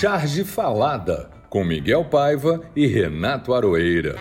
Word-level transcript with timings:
Charge 0.00 0.44
Falada, 0.44 1.30
com 1.50 1.62
Miguel 1.62 2.06
Paiva 2.06 2.66
e 2.74 2.86
Renato 2.86 3.52
Aroeira. 3.52 4.16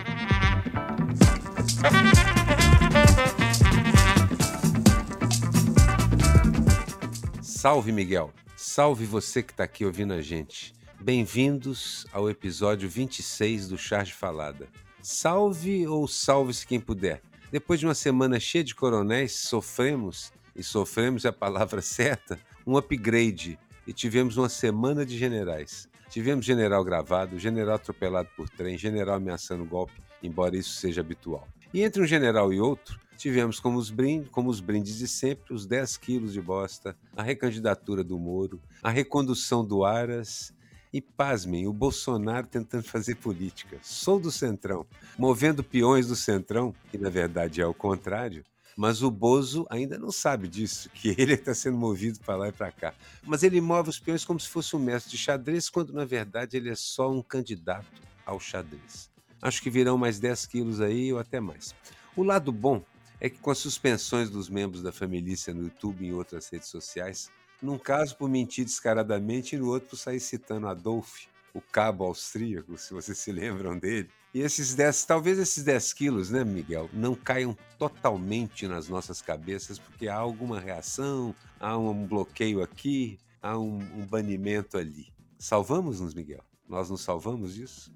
Salve, 7.41 7.93
Miguel. 7.93 8.33
Salve 8.57 9.05
você 9.05 9.41
que 9.41 9.53
está 9.53 9.63
aqui 9.63 9.85
ouvindo 9.85 10.11
a 10.11 10.21
gente. 10.21 10.73
Bem-vindos 10.99 12.05
ao 12.11 12.29
episódio 12.29 12.89
26 12.89 13.69
do 13.69 13.77
Charge 13.77 14.11
Falada. 14.11 14.67
Salve 15.01 15.87
ou 15.87 16.09
salve-se 16.09 16.67
quem 16.67 16.81
puder. 16.81 17.21
Depois 17.53 17.79
de 17.79 17.85
uma 17.85 17.95
semana 17.95 18.37
cheia 18.37 18.65
de 18.65 18.75
coronéis, 18.75 19.31
sofremos, 19.31 20.33
e 20.53 20.61
sofremos 20.61 21.23
é 21.23 21.29
a 21.29 21.31
palavra 21.31 21.79
certa, 21.81 22.37
um 22.67 22.75
upgrade 22.75 23.57
e 23.89 23.93
tivemos 23.93 24.37
uma 24.37 24.49
semana 24.49 25.03
de 25.03 25.17
generais. 25.17 25.89
Tivemos 26.11 26.45
general 26.45 26.83
gravado, 26.83 27.39
general 27.39 27.73
atropelado 27.73 28.29
por 28.37 28.47
trem, 28.47 28.77
general 28.77 29.15
ameaçando 29.15 29.65
golpe, 29.65 29.99
embora 30.21 30.55
isso 30.55 30.75
seja 30.75 31.01
habitual. 31.01 31.47
E 31.73 31.81
entre 31.81 31.99
um 31.99 32.05
general 32.05 32.53
e 32.53 32.61
outro, 32.61 32.99
tivemos 33.17 33.59
como 33.59 33.79
os, 33.79 33.89
brindes, 33.89 34.29
como 34.29 34.47
os 34.47 34.59
brindes 34.59 34.95
de 34.95 35.07
sempre 35.07 35.55
os 35.55 35.65
10 35.65 35.97
quilos 35.97 36.33
de 36.33 36.39
bosta, 36.39 36.95
a 37.17 37.23
recandidatura 37.23 38.03
do 38.03 38.19
Moro, 38.19 38.61
a 38.83 38.91
recondução 38.91 39.65
do 39.65 39.83
Aras 39.83 40.53
e, 40.93 41.01
pasmem, 41.01 41.65
o 41.65 41.73
Bolsonaro 41.73 42.45
tentando 42.45 42.83
fazer 42.83 43.15
política. 43.15 43.79
Sou 43.81 44.19
do 44.19 44.31
Centrão, 44.31 44.85
movendo 45.17 45.63
peões 45.63 46.05
do 46.05 46.15
Centrão, 46.15 46.75
que 46.91 46.97
na 46.99 47.09
verdade 47.09 47.59
é 47.59 47.65
o 47.65 47.73
contrário, 47.73 48.43
mas 48.79 49.03
o 49.03 49.11
Bozo 49.11 49.67
ainda 49.69 49.99
não 49.99 50.09
sabe 50.09 50.47
disso, 50.47 50.89
que 50.91 51.09
ele 51.19 51.33
está 51.33 51.53
sendo 51.53 51.77
movido 51.77 52.17
para 52.21 52.37
lá 52.37 52.47
e 52.47 52.51
para 52.53 52.71
cá. 52.71 52.93
Mas 53.25 53.43
ele 53.43 53.59
move 53.59 53.89
os 53.89 53.99
peões 53.99 54.23
como 54.23 54.39
se 54.39 54.47
fosse 54.47 54.73
um 54.73 54.79
mestre 54.79 55.11
de 55.11 55.17
xadrez, 55.17 55.69
quando 55.69 55.91
na 55.91 56.05
verdade 56.05 56.55
ele 56.55 56.69
é 56.69 56.75
só 56.75 57.11
um 57.11 57.21
candidato 57.21 58.01
ao 58.25 58.39
xadrez. 58.39 59.11
Acho 59.41 59.61
que 59.61 59.69
virão 59.69 59.97
mais 59.97 60.17
10 60.17 60.45
quilos 60.45 60.79
aí 60.79 61.11
ou 61.11 61.19
até 61.19 61.41
mais. 61.41 61.75
O 62.15 62.23
lado 62.23 62.53
bom 62.53 62.81
é 63.19 63.29
que 63.29 63.37
com 63.39 63.51
as 63.51 63.57
suspensões 63.57 64.29
dos 64.29 64.47
membros 64.47 64.81
da 64.81 64.93
família 64.93 65.35
no 65.53 65.63
YouTube 65.63 66.05
e 66.05 66.07
em 66.07 66.13
outras 66.13 66.47
redes 66.47 66.69
sociais, 66.69 67.29
num 67.61 67.77
caso 67.77 68.15
por 68.15 68.29
mentir 68.29 68.63
descaradamente 68.63 69.57
e 69.57 69.59
no 69.59 69.67
outro 69.67 69.89
por 69.89 69.97
sair 69.97 70.21
citando 70.21 70.69
Adolf, 70.69 71.25
o 71.53 71.59
cabo 71.59 72.05
austríaco, 72.05 72.77
se 72.77 72.93
vocês 72.93 73.17
se 73.17 73.33
lembram 73.33 73.77
dele, 73.77 74.09
e 74.33 74.41
esses 74.41 74.75
10, 74.75 75.05
talvez 75.05 75.39
esses 75.39 75.63
10 75.63 75.93
quilos, 75.93 76.29
né, 76.29 76.43
Miguel, 76.43 76.89
não 76.93 77.15
caiam 77.15 77.57
totalmente 77.79 78.67
nas 78.67 78.87
nossas 78.87 79.21
cabeças, 79.21 79.79
porque 79.79 80.07
há 80.07 80.15
alguma 80.15 80.59
reação, 80.59 81.33
há 81.59 81.75
um 81.77 82.05
bloqueio 82.05 82.61
aqui, 82.61 83.17
há 83.41 83.57
um, 83.57 83.77
um 83.77 84.05
banimento 84.05 84.77
ali. 84.77 85.07
Salvamos-nos, 85.39 86.13
Miguel? 86.13 86.43
Nós 86.67 86.89
nos 86.89 87.01
salvamos 87.01 87.55
disso? 87.55 87.91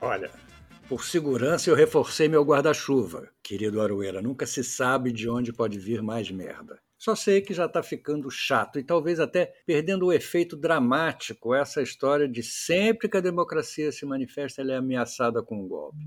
Olha, 0.00 0.30
por 0.86 1.04
segurança 1.04 1.70
eu 1.70 1.74
reforcei 1.74 2.28
meu 2.28 2.44
guarda-chuva, 2.44 3.30
querido 3.42 3.80
Aroeira. 3.80 4.20
Nunca 4.20 4.46
se 4.46 4.62
sabe 4.62 5.10
de 5.10 5.28
onde 5.28 5.52
pode 5.52 5.78
vir 5.78 6.02
mais 6.02 6.30
merda. 6.30 6.78
Só 6.98 7.14
sei 7.14 7.40
que 7.40 7.54
já 7.54 7.66
está 7.66 7.82
ficando 7.82 8.30
chato 8.30 8.78
e 8.78 8.82
talvez 8.82 9.20
até 9.20 9.54
perdendo 9.64 10.06
o 10.06 10.12
efeito 10.12 10.56
dramático 10.56 11.54
essa 11.54 11.80
história 11.80 12.28
de 12.28 12.42
sempre 12.42 13.08
que 13.08 13.16
a 13.16 13.20
democracia 13.20 13.92
se 13.92 14.04
manifesta, 14.04 14.60
ela 14.60 14.72
é 14.72 14.76
ameaçada 14.76 15.42
com 15.42 15.62
um 15.62 15.68
golpe. 15.68 16.04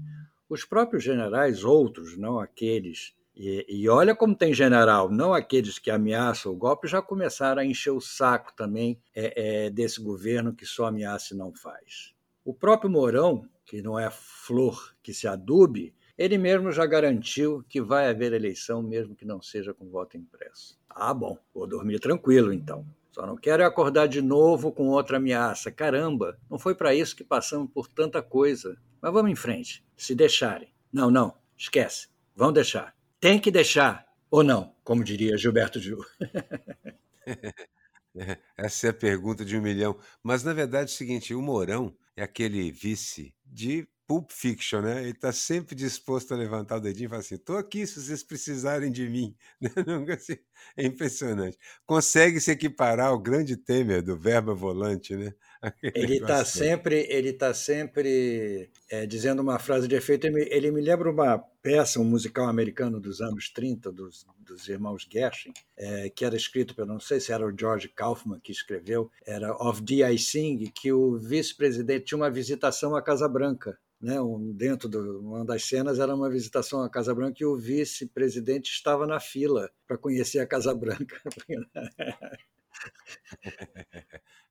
Os 0.50 0.66
próprios 0.66 1.04
generais, 1.04 1.64
outros, 1.64 2.18
não 2.18 2.40
aqueles 2.40 3.16
e, 3.36 3.66
e, 3.70 3.90
olha 3.90 4.14
como 4.14 4.36
tem 4.36 4.54
general, 4.54 5.10
não 5.10 5.34
aqueles 5.34 5.80
que 5.80 5.90
ameaçam 5.90 6.52
o 6.52 6.56
golpe, 6.56 6.88
já 6.88 7.02
começaram 7.02 7.62
a 7.62 7.66
encher 7.66 7.92
o 7.92 8.02
saco 8.02 8.54
também 8.56 9.02
é, 9.16 9.66
é, 9.66 9.70
desse 9.70 10.02
governo 10.02 10.54
que 10.54 10.66
só 10.66 10.86
ameaça 10.86 11.34
e 11.34 11.38
não 11.38 11.54
faz. 11.54 12.14
O 12.44 12.54
próprio 12.54 12.90
Mourão, 12.90 13.48
que 13.66 13.82
não 13.82 13.98
é 13.98 14.10
flor 14.12 14.96
que 15.02 15.14
se 15.14 15.28
adube, 15.28 15.96
ele 16.18 16.38
mesmo 16.38 16.72
já 16.72 16.86
garantiu 16.86 17.64
que 17.70 17.82
vai 17.82 18.10
haver 18.10 18.34
eleição, 18.34 18.84
mesmo 18.84 19.16
que 19.16 19.26
não 19.26 19.42
seja 19.42 19.74
com 19.74 19.90
voto 19.90 20.18
impresso. 20.18 20.81
Ah, 20.96 21.14
bom, 21.14 21.38
vou 21.54 21.68
dormir 21.68 22.00
tranquilo 22.00 22.54
então. 22.54 22.86
Só 23.12 23.26
não 23.28 23.36
quero 23.36 23.66
acordar 23.66 24.08
de 24.08 24.22
novo 24.22 24.72
com 24.72 24.88
outra 24.88 25.18
ameaça. 25.18 25.72
Caramba, 25.72 26.40
não 26.50 26.58
foi 26.58 26.74
para 26.74 26.96
isso 26.96 27.16
que 27.16 27.24
passamos 27.24 27.70
por 27.72 27.88
tanta 27.88 28.22
coisa. 28.22 28.78
Mas 29.02 29.12
vamos 29.12 29.32
em 29.32 29.36
frente, 29.36 29.86
se 29.98 30.16
deixarem. 30.16 30.74
Não, 30.94 31.12
não, 31.12 31.34
esquece. 31.58 32.08
Vão 32.36 32.54
deixar. 32.54 32.96
Tem 33.20 33.40
que 33.40 33.52
deixar. 33.52 34.06
Ou 34.30 34.44
não, 34.44 34.74
como 34.84 35.04
diria 35.04 35.38
Gilberto 35.38 35.80
Gil. 35.80 36.00
Essa 38.58 38.88
é 38.88 38.90
a 38.90 38.94
pergunta 38.94 39.44
de 39.44 39.58
um 39.58 39.62
milhão. 39.62 39.98
Mas, 40.24 40.44
na 40.44 40.54
verdade, 40.54 40.92
é 40.92 40.94
o 40.94 40.98
seguinte: 40.98 41.34
o 41.34 41.42
Mourão 41.42 41.96
é 42.16 42.24
aquele 42.24 42.72
vice 42.72 43.34
de 43.46 43.88
Pulp 44.08 44.30
Fiction, 44.32 44.82
né? 44.82 45.02
Ele 45.02 45.12
está 45.12 45.32
sempre 45.32 45.74
disposto 45.74 46.34
a 46.34 46.38
levantar 46.38 46.78
o 46.78 46.82
dedinho 46.82 47.08
e 47.08 47.10
falar 47.10 47.22
assim: 47.22 47.36
estou 47.36 47.58
aqui 47.58 47.88
se 47.88 48.02
vocês 48.02 48.22
precisarem 48.22 48.92
de 48.92 49.08
mim. 49.08 49.36
Assim, 50.18 50.38
é 50.78 50.86
impressionante. 50.86 51.58
Consegue 51.86 52.40
se 52.40 52.52
equiparar 52.52 53.08
ao 53.08 53.20
grande 53.20 53.56
Temer 53.58 54.02
do 54.02 54.18
verba 54.18 54.54
volante, 54.54 55.16
né? 55.16 55.34
ele 55.96 56.16
está 56.16 56.44
sempre, 56.44 57.06
ele 57.10 57.30
está 57.30 57.54
sempre 57.54 58.72
é, 58.90 59.06
dizendo 59.06 59.42
uma 59.42 59.60
frase 59.60 59.88
de 59.88 59.96
efeito. 59.96 60.26
Ele 60.26 60.34
me, 60.34 60.48
ele 60.50 60.72
me, 60.72 60.82
lembra 60.82 61.12
uma 61.12 61.38
peça, 61.62 62.00
um 62.00 62.04
musical 62.04 62.48
americano 62.48 63.00
dos 63.00 63.22
anos 63.22 63.50
30, 63.50 63.92
dos, 63.92 64.26
dos 64.40 64.68
irmãos 64.68 65.08
Gershwin, 65.12 65.54
é, 65.78 66.10
que 66.10 66.26
era 66.26 66.36
escrito 66.36 66.76
pelo, 66.76 66.88
não 66.88 67.00
sei 67.00 67.20
se 67.20 67.32
era 67.32 67.46
o 67.46 67.56
George 67.58 67.90
Kaufman 67.90 68.40
que 68.40 68.52
escreveu, 68.52 69.12
era 69.26 69.54
Of 69.56 69.84
Thee 69.84 70.04
I 70.04 70.18
Sing, 70.18 70.72
que 70.74 70.92
o 70.92 71.20
vice-presidente 71.20 72.06
tinha 72.06 72.18
uma 72.18 72.32
visitação 72.32 72.96
à 72.96 73.02
Casa 73.02 73.28
Branca 73.28 73.78
né, 74.02 74.20
um, 74.20 74.52
dentro 74.52 74.90
de 74.90 74.98
uma 74.98 75.46
das 75.46 75.64
cenas 75.64 76.00
era 76.00 76.16
uma 76.16 76.30
visitação 76.30 76.82
à 76.82 76.90
Casa 76.90 77.14
Branca 77.14 77.38
e 77.40 77.46
o 77.46 77.56
vice-presidente 77.56 78.72
estava 78.72 79.06
na 79.06 79.20
fila 79.20 79.70
para 79.92 79.98
conhecer 79.98 80.40
a 80.40 80.48
Casa 80.48 80.74
Branca. 80.74 81.22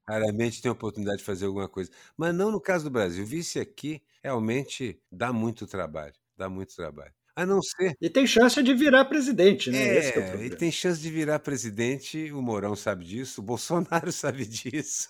Raramente 0.06 0.60
tem 0.60 0.68
a 0.68 0.72
oportunidade 0.72 1.18
de 1.18 1.24
fazer 1.24 1.46
alguma 1.46 1.66
coisa. 1.66 1.90
Mas 2.14 2.34
não 2.34 2.50
no 2.50 2.60
caso 2.60 2.84
do 2.84 2.90
Brasil. 2.90 3.24
Vice 3.24 3.58
aqui 3.58 4.02
realmente 4.22 5.00
dá 5.10 5.32
muito 5.32 5.66
trabalho. 5.66 6.12
Dá 6.36 6.50
muito 6.50 6.76
trabalho. 6.76 7.14
A 7.34 7.46
não 7.46 7.62
ser. 7.62 7.96
E 7.98 8.10
tem 8.10 8.26
chance 8.26 8.62
de 8.62 8.74
virar 8.74 9.06
presidente, 9.06 9.70
né? 9.70 9.78
É, 9.78 10.18
é 10.18 10.44
e 10.44 10.50
tem 10.50 10.70
chance 10.70 11.00
de 11.00 11.08
virar 11.10 11.38
presidente, 11.38 12.30
o 12.32 12.42
Mourão 12.42 12.76
sabe 12.76 13.06
disso, 13.06 13.40
o 13.40 13.44
Bolsonaro 13.44 14.12
sabe 14.12 14.44
disso. 14.44 15.08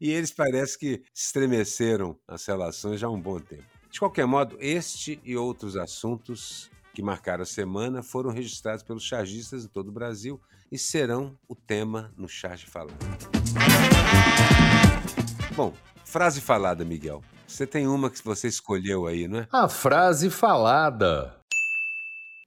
e 0.00 0.10
eles 0.10 0.30
parece 0.30 0.78
que 0.78 1.02
estremeceram 1.14 2.18
as 2.26 2.46
relações 2.46 2.98
já 2.98 3.06
há 3.06 3.10
um 3.10 3.20
bom 3.20 3.38
tempo. 3.38 3.64
De 3.90 3.98
qualquer 3.98 4.24
modo, 4.24 4.56
este 4.58 5.20
e 5.22 5.36
outros 5.36 5.76
assuntos 5.76 6.70
que 6.92 7.02
marcaram 7.02 7.42
a 7.42 7.46
semana 7.46 8.02
foram 8.02 8.30
registrados 8.30 8.82
pelos 8.82 9.02
chargistas 9.02 9.64
em 9.64 9.68
todo 9.68 9.88
o 9.88 9.92
Brasil 9.92 10.40
e 10.70 10.78
serão 10.78 11.38
o 11.48 11.54
tema 11.54 12.12
no 12.16 12.28
Charge 12.28 12.66
Falando. 12.66 12.98
Bom, 15.54 15.74
frase 16.04 16.40
falada, 16.40 16.84
Miguel. 16.84 17.22
Você 17.46 17.66
tem 17.66 17.86
uma 17.86 18.10
que 18.10 18.24
você 18.24 18.48
escolheu 18.48 19.06
aí, 19.06 19.28
não 19.28 19.40
é? 19.40 19.48
A 19.52 19.68
frase 19.68 20.30
falada. 20.30 21.36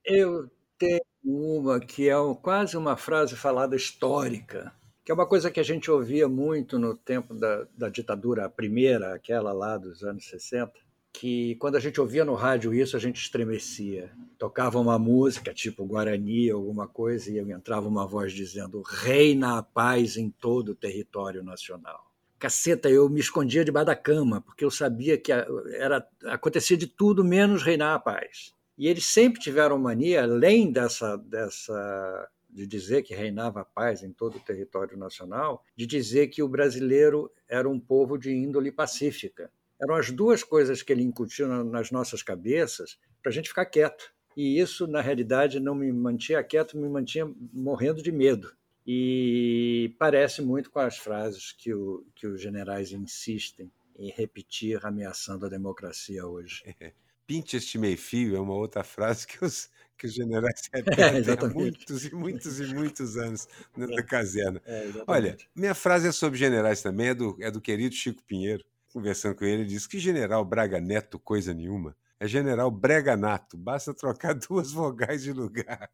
Eu 0.03 0.49
tenho 0.77 1.01
uma 1.23 1.79
que 1.79 2.09
é 2.09 2.15
quase 2.41 2.77
uma 2.77 2.97
frase 2.97 3.35
falada 3.35 3.75
histórica, 3.75 4.73
que 5.03 5.11
é 5.11 5.15
uma 5.15 5.27
coisa 5.27 5.51
que 5.51 5.59
a 5.59 5.63
gente 5.63 5.89
ouvia 5.89 6.27
muito 6.27 6.79
no 6.79 6.95
tempo 6.95 7.33
da, 7.33 7.67
da 7.77 7.89
ditadura, 7.89 8.45
a 8.45 8.49
primeira, 8.49 9.13
aquela 9.13 9.53
lá 9.53 9.77
dos 9.77 10.03
anos 10.03 10.27
60, 10.27 10.73
que 11.19 11.55
quando 11.55 11.75
a 11.75 11.79
gente 11.79 11.99
ouvia 11.99 12.25
no 12.25 12.33
rádio 12.33 12.73
isso, 12.73 12.95
a 12.95 12.99
gente 12.99 13.21
estremecia. 13.21 14.11
Tocava 14.37 14.79
uma 14.79 14.99
música, 14.99 15.53
tipo 15.53 15.85
Guarani, 15.85 16.49
alguma 16.49 16.87
coisa, 16.87 17.31
e 17.31 17.39
entrava 17.39 17.87
uma 17.87 18.05
voz 18.05 18.33
dizendo: 18.33 18.81
Reina 18.81 19.57
a 19.57 19.63
paz 19.63 20.17
em 20.17 20.29
todo 20.29 20.69
o 20.69 20.75
território 20.75 21.43
nacional 21.43 22.05
caceta, 22.37 22.89
eu 22.89 23.09
me 23.09 23.19
escondia 23.19 23.65
debaixo 23.65 23.87
da 23.87 23.95
cama, 23.95 24.41
porque 24.41 24.63
eu 24.63 24.69
sabia 24.69 25.17
que 25.17 25.31
era 25.31 26.07
acontecia 26.25 26.77
de 26.77 26.85
tudo 26.85 27.23
menos 27.23 27.63
reinar 27.63 27.95
a 27.95 27.99
paz. 27.99 28.53
E 28.77 28.87
eles 28.87 29.05
sempre 29.05 29.41
tiveram 29.41 29.79
mania, 29.79 30.23
além 30.23 30.71
dessa, 30.71 31.17
dessa 31.17 32.29
de 32.49 32.67
dizer 32.67 33.03
que 33.03 33.15
reinava 33.15 33.61
a 33.61 33.65
paz 33.65 34.03
em 34.03 34.11
todo 34.11 34.37
o 34.37 34.39
território 34.39 34.97
nacional, 34.97 35.63
de 35.75 35.87
dizer 35.87 36.27
que 36.27 36.43
o 36.43 36.47
brasileiro 36.47 37.31
era 37.49 37.67
um 37.67 37.79
povo 37.79 38.17
de 38.17 38.31
índole 38.31 38.71
pacífica. 38.71 39.49
Eram 39.81 39.95
as 39.95 40.11
duas 40.11 40.43
coisas 40.43 40.81
que 40.81 40.91
ele 40.91 41.03
incutiu 41.03 41.47
nas 41.65 41.91
nossas 41.91 42.23
cabeças 42.23 42.97
para 43.21 43.29
a 43.29 43.33
gente 43.33 43.49
ficar 43.49 43.65
quieto. 43.65 44.13
E 44.35 44.59
isso, 44.59 44.87
na 44.87 45.01
realidade, 45.01 45.59
não 45.59 45.75
me 45.75 45.91
mantinha 45.91 46.43
quieto, 46.43 46.77
me 46.77 46.89
mantinha 46.89 47.31
morrendo 47.53 48.01
de 48.01 48.11
medo 48.11 48.51
e 48.87 49.95
parece 49.97 50.41
muito 50.41 50.69
com 50.69 50.79
as 50.79 50.97
frases 50.97 51.51
que, 51.51 51.73
o, 51.73 52.05
que 52.13 52.27
os 52.27 52.39
generais 52.39 52.91
insistem 52.91 53.71
em 53.97 54.11
repetir, 54.11 54.85
ameaçando 54.85 55.45
a 55.45 55.49
democracia 55.49 56.25
hoje. 56.25 56.63
Pinte 57.25 57.57
este 57.57 57.79
meio-fio 57.79 58.35
é 58.35 58.39
uma 58.39 58.53
outra 58.53 58.83
frase 58.83 59.25
que 59.25 59.43
os, 59.43 59.71
que 59.97 60.05
os 60.05 60.13
generais 60.13 60.61
repetem 60.71 61.03
É, 61.03 61.39
há 61.39 61.49
muitos 61.49 62.05
e 62.05 62.13
muitos 62.13 62.59
e 62.59 62.75
muitos 62.75 63.17
anos 63.17 63.47
na, 63.75 63.87
na 63.87 64.03
caserna. 64.03 64.61
É, 64.63 64.91
Olha, 65.07 65.35
minha 65.55 65.73
frase 65.73 66.07
é 66.07 66.11
sobre 66.11 66.37
generais 66.37 66.83
também, 66.83 67.07
é 67.07 67.15
do, 67.15 67.35
é 67.39 67.49
do 67.49 67.59
querido 67.59 67.95
Chico 67.95 68.21
Pinheiro. 68.21 68.63
Conversando 68.95 69.35
com 69.35 69.43
ele, 69.43 69.63
ele 69.63 69.65
disse 69.65 69.89
que 69.89 69.99
general 69.99 70.45
Braga 70.45 70.79
Neto, 70.79 71.19
coisa 71.19 71.53
nenhuma, 71.53 71.97
é 72.17 72.25
general 72.29 72.71
Brega 72.71 73.17
Nato, 73.17 73.57
basta 73.57 73.93
trocar 73.93 74.33
duas 74.47 74.71
vogais 74.71 75.21
de 75.21 75.33
lugar. 75.33 75.91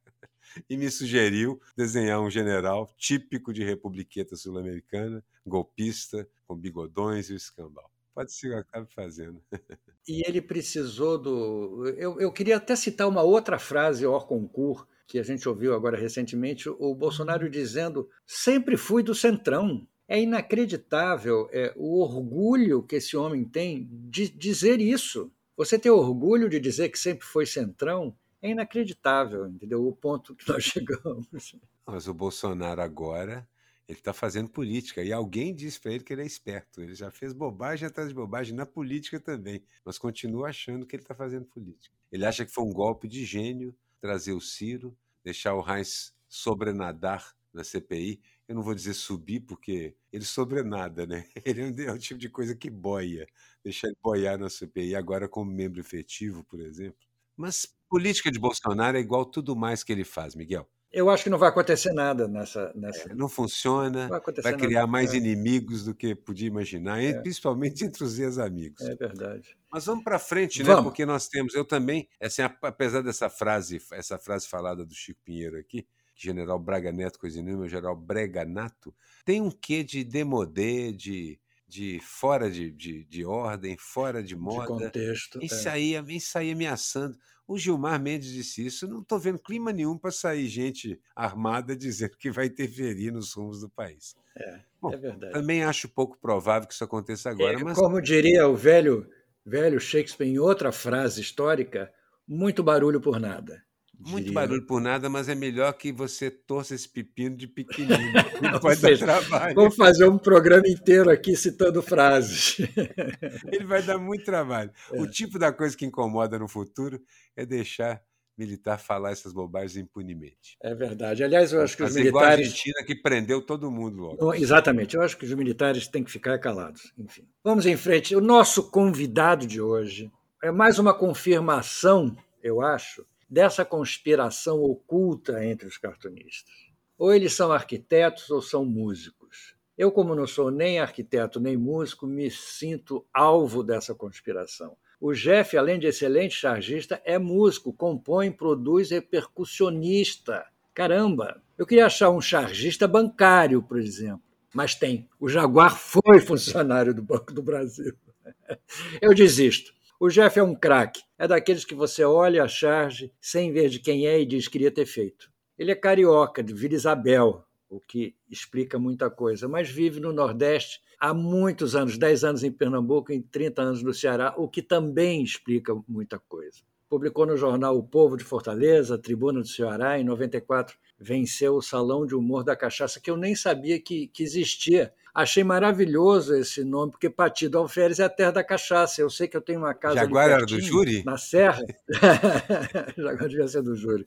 E 0.69 0.77
me 0.77 0.87
sugeriu 0.91 1.59
desenhar 1.75 2.21
um 2.21 2.29
general 2.29 2.93
típico 2.99 3.51
de 3.51 3.63
republiqueta 3.63 4.35
sul-americana, 4.35 5.25
golpista, 5.43 6.29
com 6.45 6.55
bigodões 6.55 7.27
e 7.31 7.33
o 7.33 7.37
escambau. 7.37 7.89
Pode 8.13 8.33
ser 8.33 8.49
que 8.49 8.53
acabe 8.53 8.93
fazendo. 8.93 9.41
E 10.07 10.27
ele 10.27 10.41
precisou 10.41 11.17
do. 11.17 11.87
Eu, 11.95 12.19
eu 12.19 12.31
queria 12.31 12.57
até 12.57 12.75
citar 12.75 13.07
uma 13.07 13.21
outra 13.21 13.59
frase, 13.59 14.05
hors 14.05 14.25
concurso, 14.25 14.87
que 15.07 15.19
a 15.19 15.23
gente 15.23 15.47
ouviu 15.47 15.75
agora 15.75 15.95
recentemente, 15.95 16.67
o 16.67 16.95
Bolsonaro 16.95 17.49
dizendo: 17.49 18.09
sempre 18.27 18.77
fui 18.77 19.03
do 19.03 19.13
centrão. 19.13 19.87
É 20.11 20.19
inacreditável 20.19 21.47
é, 21.53 21.73
o 21.77 22.01
orgulho 22.01 22.83
que 22.83 22.97
esse 22.97 23.15
homem 23.15 23.45
tem 23.45 23.87
de 23.89 24.27
dizer 24.27 24.81
isso. 24.81 25.31
Você 25.55 25.79
ter 25.79 25.89
orgulho 25.89 26.49
de 26.49 26.59
dizer 26.59 26.89
que 26.89 26.99
sempre 26.99 27.25
foi 27.25 27.45
centrão 27.45 28.13
é 28.41 28.49
inacreditável, 28.49 29.47
entendeu? 29.47 29.87
O 29.87 29.95
ponto 29.95 30.35
que 30.35 30.45
nós 30.49 30.65
chegamos. 30.67 31.55
Mas 31.85 32.09
o 32.09 32.13
Bolsonaro 32.13 32.81
agora 32.81 33.47
ele 33.87 33.99
está 33.99 34.11
fazendo 34.11 34.49
política 34.49 35.01
e 35.01 35.13
alguém 35.13 35.55
disse 35.55 35.79
para 35.79 35.93
ele 35.93 36.03
que 36.03 36.11
ele 36.11 36.23
é 36.23 36.25
esperto. 36.25 36.81
Ele 36.81 36.93
já 36.93 37.09
fez 37.09 37.31
bobagem 37.31 37.87
atrás 37.87 38.09
de 38.09 38.15
bobagem 38.15 38.53
na 38.53 38.65
política 38.65 39.17
também, 39.17 39.63
mas 39.85 39.97
continua 39.97 40.49
achando 40.49 40.85
que 40.85 40.93
ele 40.93 41.03
está 41.03 41.15
fazendo 41.15 41.45
política. 41.45 41.95
Ele 42.11 42.25
acha 42.25 42.45
que 42.45 42.51
foi 42.51 42.65
um 42.65 42.73
golpe 42.73 43.07
de 43.07 43.23
gênio 43.23 43.73
trazer 44.01 44.33
o 44.33 44.41
Ciro, 44.41 44.93
deixar 45.23 45.55
o 45.55 45.65
Heinz 45.65 46.13
sobrenadar 46.27 47.33
na 47.53 47.63
CPI. 47.63 48.21
Eu 48.51 48.55
não 48.55 48.63
vou 48.63 48.75
dizer 48.75 48.93
subir, 48.93 49.39
porque 49.39 49.95
ele 50.11 50.25
sobrenada, 50.25 51.05
né? 51.05 51.23
Ele 51.45 51.85
é 51.85 51.91
o 51.93 51.97
tipo 51.97 52.19
de 52.19 52.27
coisa 52.27 52.53
que 52.53 52.69
boia, 52.69 53.25
deixar 53.63 53.87
ele 53.87 53.95
boiar 54.03 54.37
na 54.37 54.49
CPI, 54.49 54.93
agora 54.93 55.29
como 55.29 55.49
membro 55.49 55.79
efetivo, 55.79 56.43
por 56.43 56.59
exemplo. 56.59 56.99
Mas 57.37 57.65
política 57.87 58.29
de 58.29 58.37
Bolsonaro 58.37 58.97
é 58.97 58.99
igual 58.99 59.23
tudo 59.23 59.55
mais 59.55 59.85
que 59.85 59.93
ele 59.93 60.03
faz, 60.03 60.35
Miguel. 60.35 60.69
Eu 60.91 61.09
acho 61.09 61.23
que 61.23 61.29
não 61.29 61.37
vai 61.37 61.47
acontecer 61.47 61.93
nada 61.93 62.27
nessa. 62.27 62.73
nessa... 62.75 63.09
É, 63.09 63.15
não 63.15 63.29
funciona, 63.29 64.09
vai, 64.09 64.19
vai, 64.43 64.57
criar 64.57 64.81
nada. 64.81 64.91
mais 64.91 65.13
é. 65.13 65.17
inimigos 65.17 65.85
do 65.85 65.95
que 65.95 66.13
podia 66.13 66.47
imaginar, 66.49 67.01
é. 67.01 67.13
principalmente 67.21 67.85
entre 67.85 68.03
os 68.03 68.19
ex-amigos. 68.19 68.81
É 68.81 68.95
verdade. 68.95 69.55
Mas 69.71 69.85
vamos 69.85 70.03
para 70.03 70.19
frente, 70.19 70.61
né? 70.61 70.75
Porque 70.83 71.05
nós 71.05 71.29
temos, 71.29 71.55
eu 71.55 71.63
também, 71.63 72.09
assim, 72.19 72.41
apesar 72.41 73.01
dessa 73.01 73.29
frase, 73.29 73.81
essa 73.93 74.19
frase 74.19 74.45
falada 74.45 74.85
do 74.85 74.93
Chico 74.93 75.21
Pinheiro 75.23 75.57
aqui, 75.57 75.87
General 76.21 76.59
Braga 76.59 76.91
Neto, 76.91 77.19
coisa 77.19 77.41
nenhuma, 77.41 77.67
General 77.67 77.95
Brega 77.95 78.45
Nato, 78.45 78.93
tem 79.25 79.41
um 79.41 79.49
quê 79.49 79.83
de 79.83 80.03
demodê, 80.03 80.91
de, 80.91 81.39
de 81.67 81.99
fora 81.99 82.49
de, 82.51 82.71
de, 82.71 83.03
de, 83.05 83.25
ordem, 83.25 83.75
fora 83.75 84.21
de 84.21 84.35
moda. 84.35 84.61
De 84.61 84.67
contexto. 84.67 85.39
Isso, 85.43 85.67
é. 85.67 85.71
aí, 85.71 85.95
isso 86.09 86.37
aí 86.37 86.51
ameaçando. 86.51 87.17
O 87.47 87.57
Gilmar 87.57 87.99
Mendes 87.99 88.31
disse 88.31 88.65
isso. 88.65 88.87
Não 88.87 89.01
estou 89.01 89.17
vendo 89.17 89.39
clima 89.39 89.73
nenhum 89.73 89.97
para 89.97 90.11
sair 90.11 90.47
gente 90.47 90.99
armada 91.15 91.75
dizendo 91.75 92.15
que 92.17 92.29
vai 92.29 92.45
interferir 92.45 93.11
nos 93.11 93.33
rumos 93.33 93.61
do 93.61 93.69
país. 93.69 94.15
É, 94.37 94.59
Bom, 94.79 94.93
é 94.93 94.97
verdade. 94.97 95.33
Também 95.33 95.63
acho 95.63 95.89
pouco 95.89 96.19
provável 96.19 96.67
que 96.67 96.73
isso 96.75 96.83
aconteça 96.83 97.31
agora. 97.31 97.59
É, 97.59 97.63
mas... 97.63 97.77
Como 97.77 97.99
diria 97.99 98.47
o 98.47 98.55
velho, 98.55 99.09
velho 99.43 99.79
Shakespeare 99.79 100.29
em 100.29 100.37
outra 100.37 100.71
frase 100.71 101.19
histórica, 101.19 101.91
muito 102.27 102.61
barulho 102.61 103.01
por 103.01 103.19
nada. 103.19 103.63
Muito 104.07 104.25
diria. 104.25 104.33
barulho 104.33 104.65
por 104.65 104.81
nada, 104.81 105.09
mas 105.09 105.29
é 105.29 105.35
melhor 105.35 105.71
que 105.73 105.91
você 105.91 106.29
torça 106.31 106.73
esse 106.73 106.89
pepino 106.89 107.35
de 107.35 107.47
pequenininho. 107.47 108.11
Não 108.41 108.59
pode 108.59 108.79
seja, 108.79 109.05
dar 109.05 109.19
trabalho. 109.19 109.55
Vamos 109.55 109.75
fazer 109.75 110.07
um 110.07 110.17
programa 110.17 110.67
inteiro 110.67 111.09
aqui 111.09 111.35
citando 111.35 111.81
frases. 111.81 112.57
Ele 113.51 113.65
vai 113.65 113.81
dar 113.83 113.97
muito 113.97 114.25
trabalho. 114.25 114.71
É. 114.91 115.01
O 115.01 115.09
tipo 115.09 115.37
da 115.37 115.51
coisa 115.51 115.77
que 115.77 115.85
incomoda 115.85 116.39
no 116.39 116.47
futuro 116.47 117.01
é 117.35 117.45
deixar 117.45 118.01
militar 118.37 118.79
falar 118.79 119.11
essas 119.11 119.33
bobagens 119.33 119.77
impunemente. 119.77 120.57
É 120.61 120.73
verdade. 120.73 121.23
Aliás, 121.23 121.53
eu 121.53 121.61
acho 121.61 121.77
que 121.77 121.83
os 121.83 121.93
militares. 121.93 122.09
Igual 122.09 122.25
a 122.25 122.29
Argentina 122.29 122.83
que 122.85 122.95
prendeu 122.95 123.41
todo 123.41 123.69
mundo 123.69 123.97
logo. 123.97 124.33
Exatamente. 124.33 124.95
Eu 124.95 125.01
acho 125.01 125.17
que 125.17 125.25
os 125.25 125.33
militares 125.33 125.87
têm 125.87 126.03
que 126.03 126.11
ficar 126.11 126.39
calados. 126.39 126.91
Enfim. 126.97 127.27
Vamos 127.43 127.65
em 127.65 127.77
frente. 127.77 128.15
O 128.15 128.21
nosso 128.21 128.71
convidado 128.71 129.45
de 129.45 129.61
hoje 129.61 130.11
é 130.43 130.51
mais 130.51 130.79
uma 130.79 130.93
confirmação, 130.93 132.17
eu 132.41 132.61
acho, 132.61 133.05
dessa 133.31 133.63
conspiração 133.63 134.61
oculta 134.61 135.45
entre 135.45 135.65
os 135.65 135.77
cartunistas. 135.77 136.53
Ou 136.97 137.13
eles 137.13 137.33
são 137.33 137.49
arquitetos 137.49 138.29
ou 138.29 138.41
são 138.41 138.65
músicos. 138.65 139.55
Eu, 139.77 139.89
como 139.89 140.13
não 140.13 140.27
sou 140.27 140.51
nem 140.51 140.79
arquiteto 140.79 141.39
nem 141.39 141.55
músico, 141.55 142.05
me 142.05 142.29
sinto 142.29 143.05
alvo 143.13 143.63
dessa 143.63 143.95
conspiração. 143.95 144.75
O 144.99 145.13
Jeff, 145.13 145.57
além 145.57 145.79
de 145.79 145.87
excelente 145.87 146.35
chargista, 146.35 147.01
é 147.05 147.17
músico, 147.17 147.71
compõe, 147.71 148.29
produz, 148.29 148.91
é 148.91 148.99
percussionista. 148.99 150.45
Caramba! 150.73 151.41
Eu 151.57 151.65
queria 151.65 151.85
achar 151.85 152.09
um 152.09 152.21
chargista 152.21 152.85
bancário, 152.85 153.63
por 153.63 153.79
exemplo. 153.79 154.21
Mas 154.53 154.75
tem. 154.75 155.09
O 155.19 155.29
Jaguar 155.29 155.77
foi 155.77 156.19
funcionário 156.19 156.93
do 156.93 157.01
Banco 157.01 157.33
do 157.33 157.41
Brasil. 157.41 157.95
Eu 159.01 159.15
desisto. 159.15 159.73
O 160.03 160.09
Jeff 160.09 160.39
é 160.39 160.41
um 160.41 160.55
craque. 160.55 161.03
É 161.15 161.27
daqueles 161.27 161.63
que 161.63 161.75
você 161.75 162.03
olha 162.03 162.43
a 162.43 162.47
charge 162.47 163.13
sem 163.21 163.53
ver 163.53 163.69
de 163.69 163.77
quem 163.77 164.07
é 164.07 164.19
e 164.19 164.25
diz 164.25 164.47
que 164.47 164.53
queria 164.53 164.71
ter 164.71 164.87
feito. 164.87 165.31
Ele 165.55 165.69
é 165.69 165.75
carioca, 165.75 166.41
de 166.41 166.55
Vila 166.55 166.73
Isabel, 166.73 167.45
o 167.69 167.79
que 167.79 168.15
explica 168.27 168.79
muita 168.79 169.11
coisa, 169.11 169.47
mas 169.47 169.69
vive 169.69 169.99
no 169.99 170.11
Nordeste 170.11 170.81
há 170.99 171.13
muitos 171.13 171.75
anos 171.75 171.99
10 171.99 172.23
anos 172.23 172.43
em 172.43 172.51
Pernambuco, 172.51 173.13
em 173.13 173.21
30 173.21 173.61
anos 173.61 173.83
no 173.83 173.93
Ceará, 173.93 174.33
o 174.37 174.49
que 174.49 174.63
também 174.63 175.21
explica 175.21 175.71
muita 175.87 176.17
coisa. 176.17 176.63
Publicou 176.91 177.25
no 177.25 177.37
jornal 177.37 177.77
O 177.77 177.83
Povo 177.83 178.17
de 178.17 178.23
Fortaleza, 178.25 178.97
Tribuna 178.97 179.39
do 179.39 179.47
Ceará, 179.47 179.97
em 179.97 180.03
94, 180.03 180.77
venceu 180.99 181.55
o 181.55 181.61
Salão 181.61 182.05
de 182.05 182.13
Humor 182.13 182.43
da 182.43 182.53
Cachaça, 182.53 182.99
que 182.99 183.09
eu 183.09 183.15
nem 183.15 183.33
sabia 183.33 183.79
que, 183.79 184.07
que 184.07 184.21
existia. 184.21 184.93
Achei 185.15 185.41
maravilhoso 185.41 186.35
esse 186.35 186.65
nome, 186.65 186.91
porque 186.91 187.09
Patido 187.09 187.57
Alferes 187.59 187.99
é 187.99 188.03
a 188.03 188.09
terra 188.09 188.31
da 188.31 188.43
cachaça. 188.43 188.99
Eu 188.99 189.09
sei 189.09 189.29
que 189.29 189.37
eu 189.37 189.41
tenho 189.41 189.59
uma 189.59 189.73
casa. 189.73 189.95
Jaguar 189.95 190.31
era 190.31 190.45
do 190.45 190.59
júri? 190.59 191.01
Na 191.05 191.17
Serra. 191.17 191.63
Jaguar 192.97 193.29
devia 193.29 193.47
ser 193.47 193.61
do 193.61 193.73
júri. 193.73 194.05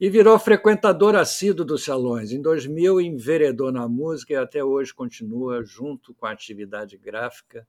E 0.00 0.10
virou 0.10 0.36
frequentador 0.36 1.14
assíduo 1.14 1.64
dos 1.64 1.84
salões. 1.84 2.32
Em 2.32 2.42
2000, 2.42 3.00
enveredou 3.00 3.70
na 3.70 3.86
música 3.86 4.32
e 4.32 4.36
até 4.36 4.64
hoje 4.64 4.92
continua 4.92 5.62
junto 5.62 6.12
com 6.14 6.26
a 6.26 6.32
atividade 6.32 6.98
gráfica 6.98 7.64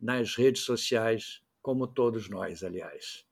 nas 0.00 0.34
redes 0.34 0.62
sociais, 0.62 1.42
como 1.60 1.86
todos 1.86 2.30
nós, 2.30 2.64
aliás 2.64 3.25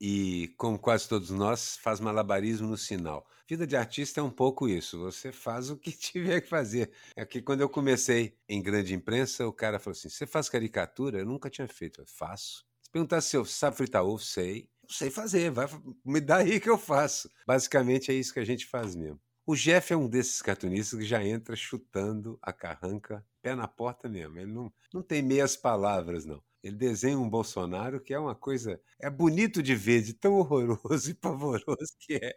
e, 0.00 0.54
como 0.56 0.78
quase 0.78 1.08
todos 1.08 1.30
nós, 1.30 1.76
faz 1.76 2.00
malabarismo 2.00 2.68
no 2.68 2.78
sinal. 2.78 3.26
Vida 3.46 3.66
de 3.66 3.76
artista 3.76 4.20
é 4.20 4.22
um 4.22 4.30
pouco 4.30 4.68
isso, 4.68 4.98
você 4.98 5.30
faz 5.30 5.70
o 5.70 5.76
que 5.76 5.92
tiver 5.92 6.40
que 6.40 6.48
fazer. 6.48 6.90
É 7.14 7.26
que 7.26 7.42
quando 7.42 7.60
eu 7.60 7.68
comecei 7.68 8.38
em 8.48 8.62
grande 8.62 8.94
imprensa, 8.94 9.46
o 9.46 9.52
cara 9.52 9.78
falou 9.78 9.92
assim: 9.92 10.08
Você 10.08 10.26
faz 10.26 10.48
caricatura? 10.48 11.18
Eu 11.18 11.26
nunca 11.26 11.50
tinha 11.50 11.68
feito. 11.68 12.00
Eu 12.00 12.06
faço. 12.06 12.64
Se 12.82 12.90
perguntar 12.90 13.20
se 13.20 13.36
eu 13.36 13.44
sabe 13.44 13.76
fritar 13.76 14.04
ovo, 14.04 14.22
sei. 14.22 14.68
Não 14.82 14.90
sei 14.90 15.10
fazer, 15.10 15.50
vai 15.50 15.68
me 16.04 16.20
dá 16.20 16.38
aí 16.38 16.58
que 16.58 16.70
eu 16.70 16.78
faço. 16.78 17.30
Basicamente 17.46 18.10
é 18.10 18.14
isso 18.14 18.32
que 18.32 18.40
a 18.40 18.44
gente 18.44 18.66
faz 18.66 18.96
mesmo. 18.96 19.20
O 19.46 19.56
Jeff 19.56 19.92
é 19.92 19.96
um 19.96 20.08
desses 20.08 20.40
cartunistas 20.40 20.98
que 20.98 21.04
já 21.04 21.24
entra 21.24 21.56
chutando 21.56 22.38
a 22.40 22.52
carranca, 22.52 23.24
pé 23.42 23.54
na 23.54 23.66
porta 23.66 24.08
mesmo. 24.08 24.38
Ele 24.38 24.52
não, 24.52 24.72
não 24.92 25.02
tem 25.02 25.22
meias 25.22 25.56
palavras, 25.56 26.24
não. 26.24 26.42
Ele 26.62 26.76
desenha 26.76 27.18
um 27.18 27.28
Bolsonaro 27.28 28.00
que 28.00 28.12
é 28.12 28.18
uma 28.18 28.34
coisa. 28.34 28.80
É 28.98 29.08
bonito 29.08 29.62
de 29.62 29.74
ver, 29.74 30.02
de 30.02 30.12
tão 30.12 30.34
horroroso 30.34 31.10
e 31.10 31.14
pavoroso 31.14 31.94
que 31.98 32.14
é. 32.14 32.36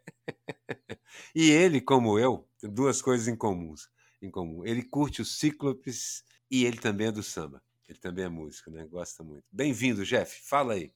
e 1.35 1.51
ele, 1.51 1.81
como 1.81 2.17
eu, 2.17 2.47
tem 2.59 2.69
duas 2.69 3.01
coisas 3.01 3.27
em, 3.27 3.35
comuns, 3.35 3.89
em 4.21 4.31
comum. 4.31 4.65
Ele 4.65 4.81
curte 4.81 5.21
os 5.21 5.37
Cíclopes 5.37 6.23
e 6.49 6.65
ele 6.65 6.77
também 6.77 7.07
é 7.07 7.11
do 7.11 7.21
samba. 7.21 7.61
Ele 7.87 7.99
também 7.99 8.25
é 8.25 8.29
músico, 8.29 8.71
né? 8.71 8.85
Gosta 8.85 9.23
muito. 9.23 9.43
Bem-vindo, 9.51 10.05
Jeff. 10.05 10.41
Fala 10.47 10.73
aí. 10.73 10.91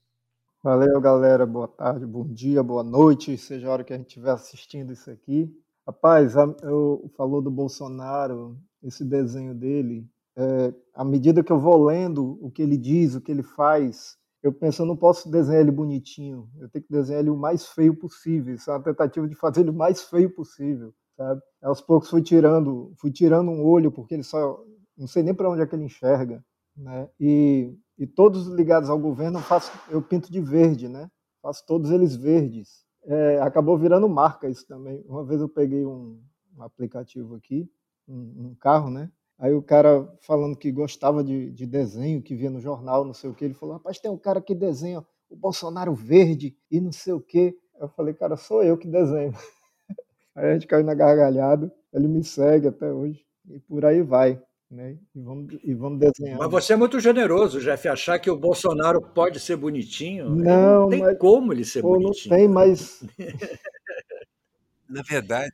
Valeu, 0.63 0.99
galera. 0.99 1.45
Boa 1.45 1.67
tarde, 1.67 2.05
bom 2.05 2.25
dia, 2.25 2.63
boa 2.63 2.83
noite, 2.83 3.37
seja 3.37 3.67
a 3.67 3.71
hora 3.71 3.83
que 3.83 3.93
a 3.93 3.97
gente 3.97 4.07
estiver 4.07 4.31
assistindo 4.31 4.91
isso 4.93 5.11
aqui. 5.11 5.53
Rapaz, 5.85 6.33
eu 6.63 7.09
falou 7.15 7.41
do 7.41 7.51
Bolsonaro, 7.51 8.57
esse 8.83 9.05
desenho 9.05 9.53
dele, 9.53 10.05
é, 10.37 10.73
à 10.93 11.03
medida 11.03 11.43
que 11.43 11.51
eu 11.51 11.59
vou 11.59 11.83
lendo 11.83 12.37
o 12.41 12.49
que 12.51 12.61
ele 12.61 12.77
diz, 12.77 13.15
o 13.15 13.21
que 13.21 13.31
ele 13.31 13.43
faz, 13.43 14.17
eu 14.41 14.53
penso, 14.53 14.81
eu 14.81 14.85
não 14.85 14.95
posso 14.95 15.29
desenhar 15.29 15.61
ele 15.61 15.71
bonitinho, 15.71 16.49
eu 16.59 16.69
tenho 16.69 16.85
que 16.85 16.91
desenhar 16.91 17.21
ele 17.21 17.29
o 17.29 17.37
mais 17.37 17.67
feio 17.67 17.95
possível. 17.95 18.55
Isso 18.55 18.69
é 18.69 18.73
uma 18.73 18.83
tentativa 18.83 19.27
de 19.27 19.35
fazer 19.35 19.61
ele 19.61 19.71
o 19.71 19.73
mais 19.73 20.03
feio 20.03 20.29
possível, 20.29 20.93
sabe? 21.17 21.41
Aos 21.61 21.81
poucos 21.81 22.09
fui 22.09 22.21
tirando, 22.21 22.93
fui 22.97 23.11
tirando 23.11 23.49
um 23.49 23.65
olho 23.65 23.91
porque 23.91 24.13
ele 24.13 24.23
só, 24.23 24.63
não 24.97 25.07
sei 25.07 25.23
nem 25.23 25.33
para 25.33 25.49
onde 25.49 25.61
é 25.61 25.65
que 25.65 25.75
ele 25.75 25.85
enxerga, 25.85 26.43
né? 26.77 27.09
E 27.19 27.75
e 27.97 28.05
todos 28.05 28.47
ligados 28.47 28.89
ao 28.89 28.99
governo 28.99 29.39
eu, 29.39 29.43
faço, 29.43 29.71
eu 29.89 30.01
pinto 30.01 30.31
de 30.31 30.39
verde, 30.39 30.87
né? 30.87 31.09
Faço 31.41 31.65
todos 31.65 31.89
eles 31.89 32.15
verdes. 32.15 32.85
É, 33.05 33.39
acabou 33.41 33.77
virando 33.77 34.07
marca 34.07 34.47
isso 34.47 34.67
também. 34.67 35.03
Uma 35.07 35.25
vez 35.25 35.41
eu 35.41 35.49
peguei 35.49 35.83
um, 35.83 36.21
um 36.55 36.61
aplicativo 36.61 37.35
aqui, 37.35 37.67
um, 38.07 38.49
um, 38.49 38.55
carro, 38.59 38.91
né? 38.91 39.11
Aí 39.39 39.53
o 39.53 39.61
cara 39.61 40.07
falando 40.21 40.57
que 40.57 40.71
gostava 40.71 41.23
de, 41.23 41.51
de, 41.51 41.65
desenho, 41.65 42.21
que 42.21 42.35
via 42.35 42.49
no 42.49 42.59
jornal, 42.59 43.05
não 43.05 43.13
sei 43.13 43.29
o 43.29 43.33
que, 43.33 43.45
ele 43.45 43.53
falou: 43.53 43.75
rapaz, 43.75 43.99
tem 43.99 44.09
um 44.09 44.17
cara 44.17 44.41
que 44.41 44.55
desenha 44.55 45.05
o 45.29 45.35
Bolsonaro 45.35 45.93
verde 45.93 46.55
e 46.71 46.81
não 46.81 46.91
sei 46.91 47.13
o 47.13 47.21
que. 47.21 47.55
Eu 47.79 47.87
falei, 47.89 48.13
cara, 48.13 48.35
sou 48.35 48.63
eu 48.63 48.77
que 48.77 48.87
desenho. 48.87 49.33
Aí 50.35 50.49
a 50.49 50.53
gente 50.53 50.65
caiu 50.65 50.83
na 50.83 50.95
gargalhada, 50.95 51.71
ele 51.93 52.07
me 52.07 52.23
segue 52.23 52.67
até 52.67 52.91
hoje, 52.91 53.23
e 53.47 53.59
por 53.59 53.85
aí 53.85 54.01
vai. 54.01 54.39
Né? 54.69 54.97
E, 55.15 55.21
vamos, 55.21 55.57
e 55.63 55.73
vamos 55.73 55.99
desenhar. 55.99 56.37
Mas 56.37 56.51
você 56.51 56.73
é 56.73 56.75
muito 56.75 56.99
generoso, 56.99 57.59
Jeff, 57.59 57.87
achar 57.87 58.19
que 58.19 58.29
o 58.29 58.37
Bolsonaro 58.37 59.01
pode 59.01 59.39
ser 59.39 59.55
bonitinho. 59.55 60.29
Não, 60.29 60.81
não 60.81 60.89
tem 60.89 60.99
mas, 60.99 61.17
como 61.17 61.53
ele 61.53 61.63
ser 61.63 61.81
pô, 61.81 61.93
bonitinho. 61.93 62.31
Não 62.31 62.37
tem, 62.37 62.47
mas. 62.47 63.03
Na 64.89 65.01
verdade, 65.01 65.53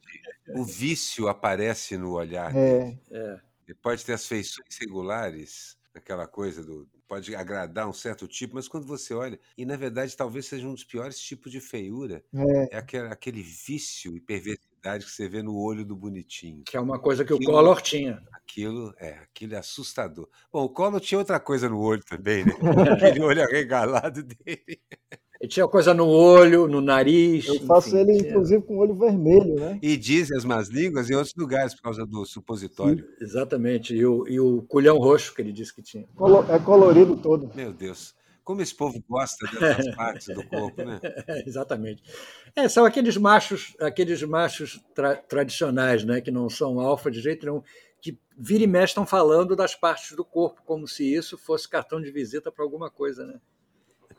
o 0.56 0.64
vício 0.64 1.28
aparece 1.28 1.98
no 1.98 2.14
olhar 2.14 2.56
É, 2.56 2.80
dele. 2.80 3.00
É. 3.12 3.53
Ele 3.68 3.78
pode 3.82 4.04
ter 4.06 4.14
as 4.14 4.26
feições 4.28 4.78
regulares, 4.80 5.78
aquela 5.94 6.28
coisa 6.28 6.64
do. 6.64 6.88
Pode 7.08 7.36
agradar 7.36 7.88
um 7.88 7.94
certo 7.94 8.28
tipo, 8.28 8.56
mas 8.56 8.68
quando 8.68 8.88
você 8.88 9.14
olha, 9.14 9.40
e 9.58 9.66
na 9.66 9.76
verdade 9.76 10.18
talvez 10.18 10.48
seja 10.48 10.68
um 10.68 10.74
dos 10.74 10.84
piores 10.84 11.20
tipos 11.20 11.52
de 11.52 11.60
feiura, 11.60 12.24
é, 12.34 12.76
é 12.76 12.78
aquele, 12.78 13.08
aquele 13.08 13.42
vício 13.44 14.16
e 14.18 14.22
perversidade 14.22 15.06
que 15.06 15.12
você 15.12 15.30
vê 15.30 15.44
no 15.44 15.56
olho 15.56 15.86
do 15.86 15.96
bonitinho. 15.96 16.64
Que 16.66 16.76
é 16.76 16.80
uma 16.80 16.98
coisa 17.00 17.24
que 17.24 17.32
o 17.32 17.36
Aquilo- 17.36 17.52
Collor 17.52 17.82
tinha. 17.82 18.20
Aquilo 18.32 18.94
é, 18.98 19.12
aquilo 19.20 19.54
é 19.54 19.58
assustador. 19.58 20.28
Bom, 20.52 20.64
o 20.64 20.70
Collor 20.70 21.00
tinha 21.00 21.20
outra 21.20 21.40
coisa 21.40 21.70
no 21.70 21.80
olho 21.80 22.04
também, 22.04 22.46
né? 22.46 22.52
Aquele 23.14 23.22
olho 23.22 23.44
arregalado 23.44 24.24
dele. 24.24 24.82
Ele 25.44 25.50
tinha 25.50 25.68
coisa 25.68 25.94
no 25.94 26.08
olho, 26.08 26.70
no 26.70 26.80
nariz. 26.80 27.46
eu 27.48 27.60
faço 27.68 27.90
enfim, 27.90 27.98
ele, 27.98 28.18
tinha- 28.18 28.30
inclusive, 28.30 28.64
com 28.64 28.76
o 28.76 28.80
olho 28.80 28.96
vermelho, 28.96 29.56
né? 29.56 29.78
E 29.82 29.98
dizem 29.98 30.38
as 30.38 30.46
más 30.46 30.70
línguas 30.70 31.10
em 31.10 31.16
outros 31.16 31.34
lugares 31.36 31.76
por 31.76 31.82
causa 31.82 32.06
do 32.06 32.26
supositório. 32.26 33.06
Exatamente. 33.20 33.94
E 33.94 34.06
o, 34.06 34.26
e 34.26 34.40
o 34.40 34.62
culhão 34.62 34.98
roxo 34.98 35.36
que 35.36 35.42
ele 35.42 35.52
disse 35.52 35.76
que 35.76 35.82
tinha. 35.82 36.06
Colo- 36.16 36.46
É 36.50 36.58
colorido 36.60 37.18
todo. 37.18 37.52
Meu 37.54 37.74
Deus, 37.74 38.16
como 38.42 38.62
esse 38.62 38.74
povo 38.74 39.04
gosta 39.10 39.46
dessas 39.48 39.94
partes 39.94 40.28
do 40.34 40.48
corpo, 40.48 40.82
né? 40.82 41.02
É, 41.28 41.44
exatamente. 41.46 42.02
É, 42.56 42.70
são 42.70 42.86
aqueles 42.86 43.18
machos, 43.18 43.76
aqueles 43.82 44.24
machos 44.24 44.80
tra- 44.96 45.18
tradicionais, 45.18 46.06
né, 46.06 46.22
que 46.22 46.32
não 46.32 46.50
são 46.50 46.80
alfa 46.80 47.12
de 47.12 47.20
jeito 47.20 47.46
nenhum, 47.46 47.62
que 48.00 48.18
vira 48.38 48.64
e 48.64 48.68
mexe 48.68 48.92
estão 48.92 49.06
falando 49.06 49.58
das 49.58 49.76
partes 49.76 50.16
do 50.16 50.24
corpo, 50.24 50.62
como 50.66 50.88
se 50.88 51.04
isso 51.14 51.38
fosse 51.38 51.68
cartão 51.68 52.00
de 52.02 52.10
visita 52.12 52.50
para 52.50 52.64
alguma 52.64 52.90
coisa, 52.90 53.26
né? 53.26 53.42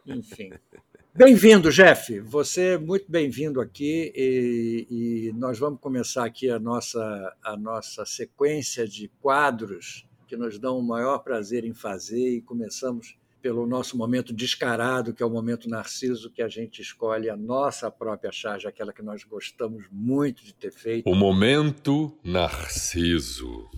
Enfim. 0.06 0.50
Bem-vindo, 1.16 1.70
Jeff. 1.70 2.18
Você 2.22 2.72
é 2.72 2.78
muito 2.78 3.04
bem-vindo 3.08 3.60
aqui 3.60 4.12
e, 4.16 4.86
e 4.90 5.32
nós 5.34 5.56
vamos 5.60 5.78
começar 5.78 6.24
aqui 6.24 6.50
a 6.50 6.58
nossa, 6.58 7.36
a 7.40 7.56
nossa 7.56 8.04
sequência 8.04 8.84
de 8.84 9.08
quadros 9.22 10.04
que 10.26 10.36
nos 10.36 10.58
dão 10.58 10.76
o 10.76 10.82
maior 10.82 11.18
prazer 11.18 11.64
em 11.64 11.72
fazer 11.72 12.38
e 12.38 12.42
começamos 12.42 13.16
pelo 13.40 13.64
nosso 13.64 13.96
momento 13.96 14.32
descarado, 14.32 15.14
que 15.14 15.22
é 15.22 15.26
o 15.26 15.30
momento 15.30 15.68
narciso, 15.68 16.32
que 16.32 16.42
a 16.42 16.48
gente 16.48 16.82
escolhe 16.82 17.30
a 17.30 17.36
nossa 17.36 17.88
própria 17.92 18.32
charge, 18.32 18.66
aquela 18.66 18.92
que 18.92 19.02
nós 19.02 19.22
gostamos 19.22 19.84
muito 19.92 20.44
de 20.44 20.52
ter 20.52 20.72
feito. 20.72 21.08
O 21.08 21.14
momento 21.14 22.18
Narciso. 22.24 23.70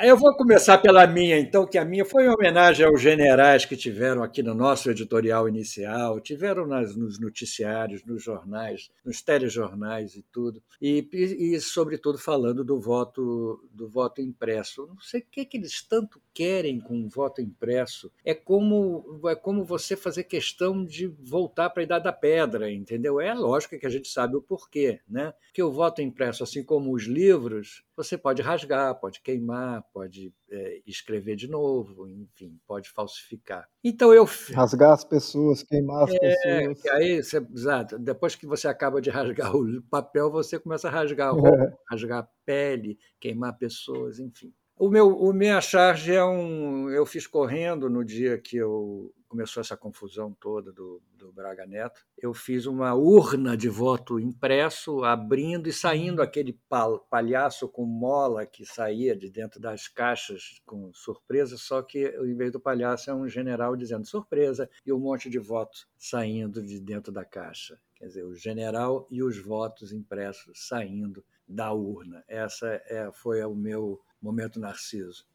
Eu 0.00 0.16
vou 0.16 0.32
começar 0.36 0.78
pela 0.78 1.04
minha, 1.08 1.36
então, 1.36 1.66
que 1.66 1.76
a 1.76 1.84
minha 1.84 2.04
foi 2.04 2.26
em 2.26 2.28
homenagem 2.28 2.86
aos 2.86 3.02
generais 3.02 3.64
que 3.64 3.76
tiveram 3.76 4.22
aqui 4.22 4.44
no 4.44 4.54
nosso 4.54 4.88
editorial 4.88 5.48
inicial, 5.48 6.20
tiveram 6.20 6.68
nas, 6.68 6.94
nos 6.94 7.18
noticiários, 7.18 8.04
nos 8.04 8.22
jornais, 8.22 8.92
nos 9.04 9.20
telejornais 9.22 10.14
e 10.14 10.22
tudo, 10.22 10.62
e, 10.80 11.04
e, 11.12 11.54
e, 11.54 11.60
sobretudo 11.60 12.16
falando 12.16 12.62
do 12.62 12.80
voto 12.80 13.68
do 13.72 13.88
voto 13.88 14.22
impresso. 14.22 14.86
Não 14.86 15.00
sei 15.00 15.20
o 15.20 15.26
que, 15.28 15.44
que 15.44 15.56
eles 15.56 15.82
tanto 15.82 16.22
querem 16.32 16.78
com 16.78 17.04
o 17.04 17.08
voto 17.08 17.40
impresso. 17.40 18.12
É 18.24 18.34
como 18.34 19.20
é 19.28 19.34
como 19.34 19.64
você 19.64 19.96
fazer 19.96 20.24
questão 20.24 20.84
de 20.84 21.08
voltar 21.08 21.70
para 21.70 21.82
a 21.82 21.84
idade 21.84 22.04
da 22.04 22.12
pedra, 22.12 22.70
entendeu? 22.70 23.20
É 23.20 23.34
lógico 23.34 23.76
que 23.76 23.86
a 23.86 23.90
gente 23.90 24.08
sabe 24.08 24.36
o 24.36 24.42
porquê, 24.42 25.00
né? 25.08 25.34
Que 25.52 25.62
o 25.62 25.72
voto 25.72 26.00
impresso, 26.00 26.44
assim 26.44 26.62
como 26.62 26.94
os 26.94 27.02
livros, 27.02 27.82
você 27.98 28.16
pode 28.16 28.40
rasgar, 28.40 28.94
pode 28.94 29.20
queimar, 29.20 29.82
pode 29.92 30.32
é, 30.48 30.80
escrever 30.86 31.34
de 31.34 31.48
novo, 31.48 32.08
enfim, 32.08 32.56
pode 32.64 32.88
falsificar. 32.90 33.68
Então 33.82 34.14
eu 34.14 34.24
Rasgar 34.54 34.92
as 34.92 35.02
pessoas, 35.02 35.64
queimar 35.64 36.04
as 36.04 36.14
é, 36.14 36.18
pessoas. 36.20 36.80
que 36.80 36.88
aí, 36.90 37.20
você, 37.20 37.38
exato, 37.38 37.98
depois 37.98 38.36
que 38.36 38.46
você 38.46 38.68
acaba 38.68 39.00
de 39.00 39.10
rasgar 39.10 39.50
o 39.56 39.82
papel, 39.90 40.30
você 40.30 40.60
começa 40.60 40.86
a 40.86 40.92
rasgar 40.92 41.30
a 41.30 41.32
roupa, 41.32 41.76
rasgar 41.90 42.20
a 42.20 42.28
pele, 42.46 42.96
queimar 43.18 43.58
pessoas, 43.58 44.20
enfim. 44.20 44.54
O 44.78 44.88
meu, 44.88 45.08
o 45.08 45.32
minha 45.32 45.60
charge 45.60 46.14
é 46.14 46.24
um, 46.24 46.88
eu 46.90 47.04
fiz 47.04 47.26
correndo 47.26 47.90
no 47.90 48.04
dia 48.04 48.38
que 48.38 48.56
eu 48.56 49.12
começou 49.28 49.60
essa 49.60 49.76
confusão 49.76 50.34
toda 50.40 50.72
do, 50.72 51.02
do 51.14 51.30
Braga 51.32 51.66
Neto. 51.66 52.04
Eu 52.16 52.32
fiz 52.32 52.66
uma 52.66 52.94
urna 52.94 53.56
de 53.56 53.68
voto 53.68 54.18
impresso, 54.18 55.04
abrindo 55.04 55.68
e 55.68 55.72
saindo 55.72 56.22
aquele 56.22 56.54
pal, 56.68 57.00
palhaço 57.10 57.68
com 57.68 57.84
mola 57.84 58.46
que 58.46 58.64
saía 58.64 59.14
de 59.14 59.30
dentro 59.30 59.60
das 59.60 59.86
caixas 59.86 60.60
com 60.64 60.92
surpresa, 60.92 61.56
só 61.56 61.82
que 61.82 62.06
em 62.06 62.34
vez 62.34 62.52
do 62.52 62.60
palhaço 62.60 63.10
é 63.10 63.14
um 63.14 63.28
general 63.28 63.76
dizendo 63.76 64.06
surpresa 64.06 64.68
e 64.84 64.92
um 64.92 64.98
monte 64.98 65.28
de 65.28 65.38
votos 65.38 65.86
saindo 65.96 66.62
de 66.62 66.80
dentro 66.80 67.12
da 67.12 67.24
caixa. 67.24 67.78
Quer 67.94 68.06
dizer, 68.06 68.24
o 68.24 68.34
general 68.34 69.06
e 69.10 69.22
os 69.22 69.38
votos 69.38 69.92
impressos 69.92 70.68
saindo 70.68 71.24
da 71.46 71.72
urna. 71.72 72.24
Essa 72.28 72.80
é, 72.86 73.10
foi 73.12 73.42
o 73.42 73.54
meu 73.54 74.00
momento 74.22 74.60
narciso. 74.60 75.26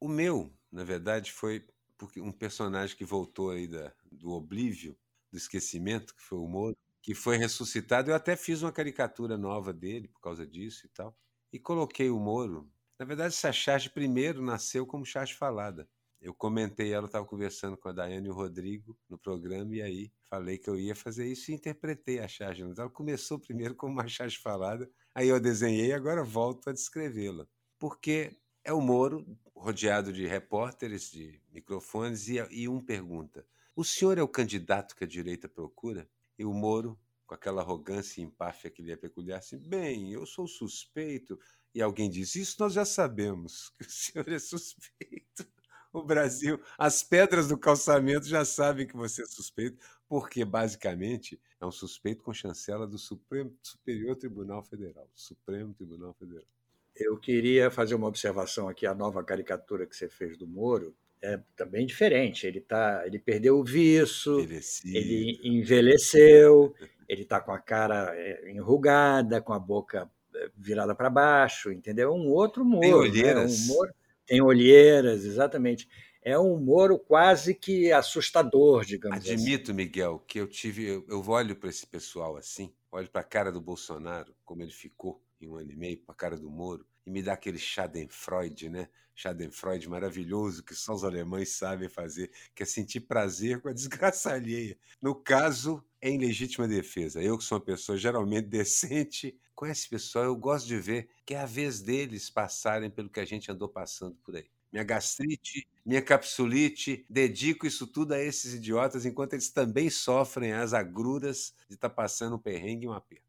O 0.00 0.08
meu, 0.08 0.52
na 0.70 0.84
verdade, 0.84 1.32
foi 1.32 1.64
porque 1.98 2.20
um 2.20 2.32
personagem 2.32 2.96
que 2.96 3.04
voltou 3.04 3.50
aí 3.50 3.66
da, 3.66 3.92
do 4.10 4.30
oblívio, 4.30 4.96
do 5.30 5.36
esquecimento, 5.36 6.14
que 6.14 6.22
foi 6.22 6.38
o 6.38 6.46
Moro, 6.46 6.76
que 7.02 7.14
foi 7.14 7.36
ressuscitado. 7.36 8.10
Eu 8.10 8.14
até 8.14 8.36
fiz 8.36 8.62
uma 8.62 8.72
caricatura 8.72 9.36
nova 9.36 9.72
dele 9.72 10.08
por 10.08 10.20
causa 10.20 10.46
disso 10.46 10.86
e 10.86 10.88
tal. 10.88 11.16
E 11.52 11.58
coloquei 11.58 12.08
o 12.08 12.18
Moro. 12.18 12.70
Na 12.98 13.04
verdade, 13.04 13.34
essa 13.34 13.52
charge 13.52 13.90
primeiro 13.90 14.42
nasceu 14.42 14.86
como 14.86 15.04
charge 15.04 15.34
falada. 15.34 15.88
Eu 16.20 16.34
comentei 16.34 16.92
ela, 16.92 17.06
estava 17.06 17.24
conversando 17.24 17.76
com 17.76 17.88
a 17.88 17.92
Daiane 17.92 18.26
e 18.26 18.30
o 18.30 18.34
Rodrigo 18.34 18.98
no 19.08 19.16
programa, 19.16 19.74
e 19.76 19.80
aí 19.80 20.12
falei 20.24 20.58
que 20.58 20.68
eu 20.68 20.76
ia 20.76 20.94
fazer 20.94 21.26
isso 21.26 21.50
e 21.50 21.54
interpretei 21.54 22.18
a 22.18 22.26
charge. 22.26 22.62
Ela 22.62 22.90
começou 22.90 23.38
primeiro 23.38 23.74
como 23.76 23.92
uma 23.92 24.08
charge 24.08 24.36
falada, 24.36 24.90
aí 25.14 25.28
eu 25.28 25.38
desenhei 25.38 25.92
agora 25.92 26.24
volto 26.24 26.68
a 26.68 26.72
descrevê-la. 26.72 27.46
Porque 27.78 28.36
é 28.64 28.72
o 28.72 28.80
Moro 28.80 29.24
rodeado 29.58 30.12
de 30.12 30.26
repórteres, 30.26 31.10
de 31.10 31.40
microfones, 31.52 32.28
e, 32.28 32.36
e, 32.50 32.68
um 32.68 32.80
pergunta: 32.80 33.44
O 33.74 33.84
senhor 33.84 34.16
é 34.16 34.22
o 34.22 34.28
candidato 34.28 34.94
que 34.94 35.04
a 35.04 35.06
direita 35.06 35.48
procura? 35.48 36.08
E 36.38 36.44
o 36.44 36.52
Moro, 36.52 36.98
com 37.26 37.34
aquela 37.34 37.60
arrogância 37.60 38.20
e 38.20 38.24
empáfia 38.24 38.70
que 38.70 38.82
lhe 38.82 38.92
é 38.92 38.96
peculiar, 38.96 39.38
assim: 39.38 39.58
Bem, 39.58 40.12
eu 40.12 40.24
sou 40.24 40.46
suspeito. 40.46 41.38
E 41.74 41.82
alguém 41.82 42.08
diz: 42.08 42.34
Isso 42.36 42.56
nós 42.60 42.72
já 42.72 42.84
sabemos, 42.84 43.70
que 43.76 43.86
o 43.86 43.90
senhor 43.90 44.28
é 44.28 44.38
suspeito. 44.38 45.46
O 45.92 46.02
Brasil, 46.02 46.60
as 46.76 47.02
pedras 47.02 47.48
do 47.48 47.56
calçamento 47.56 48.26
já 48.26 48.44
sabem 48.44 48.86
que 48.86 48.96
você 48.96 49.22
é 49.22 49.26
suspeito, 49.26 49.82
porque 50.06 50.44
basicamente 50.44 51.40
é 51.58 51.66
um 51.66 51.72
suspeito 51.72 52.22
com 52.22 52.32
chancela 52.32 52.86
do 52.86 52.98
Supremo, 52.98 53.56
Superior 53.62 54.14
Tribunal 54.14 54.62
Federal. 54.62 55.10
Supremo 55.14 55.72
Tribunal 55.72 56.12
Federal. 56.14 56.57
Eu 56.98 57.16
queria 57.16 57.70
fazer 57.70 57.94
uma 57.94 58.08
observação 58.08 58.68
aqui, 58.68 58.86
a 58.86 58.94
nova 58.94 59.22
caricatura 59.22 59.86
que 59.86 59.96
você 59.96 60.08
fez 60.08 60.36
do 60.36 60.46
Moro 60.46 60.94
é 61.22 61.40
também 61.56 61.86
diferente. 61.86 62.46
Ele 62.46 62.60
tá, 62.60 63.02
ele 63.06 63.18
perdeu 63.18 63.58
o 63.58 63.64
viço, 63.64 64.40
Envelhecido. 64.40 64.96
ele 64.96 65.40
envelheceu, 65.42 66.74
ele 67.08 67.22
está 67.22 67.40
com 67.40 67.52
a 67.52 67.58
cara 67.58 68.12
é, 68.14 68.50
enrugada, 68.50 69.40
com 69.40 69.52
a 69.52 69.58
boca 69.58 70.10
é, 70.34 70.50
virada 70.56 70.94
para 70.94 71.10
baixo, 71.10 71.72
entendeu? 71.72 72.12
Um 72.12 72.28
outro 72.28 72.64
Moro. 72.64 72.80
Tem 72.80 72.94
olheiras. 72.94 73.66
Né? 73.66 73.72
Um 73.72 73.76
Moro, 73.76 73.94
tem 74.26 74.42
olheiras, 74.42 75.24
exatamente. 75.24 75.88
É 76.22 76.38
um 76.38 76.58
Moro 76.58 76.98
quase 76.98 77.54
que 77.54 77.90
assustador, 77.92 78.84
digamos 78.84 79.18
assim. 79.18 79.32
Admito, 79.32 79.72
Miguel, 79.72 80.22
que 80.26 80.38
eu 80.38 80.46
tive. 80.46 80.86
Eu, 80.86 81.06
eu 81.08 81.24
olho 81.28 81.56
para 81.56 81.70
esse 81.70 81.86
pessoal 81.86 82.36
assim, 82.36 82.72
olho 82.92 83.08
para 83.08 83.22
a 83.22 83.24
cara 83.24 83.50
do 83.50 83.60
Bolsonaro, 83.60 84.34
como 84.44 84.62
ele 84.62 84.72
ficou 84.72 85.22
em 85.40 85.48
um 85.48 85.56
ano 85.56 85.70
e 85.70 85.76
meio, 85.76 85.98
para 85.98 86.12
a 86.12 86.16
cara 86.16 86.36
do 86.36 86.50
Moro, 86.50 86.86
e 87.06 87.10
me 87.10 87.22
dá 87.22 87.32
aquele 87.32 87.58
Schadenfreude, 87.58 88.68
né? 88.68 88.88
Schadenfreude 89.14 89.88
maravilhoso 89.88 90.62
que 90.62 90.74
só 90.74 90.94
os 90.94 91.02
alemães 91.02 91.50
sabem 91.50 91.88
fazer, 91.88 92.30
que 92.54 92.62
é 92.62 92.66
sentir 92.66 93.00
prazer 93.00 93.60
com 93.60 93.68
a 93.68 93.72
desgraça 93.74 94.32
alheia. 94.32 94.78
No 95.02 95.14
caso, 95.14 95.84
é 96.00 96.08
em 96.08 96.18
legítima 96.18 96.68
defesa. 96.68 97.20
Eu, 97.20 97.36
que 97.36 97.44
sou 97.44 97.58
uma 97.58 97.64
pessoa 97.64 97.98
geralmente 97.98 98.46
decente, 98.46 99.36
com 99.54 99.66
esse 99.66 99.88
pessoal 99.88 100.24
eu 100.24 100.36
gosto 100.36 100.68
de 100.68 100.78
ver 100.78 101.08
que 101.26 101.34
é 101.34 101.40
a 101.40 101.46
vez 101.46 101.80
deles 101.80 102.30
passarem 102.30 102.88
pelo 102.88 103.10
que 103.10 103.18
a 103.18 103.24
gente 103.24 103.50
andou 103.50 103.68
passando 103.68 104.14
por 104.22 104.36
aí. 104.36 104.48
minha 104.72 104.84
gastrite, 104.84 105.66
minha 105.84 106.00
capsulite, 106.00 107.04
dedico 107.10 107.66
isso 107.66 107.86
tudo 107.86 108.12
a 108.14 108.22
esses 108.22 108.54
idiotas, 108.54 109.04
enquanto 109.04 109.32
eles 109.32 109.50
também 109.50 109.90
sofrem 109.90 110.52
as 110.52 110.72
agruras 110.72 111.54
de 111.68 111.74
estar 111.74 111.88
tá 111.88 111.94
passando 111.94 112.36
um 112.36 112.38
perrengue 112.38 112.86
e 112.86 112.88
um 112.88 112.92
aperto. 112.92 113.27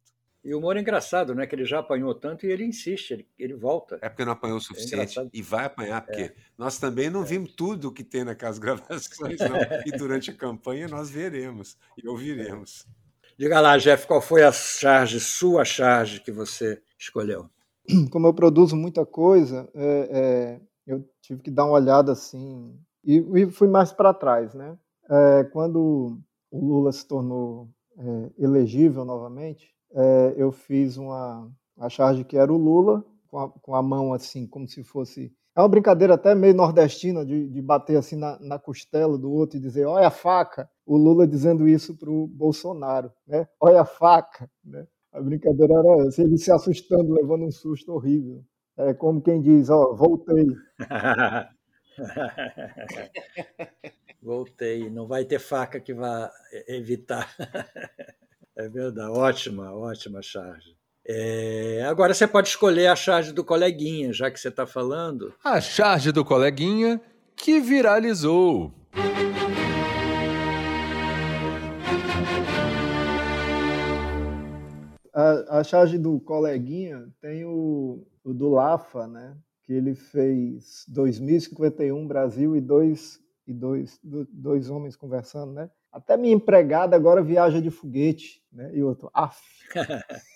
E 0.50 0.54
o 0.56 0.58
humor 0.58 0.76
é 0.76 0.80
engraçado, 0.80 1.36
né? 1.36 1.46
Que 1.46 1.54
ele 1.54 1.64
já 1.64 1.78
apanhou 1.78 2.12
tanto 2.16 2.44
e 2.44 2.52
ele 2.52 2.66
insiste, 2.66 3.12
ele, 3.12 3.28
ele 3.38 3.54
volta. 3.54 4.00
É 4.02 4.10
porque 4.10 4.26
não 4.26 4.32
apanhou 4.32 4.56
o 4.56 4.60
é 4.60 4.64
suficiente 4.64 5.20
é 5.20 5.30
e 5.32 5.44
vai 5.44 5.66
apanhar, 5.66 6.04
porque 6.04 6.22
é. 6.24 6.34
nós 6.58 6.80
também 6.80 7.08
não 7.08 7.22
é. 7.22 7.24
vimos 7.24 7.54
tudo 7.54 7.90
o 7.90 7.92
que 7.92 8.04
tem 8.04 8.24
naquelas 8.24 8.58
gravações, 8.60 9.40
não. 9.40 9.60
e 9.86 9.92
durante 9.96 10.32
a 10.32 10.34
campanha 10.34 10.88
nós 10.88 11.08
veremos 11.08 11.78
e 11.96 12.08
ouviremos. 12.08 12.88
Diga 13.38 13.62
lá, 13.62 13.78
Jeff, 13.78 14.08
qual 14.08 14.24
foi 14.24 14.42
a 14.42 14.52
charge, 14.52 15.20
sua 15.20 15.64
charge 15.64 16.20
que 16.20 16.32
você 16.32 16.82
escolheu? 16.98 17.48
Como 18.10 18.26
eu 18.26 18.34
produzo 18.34 18.76
muita 18.76 19.06
coisa, 19.06 19.70
é, 19.76 20.10
é 20.12 20.62
eu 20.88 21.08
tive 21.22 21.44
que 21.44 21.52
dar 21.52 21.66
uma 21.66 21.74
olhada 21.74 22.12
assim, 22.12 22.76
e, 23.06 23.18
e 23.36 23.52
fui 23.52 23.68
mais 23.68 23.92
para 23.92 24.16
trás, 24.16 24.56
né? 24.56 24.76
É, 25.08 25.44
quando 25.54 26.20
o 26.50 26.60
Lula 26.60 26.92
se 26.92 27.08
tornou 27.08 27.70
elegível 28.40 29.04
novamente, 29.04 29.78
é, 29.94 30.34
eu 30.38 30.52
fiz 30.52 30.98
uma, 30.98 31.50
uma 31.76 31.90
charge 31.90 32.24
que 32.24 32.38
era 32.38 32.52
o 32.52 32.58
Lula, 32.58 33.04
com 33.28 33.40
a, 33.40 33.50
com 33.50 33.76
a, 33.76 33.82
mão 33.82 34.14
assim, 34.14 34.48
como 34.48 34.68
se 34.68 34.84
fosse. 34.84 35.34
É 35.56 35.62
uma 35.62 35.70
brincadeira 35.70 36.14
até 36.14 36.36
meio 36.36 36.54
nordestina 36.54 37.26
de, 37.26 37.50
de 37.50 37.62
bater 37.62 37.98
assim 37.98 38.16
na, 38.16 38.40
na, 38.40 38.60
costela 38.60 39.18
do 39.18 39.32
outro 39.32 39.58
e 39.58 39.62
dizer: 39.62 39.86
olha 39.86 40.08
a 40.08 40.12
faca. 40.12 40.70
O 40.86 40.98
Lula 40.98 41.28
dizendo 41.28 41.68
isso 41.68 41.96
para 41.98 42.10
o 42.10 42.28
Bolsonaro, 42.28 43.12
né? 43.28 43.48
Olha 43.60 43.82
a 43.82 43.86
faca. 43.86 44.50
Né? 44.64 44.88
A 45.12 45.22
brincadeira 45.22 45.74
era 45.74 46.08
essa, 46.08 46.22
ele 46.22 46.38
se 46.38 46.52
assustando, 46.52 47.14
levando 47.14 47.46
um 47.46 47.52
susto 47.52 47.94
horrível. 47.94 48.44
É 48.78 48.94
como 48.94 49.22
quem 49.22 49.42
diz: 49.42 49.70
ó, 49.70 49.94
voltei. 49.94 50.48
voltei. 54.22 54.90
Não 54.90 55.08
vai 55.08 55.26
ter 55.26 55.40
faca 55.40 55.80
que 55.80 55.94
vá 55.94 56.32
evitar. 56.68 57.28
É 58.60 58.68
verdade, 58.68 59.10
ótima, 59.10 59.72
ótima 59.74 60.22
charge. 60.22 60.76
É, 61.08 61.82
agora 61.88 62.14
você 62.14 62.28
pode 62.28 62.50
escolher 62.50 62.88
a 62.88 62.96
charge 62.96 63.32
do 63.32 63.42
coleguinha, 63.42 64.12
já 64.12 64.30
que 64.30 64.38
você 64.38 64.50
está 64.50 64.68
falando. 64.68 65.34
A 65.42 65.62
charge 65.62 66.12
do 66.12 66.26
coleguinha 66.26 67.00
que 67.38 67.62
viralizou. 67.62 68.74
A, 75.14 75.60
a 75.60 75.64
charge 75.64 75.98
do 75.98 76.20
coleguinha 76.20 77.08
tem 77.22 77.46
o, 77.46 78.06
o 78.26 78.34
do 78.34 78.50
Lafa, 78.50 79.08
né? 79.08 79.38
Que 79.64 79.72
ele 79.72 79.96
fez 79.96 80.84
2051 80.90 82.06
Brasil 82.06 82.58
e 82.58 82.60
dois, 82.60 83.22
e 83.48 83.54
dois, 83.54 83.98
dois 84.04 84.70
homens 84.70 84.98
conversando, 84.98 85.54
né? 85.54 85.70
Até 85.92 86.18
minha 86.18 86.34
empregada 86.34 86.96
agora 86.96 87.24
viaja 87.24 87.62
de 87.62 87.72
foguete, 87.72 88.44
né? 88.52 88.72
E 88.74 88.84
outro, 88.84 89.10
af. 89.14 89.40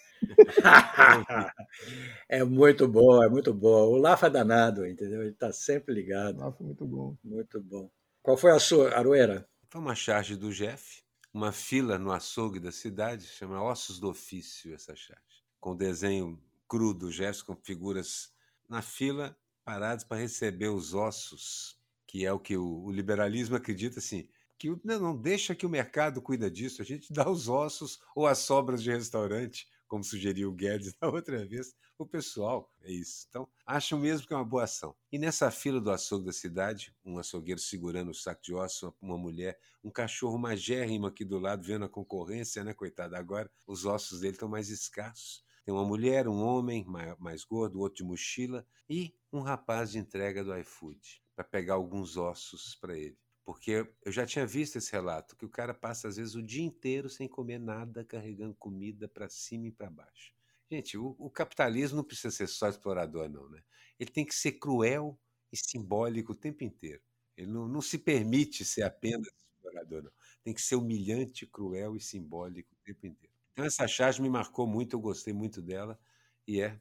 é 2.30 2.44
muito 2.44 2.88
bom, 2.88 3.24
é 3.24 3.30
muito 3.30 3.54
bom. 3.54 3.90
O 3.90 3.98
Lafa 3.98 4.28
é 4.28 4.30
danado, 4.30 4.86
entendeu? 4.86 5.22
Ele 5.22 5.32
está 5.32 5.52
sempre 5.52 5.94
ligado. 5.94 6.40
Lafa 6.40 6.64
é 6.64 6.66
muito 6.66 6.86
bom. 6.86 7.18
Muito 7.24 7.62
bom. 7.62 7.90
Qual 8.22 8.38
foi 8.38 8.52
a 8.52 8.60
sua, 8.60 8.98
Aroeira? 8.98 9.48
Foi 9.70 9.82
uma 9.82 9.96
charge 9.96 10.36
do 10.36 10.52
Jeff, 10.52 11.04
uma 11.34 11.52
fila 11.52 11.98
no 11.98 12.12
açougue 12.12 12.60
da 12.60 12.72
cidade, 12.72 13.26
chama 13.26 13.62
Ossos 13.62 14.00
do 14.00 14.10
Ofício 14.10 14.74
essa 14.74 14.96
charge, 14.96 15.44
com 15.60 15.76
desenho 15.76 16.40
cru 16.68 16.94
do 16.94 17.12
Jeff, 17.12 17.44
com 17.44 17.56
figuras 17.56 18.32
na 18.70 18.82
fila, 18.82 19.36
paradas 19.66 20.04
para 20.04 20.22
receber 20.22 20.70
os 20.70 20.94
ossos, 20.94 21.78
que 22.08 22.26
é 22.26 22.32
o 22.32 22.40
que 22.40 22.56
o, 22.56 22.84
o 22.84 22.92
liberalismo 22.92 23.56
acredita 23.56 24.00
assim, 24.00 24.28
que 24.58 24.76
não, 24.84 25.16
deixa 25.16 25.56
que 25.56 25.66
o 25.66 25.70
mercado 25.70 26.22
cuida 26.22 26.50
disso, 26.50 26.82
a 26.82 26.86
gente 26.86 27.12
dá 27.14 27.30
os 27.30 27.48
ossos 27.48 28.00
ou 28.16 28.28
as 28.28 28.40
sobras 28.40 28.82
de 28.82 28.92
restaurante, 28.92 29.68
como 29.88 30.04
sugeriu 30.04 30.50
o 30.50 30.54
Guedes 30.54 30.94
da 31.00 31.10
outra 31.10 31.46
vez, 31.46 31.76
o 31.98 32.06
pessoal. 32.06 32.72
É 32.82 32.92
isso. 32.92 33.26
Então, 33.30 33.48
acham 33.66 34.00
mesmo 34.00 34.28
que 34.28 34.34
é 34.34 34.38
uma 34.38 34.46
boa 34.46 34.64
ação. 34.64 34.96
E 35.12 35.18
nessa 35.18 35.52
fila 35.52 35.80
do 35.80 35.92
açougue 35.92 36.26
da 36.26 36.34
cidade, 36.34 36.96
um 37.06 37.18
açougueiro 37.18 37.60
segurando 37.60 38.12
o 38.12 38.16
saco 38.16 38.42
de 38.42 38.54
ossos, 38.54 38.92
uma 39.02 39.18
mulher, 39.18 39.60
um 39.84 39.92
cachorro 39.92 40.38
magérrimo 40.38 41.08
aqui 41.08 41.24
do 41.24 41.40
lado, 41.40 41.64
vendo 41.64 41.86
a 41.86 41.90
concorrência, 41.90 42.64
né, 42.64 42.74
coitado? 42.74 43.16
Agora 43.16 43.50
os 43.68 43.86
ossos 43.86 44.22
dele 44.22 44.34
estão 44.34 44.50
mais 44.50 44.70
escassos. 44.70 45.44
Tem 45.64 45.74
uma 45.74 45.86
mulher, 45.86 46.28
um 46.28 46.42
homem 46.44 46.86
mais 47.20 47.46
gordo, 47.46 47.80
outro 47.80 48.04
de 48.04 48.04
mochila 48.04 48.66
e 48.90 49.16
um 49.32 49.40
rapaz 49.40 49.92
de 49.92 49.98
entrega 49.98 50.44
do 50.44 50.58
iFood 50.58 51.22
para 51.36 51.46
pegar 51.46 51.76
alguns 51.76 52.18
ossos 52.18 52.76
para 52.76 52.98
ele. 52.98 53.18
Porque 53.46 53.86
eu 54.06 54.12
já 54.12 54.26
tinha 54.26 54.46
visto 54.46 54.78
esse 54.78 54.92
relato, 54.92 55.36
que 55.36 55.46
o 55.46 55.50
cara 55.50 55.74
passa 55.74 56.08
às 56.08 56.16
vezes 56.16 56.34
o 56.36 56.42
dia 56.42 56.64
inteiro 56.64 57.10
sem 57.10 57.28
comer 57.28 57.60
nada, 57.60 58.06
carregando 58.06 58.56
comida 58.56 59.08
para 59.08 59.28
cima 59.30 59.68
e 59.68 59.72
para 59.72 59.90
baixo. 59.90 60.34
Gente, 60.72 60.98
o, 60.98 61.16
o, 61.20 61.30
capitalismo 61.30 61.98
não 61.98 62.04
precisa 62.04 62.32
ser 62.32 62.48
só 62.48 62.70
explorador, 62.70 63.30
não, 63.30 63.50
né? 63.50 63.62
Ele 64.00 64.10
tem 64.10 64.26
que 64.26 64.34
ser 64.34 64.54
cruel 64.54 65.20
e 65.52 65.58
simbólico 65.58 66.32
o 66.32 66.36
tempo 66.36 66.64
inteiro. 66.64 67.02
Ele 67.36 67.52
não, 67.52 67.68
não 67.68 67.82
se 67.82 67.98
permite 67.98 68.64
ser 68.64 68.84
apenas 68.84 69.28
explorador, 69.28 70.04
não. 70.04 70.12
Tem 70.44 70.54
que 70.54 70.62
ser 70.62 70.76
humilhante, 70.76 71.46
cruel 71.46 71.96
e 71.96 72.00
simbólico 72.00 72.74
o 72.74 72.84
tempo 72.84 73.06
inteiro. 73.06 73.34
Então 73.52 73.66
essa 73.66 73.88
charge 73.88 74.22
me 74.22 74.30
marcou 74.30 74.66
muito, 74.66 74.96
eu 74.96 75.00
gostei 75.00 75.34
muito 75.34 75.62
dela 75.62 76.00
e 76.48 76.60
é 76.60 76.80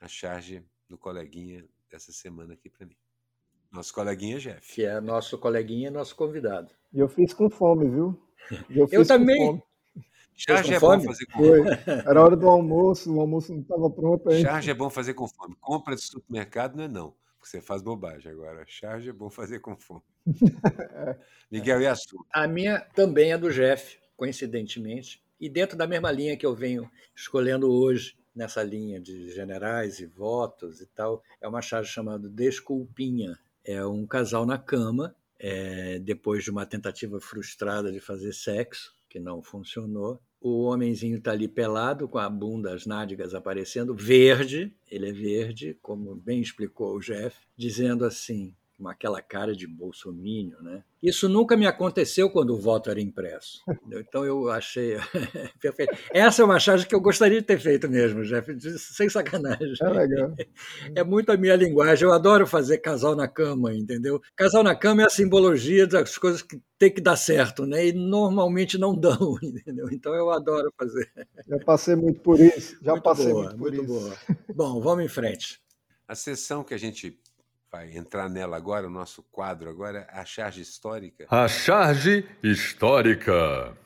a 0.00 0.08
charge 0.08 0.64
do 0.88 0.96
coleguinha 0.96 1.68
dessa 1.90 2.12
semana 2.12 2.54
aqui 2.54 2.70
para 2.70 2.86
mim. 2.86 2.96
Nosso 3.74 3.92
coleguinha 3.92 4.38
Jeff. 4.38 4.72
Que 4.72 4.84
é 4.84 5.00
nosso 5.00 5.36
coleguinha, 5.36 5.90
nosso 5.90 6.14
convidado. 6.14 6.70
E 6.92 7.00
eu 7.00 7.08
fiz 7.08 7.34
com 7.34 7.50
fome, 7.50 7.90
viu? 7.90 8.16
Eu, 8.70 8.86
eu 8.92 9.04
também. 9.04 9.60
Charge 10.36 10.74
é 10.74 10.78
fome? 10.78 10.98
bom 10.98 11.04
fazer 11.08 11.26
com 11.26 11.44
fome. 11.44 11.70
Era 12.06 12.22
hora 12.22 12.36
do 12.36 12.48
almoço, 12.48 13.12
o 13.12 13.20
almoço 13.20 13.52
não 13.52 13.62
estava 13.62 13.90
pronto 13.90 14.30
ainda. 14.30 14.48
Charge 14.48 14.70
é 14.70 14.74
bom 14.74 14.88
fazer 14.88 15.14
com 15.14 15.26
fome. 15.26 15.56
Compra 15.60 15.96
de 15.96 16.02
supermercado 16.02 16.76
não 16.76 16.84
é 16.84 16.88
não, 16.88 17.14
porque 17.36 17.48
você 17.48 17.60
faz 17.60 17.82
bobagem 17.82 18.30
agora. 18.30 18.64
Charge 18.64 19.08
é 19.08 19.12
bom 19.12 19.28
fazer 19.28 19.58
com 19.58 19.76
fome. 19.76 20.02
é. 20.26 21.16
Miguel, 21.50 21.80
e 21.80 21.86
a 21.88 21.96
sua? 21.96 22.24
A 22.32 22.46
minha 22.46 22.80
também 22.94 23.32
é 23.32 23.38
do 23.38 23.50
Jeff, 23.50 23.98
coincidentemente, 24.16 25.20
e 25.40 25.48
dentro 25.48 25.76
da 25.76 25.86
mesma 25.86 26.12
linha 26.12 26.36
que 26.36 26.46
eu 26.46 26.54
venho 26.54 26.88
escolhendo 27.14 27.72
hoje, 27.72 28.16
nessa 28.34 28.62
linha 28.62 29.00
de 29.00 29.30
generais 29.30 29.98
e 29.98 30.06
votos 30.06 30.80
e 30.80 30.86
tal, 30.86 31.22
é 31.40 31.48
uma 31.48 31.60
charge 31.62 31.90
chamada 31.90 32.28
Desculpinha, 32.28 33.38
é 33.64 33.84
um 33.84 34.06
casal 34.06 34.44
na 34.44 34.58
cama, 34.58 35.14
é, 35.38 35.98
depois 35.98 36.44
de 36.44 36.50
uma 36.50 36.66
tentativa 36.66 37.20
frustrada 37.20 37.90
de 37.90 38.00
fazer 38.00 38.32
sexo, 38.32 38.92
que 39.08 39.18
não 39.18 39.42
funcionou. 39.42 40.20
O 40.40 40.64
homenzinho 40.64 41.18
está 41.18 41.30
ali 41.30 41.48
pelado, 41.48 42.08
com 42.08 42.18
a 42.18 42.28
bunda, 42.28 42.74
as 42.74 42.84
nádegas 42.84 43.34
aparecendo, 43.34 43.94
verde, 43.94 44.74
ele 44.90 45.08
é 45.08 45.12
verde, 45.12 45.78
como 45.80 46.14
bem 46.14 46.40
explicou 46.40 46.96
o 46.96 47.00
Jeff, 47.00 47.36
dizendo 47.56 48.04
assim: 48.04 48.54
com 48.84 48.88
aquela 48.90 49.22
cara 49.22 49.56
de 49.56 49.66
bolsomínio, 49.66 50.62
né? 50.62 50.84
Isso 51.02 51.26
nunca 51.26 51.56
me 51.56 51.66
aconteceu 51.66 52.28
quando 52.28 52.50
o 52.50 52.60
voto 52.60 52.90
era 52.90 53.00
impresso. 53.00 53.62
Então 53.90 54.26
eu 54.26 54.50
achei 54.50 54.96
perfeito. 55.58 55.96
Essa 56.12 56.42
é 56.42 56.44
uma 56.44 56.58
charge 56.58 56.86
que 56.86 56.94
eu 56.94 57.00
gostaria 57.00 57.40
de 57.40 57.46
ter 57.46 57.58
feito 57.58 57.88
mesmo, 57.88 58.22
Jeff, 58.24 58.46
sem 58.78 59.08
sacanagem. 59.08 59.72
É 59.80 59.88
legal. 59.88 60.34
É 60.94 61.02
muito 61.02 61.32
a 61.32 61.36
minha 61.36 61.56
linguagem. 61.56 62.06
Eu 62.06 62.12
adoro 62.12 62.46
fazer 62.46 62.78
casal 62.78 63.16
na 63.16 63.26
cama, 63.26 63.72
entendeu? 63.72 64.20
Casal 64.36 64.62
na 64.62 64.74
cama 64.74 65.02
é 65.02 65.06
a 65.06 65.10
simbologia 65.10 65.86
das 65.86 66.18
coisas 66.18 66.42
que 66.42 66.60
tem 66.78 66.92
que 66.92 67.00
dar 67.00 67.16
certo, 67.16 67.64
né? 67.64 67.86
E 67.86 67.92
normalmente 67.94 68.76
não 68.76 68.94
dão, 68.94 69.36
entendeu? 69.42 69.88
Então 69.90 70.14
eu 70.14 70.28
adoro 70.28 70.70
fazer. 70.78 71.10
Já 71.48 71.58
passei 71.64 71.96
muito 71.96 72.20
por 72.20 72.38
isso. 72.38 72.76
Já 72.82 72.92
muito 72.92 73.04
passei 73.04 73.32
boa, 73.32 73.44
muito 73.44 73.58
por 73.58 73.72
muito 73.72 73.84
isso. 73.84 74.34
Boa. 74.54 74.74
Bom, 74.74 74.80
vamos 74.82 75.04
em 75.06 75.08
frente. 75.08 75.58
A 76.06 76.14
sessão 76.14 76.62
que 76.62 76.74
a 76.74 76.78
gente 76.78 77.18
vai 77.74 77.90
entrar 77.96 78.30
nela 78.30 78.56
agora, 78.56 78.86
o 78.86 78.90
nosso 78.90 79.20
quadro 79.32 79.68
agora, 79.68 80.06
a 80.12 80.24
charge 80.24 80.62
histórica. 80.62 81.26
A 81.28 81.48
charge 81.48 82.24
histórica. 82.40 83.76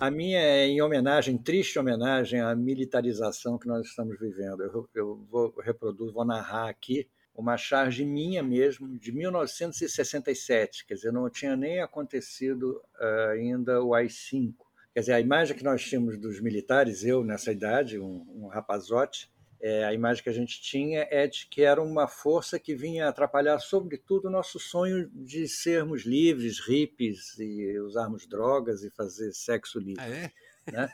A 0.00 0.08
minha 0.08 0.38
é 0.38 0.66
em 0.68 0.80
homenagem, 0.80 1.36
triste 1.36 1.80
homenagem 1.80 2.40
à 2.40 2.54
militarização 2.54 3.58
que 3.58 3.66
nós 3.66 3.88
estamos 3.88 4.20
vivendo. 4.20 4.62
Eu, 4.62 4.88
eu 4.94 5.26
vou 5.28 5.52
reproduzir, 5.58 6.14
vou 6.14 6.24
narrar 6.24 6.68
aqui 6.68 7.08
uma 7.34 7.56
charge 7.56 8.04
minha 8.04 8.40
mesmo, 8.40 8.88
de 8.96 9.10
1967, 9.10 10.86
quer 10.86 10.94
dizer, 10.94 11.12
não 11.12 11.28
tinha 11.28 11.56
nem 11.56 11.80
acontecido 11.80 12.80
uh, 13.00 13.30
ainda 13.32 13.82
o 13.82 13.94
AI-5. 13.94 14.54
Quer 14.94 15.00
dizer, 15.00 15.12
a 15.14 15.20
imagem 15.20 15.56
que 15.56 15.64
nós 15.64 15.82
tínhamos 15.82 16.16
dos 16.18 16.40
militares, 16.40 17.04
eu 17.04 17.24
nessa 17.24 17.50
idade, 17.50 17.98
um, 17.98 18.24
um 18.28 18.46
rapazote, 18.46 19.28
é, 19.60 19.84
a 19.84 19.92
imagem 19.92 20.22
que 20.22 20.30
a 20.30 20.32
gente 20.32 20.60
tinha 20.60 21.06
é 21.10 21.26
de 21.26 21.46
que 21.46 21.62
era 21.62 21.82
uma 21.82 22.08
força 22.08 22.58
que 22.58 22.74
vinha 22.74 23.08
atrapalhar, 23.08 23.58
sobretudo, 23.58 24.28
o 24.28 24.30
nosso 24.30 24.58
sonho 24.58 25.10
de 25.12 25.46
sermos 25.46 26.04
livres, 26.04 26.58
hippies, 26.60 27.38
e 27.38 27.78
usarmos 27.80 28.26
drogas 28.26 28.82
e 28.82 28.90
fazer 28.90 29.32
sexo 29.32 29.78
livre. 29.78 30.02
Ah, 30.02 30.08
é? 30.08 30.30
Né? 30.72 30.88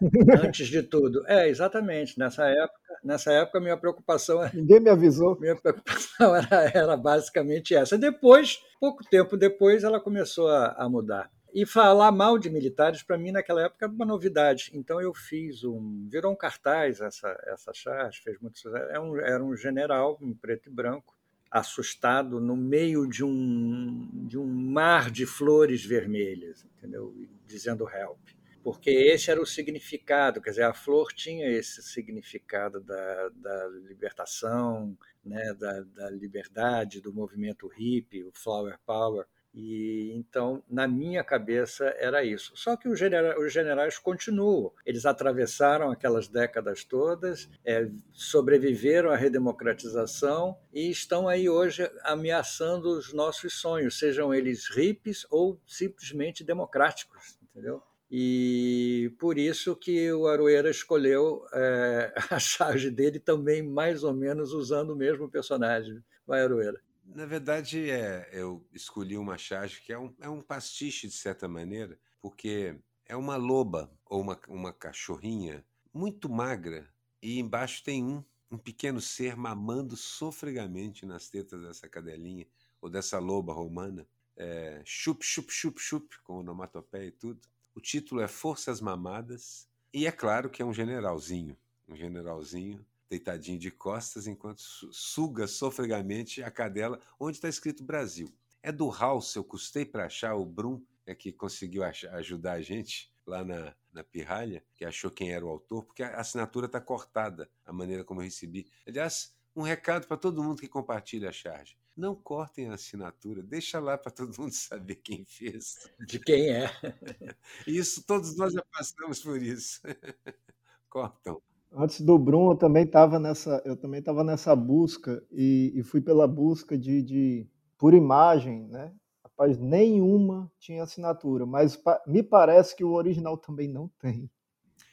Antes 0.46 0.68
de 0.68 0.82
tudo. 0.82 1.24
É, 1.26 1.48
exatamente. 1.48 2.18
Nessa 2.18 2.44
época, 2.48 2.80
nessa 3.02 3.32
época 3.32 3.60
minha 3.60 3.76
preocupação 3.76 4.42
era, 4.42 4.52
Ninguém 4.54 4.80
me 4.80 4.90
avisou. 4.90 5.38
minha 5.40 5.56
preocupação 5.56 6.34
era, 6.36 6.70
era 6.72 6.96
basicamente 6.96 7.74
essa. 7.74 7.98
Depois, 7.98 8.60
pouco 8.80 9.02
tempo 9.04 9.36
depois, 9.36 9.82
ela 9.82 10.00
começou 10.00 10.48
a, 10.48 10.72
a 10.72 10.88
mudar. 10.88 11.30
E 11.54 11.66
falar 11.66 12.10
mal 12.10 12.38
de 12.38 12.48
militares, 12.48 13.02
para 13.02 13.18
mim, 13.18 13.30
naquela 13.30 13.62
época, 13.66 13.84
era 13.84 13.92
uma 13.92 14.06
novidade. 14.06 14.70
Então, 14.72 15.00
eu 15.00 15.12
fiz 15.12 15.64
um. 15.64 16.08
Virou 16.08 16.32
um 16.32 16.36
cartaz 16.36 17.00
essa, 17.00 17.28
essa 17.46 17.72
charge, 17.74 18.22
fez 18.22 18.38
muito 18.40 18.58
sucesso. 18.58 18.84
Era 18.90 19.02
um, 19.02 19.16
era 19.18 19.44
um 19.44 19.54
general 19.54 20.18
em 20.22 20.32
preto 20.32 20.70
e 20.70 20.72
branco, 20.72 21.14
assustado 21.50 22.40
no 22.40 22.56
meio 22.56 23.06
de 23.06 23.22
um, 23.22 24.08
de 24.26 24.38
um 24.38 24.46
mar 24.46 25.10
de 25.10 25.26
flores 25.26 25.84
vermelhas, 25.84 26.64
entendeu? 26.78 27.14
Dizendo 27.46 27.86
help. 27.86 28.18
Porque 28.62 28.90
esse 28.90 29.30
era 29.30 29.40
o 29.40 29.46
significado, 29.46 30.40
quer 30.40 30.50
dizer, 30.50 30.62
a 30.62 30.72
flor 30.72 31.12
tinha 31.12 31.50
esse 31.50 31.82
significado 31.82 32.80
da, 32.80 33.28
da 33.30 33.68
libertação, 33.88 34.96
né, 35.24 35.52
da, 35.54 35.80
da 35.80 36.10
liberdade, 36.10 37.00
do 37.00 37.12
movimento 37.12 37.66
hippie, 37.66 38.22
o 38.22 38.32
flower 38.32 38.78
power. 38.86 39.26
E 39.54 40.12
então, 40.14 40.62
na 40.68 40.88
minha 40.88 41.22
cabeça, 41.22 41.84
era 41.98 42.24
isso. 42.24 42.52
Só 42.54 42.76
que 42.76 42.88
os, 42.88 42.98
genera 42.98 43.38
os 43.38 43.52
generais 43.52 43.98
continuam. 43.98 44.72
Eles 44.84 45.04
atravessaram 45.04 45.90
aquelas 45.90 46.26
décadas 46.26 46.84
todas, 46.84 47.48
é, 47.64 47.88
sobreviveram 48.12 49.10
à 49.10 49.16
redemocratização 49.16 50.56
e 50.72 50.90
estão 50.90 51.28
aí 51.28 51.48
hoje 51.48 51.90
ameaçando 52.02 52.96
os 52.96 53.12
nossos 53.12 53.60
sonhos, 53.60 53.98
sejam 53.98 54.32
eles 54.32 54.68
hippies 54.68 55.26
ou 55.30 55.60
simplesmente 55.66 56.42
democráticos, 56.42 57.38
entendeu? 57.42 57.82
E 58.10 59.10
por 59.18 59.38
isso 59.38 59.74
que 59.74 60.12
o 60.12 60.26
Aroeira 60.26 60.68
escolheu 60.70 61.46
é, 61.52 62.12
a 62.30 62.38
charge 62.38 62.90
dele 62.90 63.18
também 63.18 63.62
mais 63.62 64.04
ou 64.04 64.12
menos 64.12 64.52
usando 64.52 64.90
o 64.90 64.96
mesmo 64.96 65.30
personagem. 65.30 66.02
Vai, 66.26 66.42
Aroeira. 66.42 66.78
Na 67.04 67.26
verdade, 67.26 67.90
é, 67.90 68.28
eu 68.32 68.66
escolhi 68.72 69.16
uma 69.16 69.36
charge 69.36 69.80
que 69.80 69.92
é 69.92 69.98
um, 69.98 70.14
é 70.20 70.28
um 70.28 70.40
pastiche, 70.40 71.08
de 71.08 71.14
certa 71.14 71.48
maneira, 71.48 71.98
porque 72.20 72.76
é 73.04 73.16
uma 73.16 73.36
loba 73.36 73.92
ou 74.06 74.20
uma, 74.20 74.40
uma 74.48 74.72
cachorrinha 74.72 75.64
muito 75.92 76.28
magra 76.28 76.88
e 77.20 77.38
embaixo 77.38 77.82
tem 77.82 78.04
um, 78.04 78.24
um 78.50 78.56
pequeno 78.56 79.00
ser 79.00 79.36
mamando 79.36 79.96
sofregamente 79.96 81.04
nas 81.04 81.28
tetas 81.28 81.62
dessa 81.62 81.88
cadelinha 81.88 82.46
ou 82.80 82.88
dessa 82.88 83.18
loba 83.18 83.52
romana. 83.52 84.06
É, 84.36 84.80
chup, 84.84 85.24
chup, 85.24 85.52
chup, 85.52 85.80
chup, 85.80 86.18
com 86.22 86.38
onomatopeia 86.38 87.08
e 87.08 87.12
tudo. 87.12 87.40
O 87.74 87.80
título 87.80 88.20
é 88.20 88.28
Forças 88.28 88.80
Mamadas 88.80 89.68
e 89.92 90.06
é 90.06 90.12
claro 90.12 90.48
que 90.48 90.62
é 90.62 90.64
um 90.64 90.72
generalzinho, 90.72 91.56
um 91.86 91.96
generalzinho 91.96 92.84
deitadinho 93.12 93.58
de 93.58 93.70
costas 93.70 94.26
enquanto 94.26 94.62
suga 94.90 95.46
sofregamente 95.46 96.42
a 96.42 96.50
cadela 96.50 96.98
onde 97.20 97.36
está 97.36 97.48
escrito 97.48 97.84
Brasil. 97.84 98.32
É 98.62 98.72
do 98.72 98.90
House, 98.90 99.34
eu 99.34 99.44
custei 99.44 99.84
para 99.84 100.06
achar, 100.06 100.34
o 100.34 100.46
Brum 100.46 100.82
é 101.04 101.14
que 101.14 101.32
conseguiu 101.32 101.84
achar, 101.84 102.14
ajudar 102.14 102.52
a 102.52 102.62
gente 102.62 103.12
lá 103.26 103.44
na, 103.44 103.74
na 103.92 104.02
Pirralha, 104.02 104.64
que 104.74 104.84
achou 104.84 105.10
quem 105.10 105.32
era 105.32 105.44
o 105.44 105.48
autor, 105.48 105.84
porque 105.84 106.02
a 106.02 106.20
assinatura 106.20 106.66
está 106.66 106.80
cortada, 106.80 107.50
a 107.64 107.72
maneira 107.72 108.04
como 108.04 108.20
eu 108.20 108.24
recebi. 108.24 108.66
Aliás, 108.86 109.34
um 109.54 109.62
recado 109.62 110.06
para 110.06 110.16
todo 110.16 110.42
mundo 110.42 110.60
que 110.60 110.68
compartilha 110.68 111.28
a 111.28 111.32
charge. 111.32 111.76
Não 111.94 112.14
cortem 112.14 112.70
a 112.70 112.74
assinatura, 112.74 113.42
deixa 113.42 113.78
lá 113.78 113.98
para 113.98 114.10
todo 114.10 114.40
mundo 114.40 114.52
saber 114.56 114.96
quem 114.96 115.24
fez. 115.26 115.90
De 116.06 116.18
quem 116.18 116.50
é. 116.50 116.70
Isso, 117.66 118.02
todos 118.04 118.34
nós 118.36 118.54
já 118.54 118.64
passamos 118.72 119.20
por 119.20 119.42
isso. 119.42 119.80
Cortam. 120.88 121.42
Antes 121.74 122.00
do 122.00 122.18
Bruno, 122.18 122.52
eu 122.52 122.56
também 122.56 122.84
estava 122.84 123.18
nessa, 123.18 123.62
eu 123.64 123.76
também 123.76 124.00
estava 124.00 124.22
nessa 124.22 124.54
busca 124.54 125.22
e, 125.30 125.72
e, 125.74 125.82
fui 125.82 126.00
pela 126.00 126.28
busca 126.28 126.76
de, 126.76 127.02
de 127.02 127.46
por 127.78 127.94
imagem, 127.94 128.68
né? 128.68 128.92
Rapaz, 129.24 129.58
nenhuma 129.58 130.52
tinha 130.58 130.82
assinatura, 130.82 131.46
mas 131.46 131.74
pa, 131.74 132.02
me 132.06 132.22
parece 132.22 132.76
que 132.76 132.84
o 132.84 132.92
original 132.92 133.38
também 133.38 133.68
não 133.68 133.88
tem. 133.98 134.30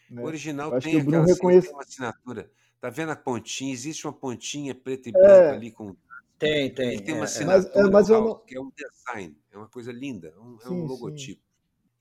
Né? 0.10 0.24
O 0.24 0.26
original 0.26 0.80
tem, 0.80 0.92
que 0.92 0.98
o 0.98 1.04
Bruno 1.04 1.26
reconhece... 1.26 1.70
uma 1.70 1.82
assinatura. 1.82 2.50
Tá 2.80 2.89
vendo 2.89 3.12
a 3.12 3.15
pontinha? 3.15 3.74
Existe 3.74 4.08
uma 4.08 4.13
pontinha 4.13 4.74
preta 4.74 5.10
e 5.10 5.12
branca 5.12 5.28
é... 5.28 5.52
ali 5.52 5.72
com 5.72 5.96
tem, 6.39 6.74
tem. 6.74 6.94
Ele 6.94 7.02
tem 7.02 7.13
uma 7.13 7.26
é, 7.26 7.26
assinatura 7.26 7.92
mas, 7.92 8.10
é, 8.10 8.13
mas 8.13 8.26
não... 8.26 8.39
que 8.39 8.56
é 8.56 8.62
um 8.62 8.72
design, 8.72 9.38
é 9.52 9.58
uma 9.58 9.68
coisa 9.68 9.92
linda, 9.92 10.34
um, 10.39 10.58
sim, 10.58 10.68
é 10.68 10.70
um 10.70 10.86
logotipo. 10.86 11.42
Sim. 11.42 11.50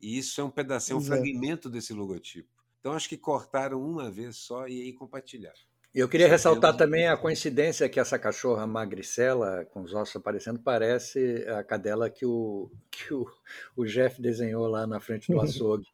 E 0.00 0.16
isso 0.16 0.40
é 0.40 0.44
um 0.44 0.50
pedacinho, 0.50 0.94
é 0.94 1.00
um 1.00 1.04
fragmento 1.04 1.68
desse 1.68 1.92
logotipo. 1.92 2.48
Então 2.80 2.92
acho 2.92 3.08
que 3.08 3.16
cortaram 3.16 3.82
uma 3.82 4.10
vez 4.10 4.36
só 4.36 4.66
e 4.66 4.82
aí 4.82 4.92
compartilharam. 4.92 5.58
Eu 5.94 6.08
queria 6.08 6.28
ressaltar 6.28 6.76
também 6.76 7.08
a 7.08 7.16
coincidência 7.16 7.88
que 7.88 7.98
essa 7.98 8.18
cachorra 8.18 8.66
magricela, 8.66 9.64
com 9.72 9.82
os 9.82 9.94
ossos 9.94 10.16
aparecendo, 10.16 10.60
parece 10.60 11.44
a 11.48 11.64
cadela 11.64 12.10
que 12.10 12.26
o, 12.26 12.70
que 12.90 13.12
o, 13.12 13.26
o 13.74 13.84
Jeff 13.84 14.20
desenhou 14.20 14.66
lá 14.68 14.86
na 14.86 15.00
frente 15.00 15.32
do 15.32 15.40
açougue. 15.40 15.86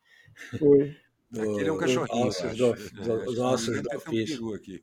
Foi. 0.59 0.97
Aquele 1.33 1.68
é 1.68 1.73
um 1.73 1.79
cachorrinho. 1.79 2.27
Ossos 2.27 2.57
do, 2.57 2.73
do, 2.75 3.31
os 3.31 3.38
ossos 3.38 3.83
do 3.83 3.97
ofício. 3.97 4.55
aqui. 4.55 4.83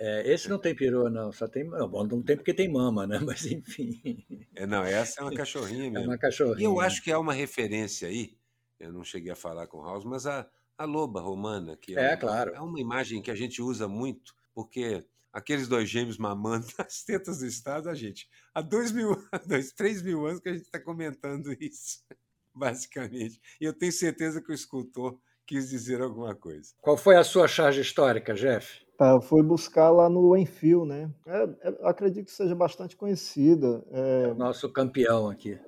É, 0.00 0.32
esse 0.32 0.48
não 0.48 0.58
tem 0.58 0.74
perua, 0.74 1.10
não. 1.10 1.32
Só 1.32 1.48
tem. 1.48 1.68
Bom, 1.68 2.06
não 2.06 2.22
tem 2.22 2.36
porque 2.36 2.54
tem 2.54 2.68
mama, 2.68 3.06
né? 3.06 3.18
Mas 3.24 3.44
enfim. 3.46 4.24
É, 4.54 4.66
não, 4.66 4.82
essa 4.84 5.20
é 5.20 5.24
uma 5.24 5.34
cachorrinha 5.34 5.90
mesmo. 5.90 5.98
É 5.98 6.06
uma 6.06 6.18
cachorrinha. 6.18 6.60
E 6.60 6.64
eu 6.64 6.80
acho 6.80 7.02
que 7.02 7.10
há 7.10 7.18
uma 7.18 7.32
referência 7.32 8.08
aí. 8.08 8.36
Eu 8.78 8.92
não 8.92 9.02
cheguei 9.02 9.32
a 9.32 9.36
falar 9.36 9.66
com 9.66 9.78
o 9.78 9.84
House, 9.84 10.04
mas 10.04 10.24
a, 10.24 10.48
a 10.78 10.84
loba 10.84 11.20
romana, 11.20 11.76
que 11.76 11.98
é, 11.98 12.12
é, 12.12 12.16
claro. 12.16 12.54
é 12.54 12.60
uma 12.60 12.80
imagem 12.80 13.20
que 13.20 13.32
a 13.32 13.34
gente 13.34 13.60
usa 13.60 13.88
muito, 13.88 14.32
porque 14.54 15.04
aqueles 15.32 15.66
dois 15.66 15.88
gêmeos 15.90 16.16
mamando 16.16 16.66
nas 16.78 17.02
tetas 17.02 17.40
do 17.40 17.46
Estado, 17.46 17.90
a 17.90 17.94
gente. 17.94 18.28
Há 18.54 18.62
dois 18.62 18.92
mil, 18.92 19.10
dois, 19.46 19.72
três 19.72 20.00
mil 20.00 20.24
anos 20.24 20.40
que 20.40 20.48
a 20.48 20.52
gente 20.52 20.64
está 20.64 20.80
comentando 20.80 21.52
isso, 21.60 22.04
basicamente. 22.54 23.40
E 23.60 23.64
eu 23.64 23.72
tenho 23.72 23.92
certeza 23.92 24.40
que 24.40 24.52
o 24.52 24.54
escultor 24.54 25.18
quis 25.44 25.68
dizer 25.68 26.00
alguma 26.00 26.34
coisa. 26.34 26.72
Qual 26.80 26.96
foi 26.96 27.16
a 27.16 27.24
sua 27.24 27.48
charge 27.48 27.80
histórica, 27.80 28.34
Jeff? 28.34 28.86
Tá, 28.98 29.10
eu 29.10 29.20
fui 29.20 29.42
buscar 29.42 29.90
lá 29.90 30.08
no 30.08 30.36
Enfio, 30.36 30.84
né? 30.84 31.10
É, 31.24 31.68
é, 31.68 31.78
acredito 31.84 32.26
que 32.26 32.32
seja 32.32 32.54
bastante 32.54 32.96
conhecida. 32.96 33.84
É, 33.90 34.24
é 34.24 34.28
o 34.28 34.34
nosso 34.34 34.70
campeão 34.72 35.30
aqui. 35.30 35.58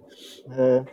É, 0.50 0.84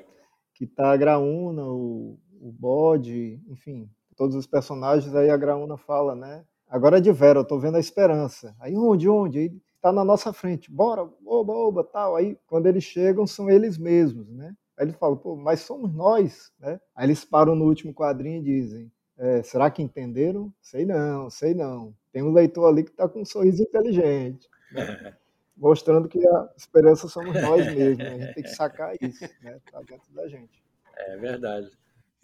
que 0.54 0.66
tá 0.66 0.94
a 0.94 0.98
Graúna, 0.98 1.66
o, 1.66 2.18
o 2.40 2.52
Bode, 2.52 3.42
enfim, 3.48 3.90
todos 4.18 4.36
os 4.36 4.48
personagens. 4.48 5.16
Aí 5.16 5.30
a 5.30 5.38
Graúna 5.38 5.78
fala, 5.78 6.16
né? 6.16 6.44
Agora 6.68 6.98
é 6.98 7.02
de 7.02 7.12
Vera, 7.14 7.40
eu 7.40 7.46
tô 7.46 7.58
vendo 7.58 7.78
a 7.78 7.80
esperança. 7.80 8.54
Aí 8.60 8.76
onde, 8.76 9.08
onde? 9.08 9.40
Aí 9.40 9.52
tá 9.82 9.94
na 9.94 10.04
nossa 10.04 10.34
frente. 10.34 10.70
Bora, 10.70 11.08
oba, 11.26 11.54
oba, 11.54 11.84
tal. 11.84 12.16
Aí 12.16 12.38
quando 12.48 12.66
eles 12.66 12.84
chegam, 12.84 13.26
são 13.26 13.50
eles 13.50 13.78
mesmos, 13.78 14.30
né? 14.30 14.54
Aí 14.78 14.86
ele 14.86 14.94
fala, 14.94 15.16
pô, 15.16 15.36
mas 15.36 15.62
somos 15.62 15.94
nós, 15.94 16.52
né? 16.60 16.80
Aí 16.94 17.06
eles 17.06 17.24
param 17.24 17.56
no 17.56 17.66
último 17.66 17.94
quadrinho 17.94 18.42
e 18.42 18.44
dizem, 18.44 18.92
é, 19.18 19.42
será 19.42 19.72
que 19.72 19.82
entenderam? 19.82 20.54
Sei 20.62 20.86
não, 20.86 21.30
sei 21.30 21.54
não. 21.54 21.94
Tem 22.12 22.22
um 22.22 22.34
leitor 22.34 22.68
ali 22.68 22.84
que 22.84 22.92
está 22.92 23.08
com 23.08 23.22
um 23.22 23.26
sorriso 23.26 23.64
inteligente, 23.64 24.48
né? 24.72 25.16
mostrando 25.58 26.08
que 26.08 26.26
a 26.28 26.50
esperança 26.56 27.08
somos 27.08 27.34
nós 27.42 27.66
mesmos. 27.74 27.98
Né? 27.98 28.10
A 28.10 28.20
gente 28.20 28.34
tem 28.36 28.44
que 28.44 28.50
sacar 28.50 28.94
isso, 29.02 29.24
né? 29.42 29.60
Tá 29.72 29.80
dentro 29.80 30.14
da 30.14 30.28
gente. 30.28 30.64
É 30.96 31.18
verdade. 31.18 31.72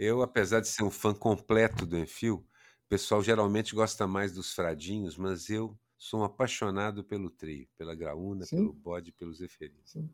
Eu, 0.03 0.21
apesar 0.21 0.59
de 0.59 0.67
ser 0.67 0.83
um 0.83 0.91
fã 0.91 1.13
completo 1.13 1.85
do 1.85 1.97
Enfio, 1.97 2.35
o 2.35 2.89
pessoal 2.89 3.23
geralmente 3.23 3.73
gosta 3.73 4.05
mais 4.05 4.33
dos 4.33 4.53
fradinhos, 4.53 5.17
mas 5.17 5.49
eu 5.49 5.79
sou 5.97 6.19
um 6.19 6.23
apaixonado 6.25 7.05
pelo 7.05 7.29
trio, 7.29 7.69
pela 7.77 7.95
Graúna, 7.95 8.43
Sim. 8.43 8.57
pelo 8.57 8.73
Bode 8.73 9.11
e 9.11 9.13
pelo 9.13 9.33
Zeferino. 9.33 9.79
Sim. 9.85 10.09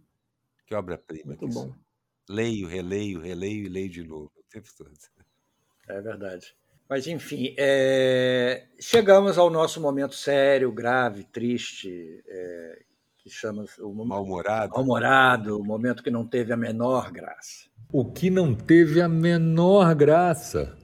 Que 0.67 0.75
obra-prima 0.75 1.35
Muito 1.35 1.47
bom. 1.47 1.69
São. 1.69 1.75
Leio, 2.29 2.67
releio, 2.67 3.19
releio 3.19 3.65
e 3.65 3.67
leio 3.67 3.89
de 3.89 4.03
novo 4.03 4.31
o 4.37 4.43
tempo 4.43 4.69
todo. 4.77 4.93
É 5.87 5.99
verdade. 5.99 6.55
Mas, 6.87 7.07
enfim, 7.07 7.55
é... 7.57 8.67
chegamos 8.79 9.39
ao 9.39 9.49
nosso 9.49 9.81
momento 9.81 10.13
sério, 10.13 10.71
grave, 10.71 11.23
triste, 11.23 12.23
é... 12.27 12.83
que 13.17 13.29
chama 13.31 13.65
o 13.79 14.05
mal-humorado. 14.05 14.73
Mal-humorado, 14.73 15.59
o 15.59 15.65
momento 15.65 16.03
que 16.03 16.11
não 16.11 16.27
teve 16.27 16.53
a 16.53 16.57
menor 16.57 17.11
graça. 17.11 17.67
O 17.91 18.05
que 18.05 18.29
não 18.29 18.53
teve 18.53 19.01
a 19.01 19.09
menor 19.09 19.95
graça. 19.95 20.77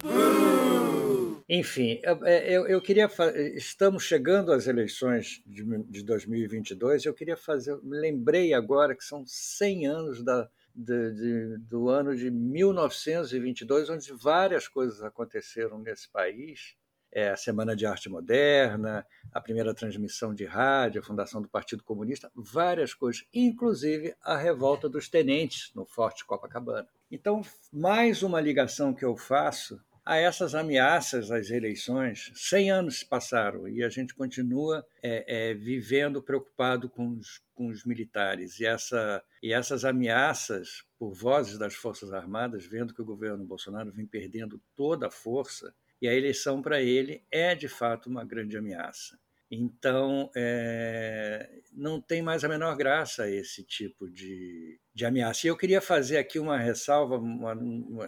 Enfim, 1.47 1.99
eu, 2.01 2.25
é, 2.25 2.53
eu, 2.73 2.81
queria. 2.81 3.07
Estamos 3.53 4.01
chegando 4.01 4.51
às 4.51 4.65
eleições 4.65 5.43
de, 5.45 5.63
de 5.83 6.03
2022. 6.03 7.05
Eu 7.05 7.13
queria 7.13 7.37
fazer. 7.37 7.77
Lembrei 7.83 8.55
agora 8.55 8.95
que 8.95 9.03
são 9.03 9.23
100 9.23 9.85
anos 9.85 10.23
da, 10.23 10.49
de, 10.73 11.13
de, 11.13 11.57
do 11.59 11.89
ano 11.89 12.15
de 12.15 12.31
1922, 12.31 13.91
onde 13.91 14.11
várias 14.11 14.67
coisas 14.67 15.03
aconteceram 15.03 15.77
nesse 15.77 16.09
país. 16.09 16.75
É, 17.11 17.29
a 17.29 17.37
Semana 17.37 17.75
de 17.75 17.85
Arte 17.85 18.09
Moderna, 18.09 19.05
a 19.31 19.39
primeira 19.39 19.75
transmissão 19.75 20.33
de 20.33 20.43
rádio, 20.43 20.99
a 20.99 21.05
fundação 21.05 21.39
do 21.39 21.47
Partido 21.47 21.83
Comunista, 21.83 22.29
várias 22.35 22.93
coisas, 22.95 23.23
inclusive 23.31 24.13
a 24.21 24.35
revolta 24.35 24.89
dos 24.89 25.07
tenentes 25.07 25.71
no 25.75 25.85
Forte 25.85 26.25
Copacabana. 26.25 26.89
Então, 27.11 27.41
mais 27.71 28.23
uma 28.23 28.41
ligação 28.41 28.93
que 28.93 29.05
eu 29.05 29.15
faço 29.15 29.79
a 30.05 30.17
essas 30.17 30.53
ameaças 30.53 31.31
às 31.31 31.49
eleições. 31.49 32.31
100 32.35 32.71
anos 32.71 32.99
se 32.99 33.05
passaram 33.05 33.67
e 33.67 33.83
a 33.83 33.89
gente 33.89 34.13
continua 34.13 34.85
é, 35.01 35.49
é, 35.49 35.53
vivendo 35.55 36.21
preocupado 36.21 36.87
com 36.87 37.09
os, 37.09 37.41
com 37.55 37.67
os 37.67 37.83
militares. 37.83 38.59
E, 38.59 38.65
essa, 38.65 39.23
e 39.41 39.51
essas 39.51 39.83
ameaças, 39.83 40.83
por 40.99 41.13
vozes 41.13 41.57
das 41.57 41.73
Forças 41.73 42.13
Armadas, 42.13 42.65
vendo 42.65 42.93
que 42.93 43.01
o 43.01 43.05
governo 43.05 43.43
Bolsonaro 43.43 43.91
vem 43.91 44.05
perdendo 44.05 44.61
toda 44.75 45.07
a 45.07 45.11
força, 45.11 45.73
e 46.01 46.07
a 46.07 46.13
eleição 46.13 46.61
para 46.61 46.81
ele 46.81 47.23
é 47.31 47.55
de 47.55 47.67
fato 47.67 48.09
uma 48.09 48.23
grande 48.23 48.57
ameaça. 48.57 49.17
Então, 49.49 50.31
é, 50.35 51.61
não 51.71 52.01
tem 52.01 52.21
mais 52.21 52.43
a 52.43 52.49
menor 52.49 52.75
graça 52.75 53.29
esse 53.29 53.63
tipo 53.63 54.09
de, 54.09 54.79
de 54.93 55.05
ameaça. 55.05 55.45
E 55.45 55.49
eu 55.49 55.57
queria 55.57 55.81
fazer 55.81 56.17
aqui 56.17 56.39
uma 56.39 56.57
ressalva, 56.57 57.17
uma, 57.17 57.53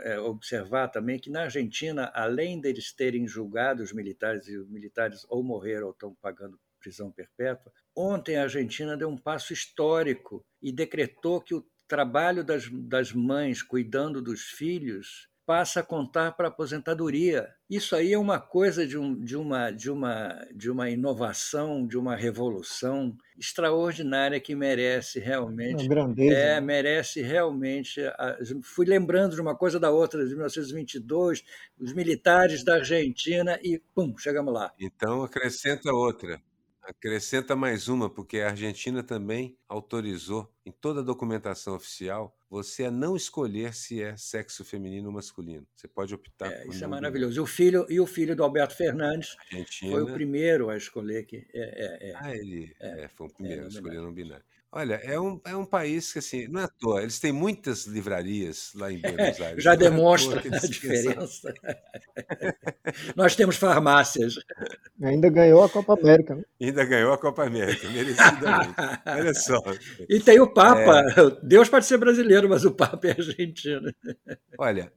é, 0.04 0.20
observar 0.20 0.88
também 0.88 1.20
que 1.20 1.30
na 1.30 1.44
Argentina, 1.44 2.12
além 2.14 2.60
deles 2.60 2.92
terem 2.92 3.28
julgado 3.28 3.84
os 3.84 3.94
militares, 3.94 4.48
e 4.48 4.58
os 4.58 4.68
militares 4.68 5.26
ou 5.30 5.44
morreram 5.44 5.88
ou 5.88 5.94
estão 5.94 6.16
pagando 6.16 6.60
prisão 6.80 7.12
perpétua, 7.12 7.72
ontem 7.96 8.38
a 8.38 8.44
Argentina 8.44 8.98
deu 8.98 9.10
um 9.10 9.18
passo 9.18 9.54
histórico 9.54 10.44
e 10.62 10.72
decretou 10.72 11.42
que 11.42 11.54
o 11.54 11.66
trabalho 11.88 12.44
das, 12.44 12.70
das 12.72 13.14
mães 13.14 13.62
cuidando 13.62 14.22
dos 14.22 14.42
filhos 14.42 15.30
passa 15.48 15.80
a 15.80 15.84
contar 15.84 16.34
para 16.34 16.48
a 16.48 16.50
aposentadoria. 16.50 17.48
Isso 17.70 17.96
aí 17.96 18.12
é 18.12 18.20
uma 18.20 18.38
coisa 18.38 18.86
de, 18.86 18.98
um, 18.98 19.18
de, 19.18 19.38
uma, 19.38 19.72
de, 19.72 19.90
uma, 19.90 20.46
de 20.54 20.70
uma 20.70 20.90
inovação, 20.90 21.88
de 21.88 21.98
uma 21.98 22.18
revolução 22.18 23.16
extraordinária 23.40 24.42
que 24.42 24.54
merece 24.54 25.22
realmente. 25.22 25.84
Uma 25.84 25.88
grandeza. 25.88 26.36
É, 26.38 26.56
né? 26.56 26.60
merece 26.60 27.22
realmente. 27.22 28.02
Fui 28.62 28.86
lembrando 28.86 29.36
de 29.36 29.42
uma 29.42 29.56
coisa 29.56 29.80
da 29.80 29.90
outra, 29.90 30.26
de 30.26 30.32
1922, 30.32 31.46
os 31.80 31.94
militares 31.94 32.62
da 32.62 32.76
Argentina 32.76 33.58
e 33.64 33.82
pum, 33.96 34.18
chegamos 34.18 34.54
lá. 34.54 34.74
Então 34.78 35.24
acrescenta 35.24 35.94
outra. 35.94 36.42
Acrescenta 36.88 37.54
mais 37.54 37.90
uma, 37.90 38.10
porque 38.10 38.40
a 38.40 38.50
Argentina 38.52 39.04
também 39.04 39.58
autorizou, 39.68 40.50
em 40.66 40.72
toda 40.72 41.02
a 41.02 41.04
documentação 41.04 41.76
oficial, 41.76 42.34
você 42.50 42.86
a 42.86 42.92
não 42.92 43.14
escolher 43.14 43.74
se 43.74 44.02
é 44.02 44.16
sexo 44.16 44.64
feminino 44.64 45.08
ou 45.08 45.14
masculino. 45.14 45.68
Você 45.76 45.86
pode 45.86 46.16
optar 46.16 46.50
É, 46.50 46.64
por 46.64 46.74
isso 46.74 46.86
é 46.86 46.88
maravilhoso. 46.88 47.38
E 47.38 47.42
o 47.42 47.46
filho, 47.46 47.86
e 47.90 48.00
o 48.00 48.06
filho 48.06 48.38
do 48.38 48.42
Alberto 48.42 48.74
Fernandes. 48.74 49.36
Argentina. 49.38 49.92
foi 49.92 50.02
o 50.02 50.14
primeiro 50.14 50.70
a 50.70 50.78
escolher 50.78 51.26
que. 51.26 51.46
É, 51.54 52.06
é, 52.06 52.10
é. 52.10 52.14
Ah, 52.16 52.34
ele 52.34 52.74
é, 52.80 53.10
foi 53.10 53.28
o 53.28 53.34
primeiro 53.34 53.66
a 53.66 53.68
escolher 53.68 54.02
não 54.02 54.14
binário. 54.14 54.46
Olha, 54.72 54.96
é 54.96 55.20
um, 55.20 55.40
é 55.46 55.56
um 55.56 55.66
país 55.66 56.12
que, 56.12 56.20
assim, 56.20 56.48
não 56.48 56.60
é 56.60 56.64
à 56.66 56.68
toa, 56.68 57.02
eles 57.02 57.20
têm 57.20 57.32
muitas 57.32 57.86
livrarias 57.86 58.72
lá 58.76 58.92
em 58.92 59.00
Buenos 59.02 59.40
Aires. 59.40 59.64
Já 59.64 59.74
é 59.74 59.78
toa 59.78 59.90
demonstra 59.90 60.42
que 60.42 60.54
a 60.54 60.60
diferença. 60.60 61.54
Nós 63.16 63.36
temos 63.36 63.56
farmácias. 63.56 64.36
Ainda 65.02 65.30
ganhou 65.30 65.64
a 65.64 65.70
Copa 65.70 65.94
América, 65.94 66.36
né? 66.36 66.44
Ainda 66.62 66.86
ganhou 66.86 67.14
a 67.14 67.18
Copa 67.18 67.46
América, 67.46 67.90
merecidamente. 67.90 68.76
Olha 69.06 69.34
só. 69.34 69.62
E 70.10 70.20
tem 70.20 70.40
o 70.40 70.48
Papa. 70.48 71.02
É. 71.02 71.46
Deus 71.46 71.70
pode 71.70 71.86
ser 71.86 71.98
brasileiro, 71.98 72.50
mas 72.50 72.66
o 72.66 72.72
Papa 72.72 73.08
é 73.08 73.12
argentino. 73.12 73.90
Olha, 74.60 74.92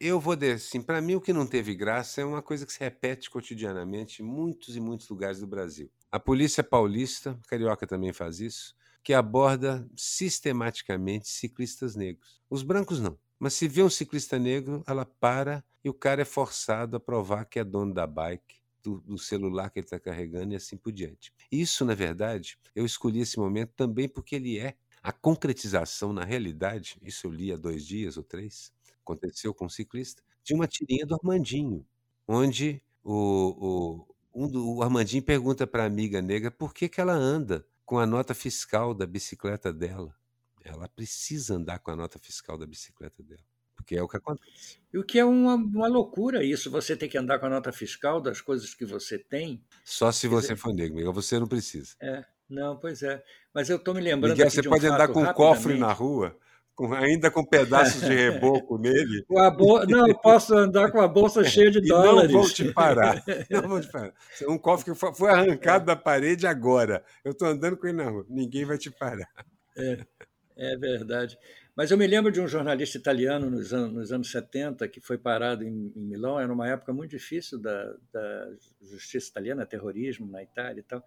eu 0.00 0.18
vou 0.18 0.34
dizer 0.34 0.54
assim, 0.54 0.80
para 0.80 1.00
mim 1.02 1.16
o 1.16 1.20
que 1.20 1.32
não 1.32 1.46
teve 1.46 1.74
graça 1.74 2.22
é 2.22 2.24
uma 2.24 2.40
coisa 2.40 2.64
que 2.64 2.72
se 2.72 2.80
repete 2.80 3.28
cotidianamente 3.28 4.22
em 4.22 4.24
muitos 4.24 4.74
e 4.74 4.80
muitos 4.80 5.06
lugares 5.10 5.40
do 5.40 5.46
Brasil. 5.46 5.90
A 6.10 6.18
polícia 6.18 6.64
paulista, 6.64 7.38
carioca 7.46 7.86
também 7.86 8.10
faz 8.10 8.40
isso, 8.40 8.74
que 9.02 9.12
aborda 9.14 9.88
sistematicamente 9.96 11.28
ciclistas 11.28 11.96
negros. 11.96 12.40
Os 12.48 12.62
brancos 12.62 13.00
não. 13.00 13.18
Mas 13.38 13.54
se 13.54 13.66
vê 13.68 13.82
um 13.82 13.88
ciclista 13.90 14.38
negro, 14.38 14.82
ela 14.86 15.04
para 15.06 15.64
e 15.82 15.88
o 15.88 15.94
cara 15.94 16.22
é 16.22 16.24
forçado 16.24 16.96
a 16.96 17.00
provar 17.00 17.46
que 17.46 17.58
é 17.58 17.64
dono 17.64 17.94
da 17.94 18.06
bike, 18.06 18.56
do, 18.82 19.00
do 19.00 19.18
celular 19.18 19.70
que 19.70 19.78
ele 19.78 19.86
está 19.86 19.98
carregando 19.98 20.52
e 20.52 20.56
assim 20.56 20.76
por 20.76 20.92
diante. 20.92 21.32
Isso, 21.50 21.84
na 21.84 21.94
verdade, 21.94 22.58
eu 22.74 22.84
escolhi 22.84 23.20
esse 23.20 23.38
momento 23.38 23.72
também 23.76 24.08
porque 24.08 24.36
ele 24.36 24.58
é 24.58 24.76
a 25.02 25.12
concretização 25.12 26.12
na 26.12 26.24
realidade, 26.24 26.98
isso 27.02 27.26
eu 27.26 27.30
li 27.30 27.50
há 27.52 27.56
dois 27.56 27.86
dias 27.86 28.18
ou 28.18 28.22
três, 28.22 28.70
aconteceu 29.02 29.54
com 29.54 29.64
um 29.64 29.68
ciclista, 29.68 30.22
de 30.44 30.52
uma 30.54 30.66
tirinha 30.68 31.06
do 31.06 31.14
Armandinho, 31.14 31.86
onde 32.28 32.82
o, 33.02 34.04
o, 34.34 34.44
um 34.44 34.48
do- 34.48 34.76
o 34.76 34.82
Armandinho 34.82 35.22
pergunta 35.22 35.66
para 35.66 35.84
a 35.84 35.86
amiga 35.86 36.20
negra 36.20 36.50
por 36.50 36.74
que, 36.74 36.88
que 36.88 37.00
ela 37.00 37.14
anda 37.14 37.66
com 37.90 37.98
a 37.98 38.06
nota 38.06 38.34
fiscal 38.34 38.94
da 38.94 39.04
bicicleta 39.04 39.72
dela. 39.72 40.14
Ela 40.64 40.88
precisa 40.88 41.56
andar 41.56 41.80
com 41.80 41.90
a 41.90 41.96
nota 41.96 42.20
fiscal 42.20 42.56
da 42.56 42.64
bicicleta 42.64 43.20
dela, 43.20 43.42
porque 43.74 43.96
é 43.96 44.02
o 44.02 44.06
que 44.06 44.16
acontece. 44.16 44.78
E 44.94 44.96
o 44.98 45.02
que 45.02 45.18
é 45.18 45.24
uma, 45.24 45.56
uma 45.56 45.88
loucura 45.88 46.44
isso, 46.44 46.70
você 46.70 46.96
ter 46.96 47.08
que 47.08 47.18
andar 47.18 47.40
com 47.40 47.46
a 47.46 47.50
nota 47.50 47.72
fiscal 47.72 48.20
das 48.20 48.40
coisas 48.40 48.72
que 48.76 48.84
você 48.86 49.18
tem. 49.18 49.60
Só 49.82 50.12
se 50.12 50.28
Quer 50.28 50.34
você 50.36 50.42
dizer- 50.54 50.56
for 50.62 50.72
negro, 50.72 50.94
Miguel, 50.98 51.12
você 51.12 51.36
não 51.36 51.48
precisa. 51.48 51.96
É, 52.00 52.24
não, 52.48 52.76
pois 52.78 53.02
é. 53.02 53.24
Mas 53.52 53.68
eu 53.68 53.76
estou 53.76 53.92
me 53.92 54.00
lembrando 54.00 54.34
Miguel, 54.34 54.48
você 54.48 54.60
um 54.60 54.70
pode 54.70 54.86
andar 54.86 55.08
com 55.08 55.24
um 55.24 55.32
cofre 55.32 55.76
na 55.76 55.92
rua, 55.92 56.38
com- 56.88 56.94
ainda 56.94 57.30
com 57.30 57.44
pedaços 57.44 58.00
de 58.00 58.14
reboco 58.14 58.78
nele, 58.78 59.24
bol- 59.56 59.86
Não, 59.86 60.06
eu 60.08 60.14
posso 60.18 60.54
andar 60.56 60.90
com 60.90 61.00
a 61.00 61.06
bolsa 61.06 61.44
cheia 61.44 61.70
de 61.70 61.80
dólares. 61.86 62.32
não 62.32 62.40
vão 62.42 62.48
te 62.50 62.72
parar. 62.72 63.22
Não 63.50 63.68
vão 63.68 63.80
te 63.80 63.88
parar. 63.90 64.14
Um 64.48 64.56
cofre 64.56 64.92
que 64.92 64.98
foi- 65.14 65.30
arrancado 65.30 65.84
da 65.84 65.94
parede 65.96 66.46
agora. 66.46 67.04
Eu 67.24 67.32
estou 67.32 67.48
andando 67.48 67.76
com 67.76 67.86
ele 67.86 67.98
na 67.98 68.08
rua. 68.08 68.24
Ninguém 68.28 68.64
vai 68.64 68.78
te 68.78 68.90
parar. 68.90 69.28
É 70.56 70.76
verdade. 70.76 71.38
Mas 71.76 71.90
eu 71.90 71.96
me 71.98 72.06
lembro 72.06 72.30
de 72.32 72.40
um 72.40 72.48
jornalista 72.48 72.98
italiano 72.98 73.48
nos 73.50 73.72
anos, 73.72 73.92
nos 73.94 74.12
anos 74.12 74.30
70 74.30 74.86
que 74.88 75.00
foi 75.00 75.16
parado 75.16 75.64
em, 75.64 75.92
em 75.96 76.04
Milão, 76.04 76.38
era 76.38 76.52
uma 76.52 76.68
época 76.68 76.92
muito 76.92 77.10
difícil 77.10 77.58
da, 77.58 77.94
da 78.12 78.48
justiça 78.82 79.30
italiana, 79.30 79.64
terrorismo 79.64 80.26
na 80.30 80.42
Itália 80.42 80.80
e 80.80 80.82
tal. 80.82 81.02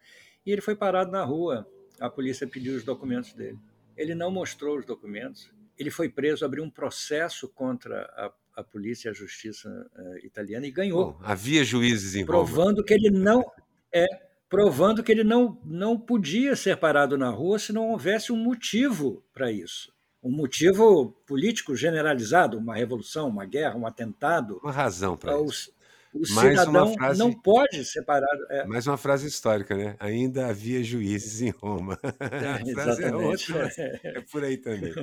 E 0.46 0.52
ele 0.52 0.62
foi 0.62 0.76
parado 0.76 1.12
na 1.12 1.24
rua, 1.24 1.68
a 2.00 2.10
polícia 2.10 2.48
pediu 2.48 2.76
os 2.76 2.84
documentos 2.84 3.34
dele. 3.34 3.60
Ele 3.96 4.16
não 4.16 4.32
mostrou 4.32 4.80
os 4.80 4.86
documentos, 4.86 5.52
ele 5.78 5.90
foi 5.90 6.10
preso, 6.10 6.46
abriu 6.46 6.64
um 6.64 6.70
processo 6.70 7.48
contra 7.50 8.04
a, 8.16 8.62
a 8.62 8.64
polícia 8.64 9.08
e 9.08 9.12
a 9.12 9.14
justiça 9.14 9.70
eh, 9.96 10.26
italiana 10.26 10.68
e 10.68 10.72
ganhou 10.72 11.14
Bom, 11.14 11.20
havia 11.24 11.64
juízes 11.64 12.16
em 12.16 12.24
Roma. 12.24 12.46
provando 12.46 12.84
que 12.84 12.94
ele 12.94 13.10
não 13.10 13.44
é 13.92 14.06
provando 14.54 15.02
que 15.02 15.12
ele 15.12 15.24
não, 15.24 15.60
não 15.66 16.00
podia 16.00 16.56
ser 16.56 16.78
parado 16.78 17.18
na 17.18 17.32
rua 17.32 17.58
se 17.58 17.74
não 17.74 17.90
houvesse 17.90 18.32
um 18.32 18.38
motivo 18.38 19.26
para 19.34 19.52
isso. 19.52 19.92
Um 20.22 20.30
motivo 20.30 21.12
político 21.26 21.76
generalizado, 21.76 22.60
uma 22.60 22.76
revolução, 22.76 23.28
uma 23.28 23.46
guerra, 23.46 23.76
um 23.76 23.88
atentado. 23.88 24.60
Uma 24.64 24.72
razão 24.72 25.18
para 25.18 25.42
isso. 25.42 25.74
O 26.14 26.20
Mais 26.36 26.60
uma 26.68 26.86
cidadão 26.86 26.94
frase- 26.94 27.20
não 27.20 27.34
pode 27.34 27.84
ser 27.86 28.04
parado. 28.04 28.46
É, 28.50 28.66
Mais 28.66 28.86
uma 28.88 28.98
frase 28.98 29.28
histórica, 29.28 29.76
né? 29.76 29.96
Ainda 30.00 30.48
havia 30.48 30.84
juízes 30.84 31.42
em 31.42 31.50
Roma. 31.50 31.98
A 32.20 32.60
frase 32.74 33.04
é 33.04 33.08
exatamente. 33.08 33.52
outra, 33.54 33.64
mas 33.64 33.78
é 33.78 34.22
por 34.32 34.44
aí 34.44 34.58
também. 34.58 34.94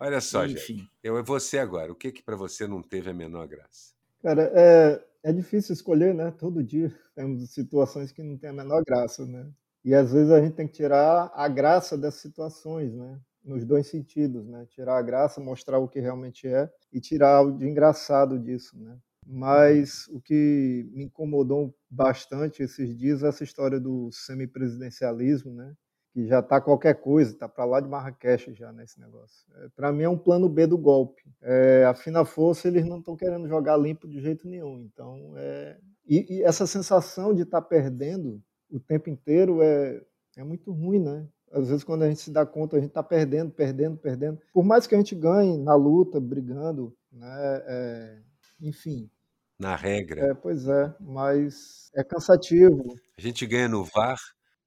Olha 0.00 0.20
só, 0.20 0.46
gente. 0.46 0.72
Enfim. 0.72 0.88
Eu 1.02 1.18
é 1.18 1.22
você 1.22 1.58
agora. 1.58 1.92
O 1.92 1.94
que 1.96 2.12
que 2.12 2.22
para 2.22 2.36
você 2.36 2.66
não 2.66 2.82
teve 2.82 3.10
a 3.10 3.14
menor 3.14 3.46
graça? 3.46 3.92
Cara, 4.22 4.50
é, 4.54 5.04
é 5.24 5.32
difícil 5.32 5.72
escolher, 5.72 6.14
né? 6.14 6.30
Todo 6.38 6.62
dia 6.62 6.92
temos 7.14 7.50
situações 7.50 8.12
que 8.12 8.22
não 8.22 8.36
tem 8.36 8.50
a 8.50 8.52
menor 8.52 8.82
graça, 8.86 9.26
né? 9.26 9.46
E 9.84 9.94
às 9.94 10.12
vezes 10.12 10.30
a 10.30 10.40
gente 10.40 10.54
tem 10.54 10.66
que 10.66 10.74
tirar 10.74 11.30
a 11.34 11.48
graça 11.48 11.98
dessas 11.98 12.20
situações, 12.20 12.92
né? 12.94 13.18
Nos 13.44 13.64
dois 13.64 13.88
sentidos, 13.88 14.46
né? 14.46 14.64
Tirar 14.70 14.96
a 14.98 15.02
graça, 15.02 15.40
mostrar 15.40 15.78
o 15.78 15.88
que 15.88 15.98
realmente 15.98 16.46
é 16.46 16.70
e 16.92 17.00
tirar 17.00 17.42
o 17.42 17.50
de 17.50 17.66
engraçado 17.66 18.38
disso, 18.38 18.78
né? 18.78 18.96
Mas 19.26 20.08
o 20.08 20.20
que 20.20 20.88
me 20.92 21.04
incomodou 21.04 21.74
bastante 21.88 22.62
esses 22.62 22.96
dias 22.96 23.22
é 23.22 23.28
essa 23.28 23.44
história 23.44 23.78
do 23.78 24.10
semipresidencialismo, 24.12 25.52
né? 25.52 25.74
Que 26.12 26.26
já 26.26 26.42
tá 26.42 26.60
qualquer 26.60 27.00
coisa, 27.00 27.36
tá 27.36 27.48
para 27.48 27.64
lá 27.64 27.80
de 27.80 27.88
Marrakech 27.88 28.52
já 28.52 28.72
nesse 28.72 29.00
negócio. 29.00 29.46
É, 29.56 29.68
para 29.74 29.92
mim 29.92 30.02
é 30.02 30.08
um 30.08 30.18
plano 30.18 30.48
B 30.48 30.66
do 30.66 30.76
golpe. 30.76 31.22
É, 31.40 31.84
a 31.84 31.94
fina 31.94 32.24
força 32.24 32.68
eles 32.68 32.84
não 32.84 32.98
estão 32.98 33.16
querendo 33.16 33.48
jogar 33.48 33.76
limpo 33.76 34.06
de 34.06 34.20
jeito 34.20 34.46
nenhum. 34.46 34.82
Então, 34.82 35.32
é... 35.36 35.78
e, 36.06 36.38
e 36.38 36.42
essa 36.42 36.66
sensação 36.66 37.32
de 37.32 37.42
estar 37.42 37.62
perdendo 37.62 38.42
o 38.70 38.78
tempo 38.80 39.08
inteiro 39.08 39.62
é, 39.62 40.02
é 40.36 40.44
muito 40.44 40.72
ruim, 40.72 40.98
né? 40.98 41.26
Às 41.50 41.68
vezes, 41.68 41.84
quando 41.84 42.02
a 42.02 42.08
gente 42.08 42.20
se 42.20 42.30
dá 42.30 42.46
conta, 42.46 42.76
a 42.76 42.80
gente 42.80 42.88
está 42.88 43.02
perdendo, 43.02 43.50
perdendo, 43.50 43.98
perdendo. 43.98 44.38
Por 44.54 44.64
mais 44.64 44.86
que 44.86 44.94
a 44.94 44.98
gente 44.98 45.14
ganhe 45.14 45.58
na 45.58 45.74
luta, 45.74 46.18
brigando, 46.18 46.94
né? 47.12 47.62
É... 47.66 48.22
Enfim, 48.62 49.10
Na 49.58 49.74
regra, 49.74 50.28
é, 50.28 50.34
pois 50.34 50.68
é, 50.68 50.94
mas 51.00 51.90
é 51.94 52.04
cansativo. 52.04 52.94
a 53.18 53.20
gente 53.20 53.44
ganha 53.46 53.68
no 53.68 53.84
VAR, 53.84 54.18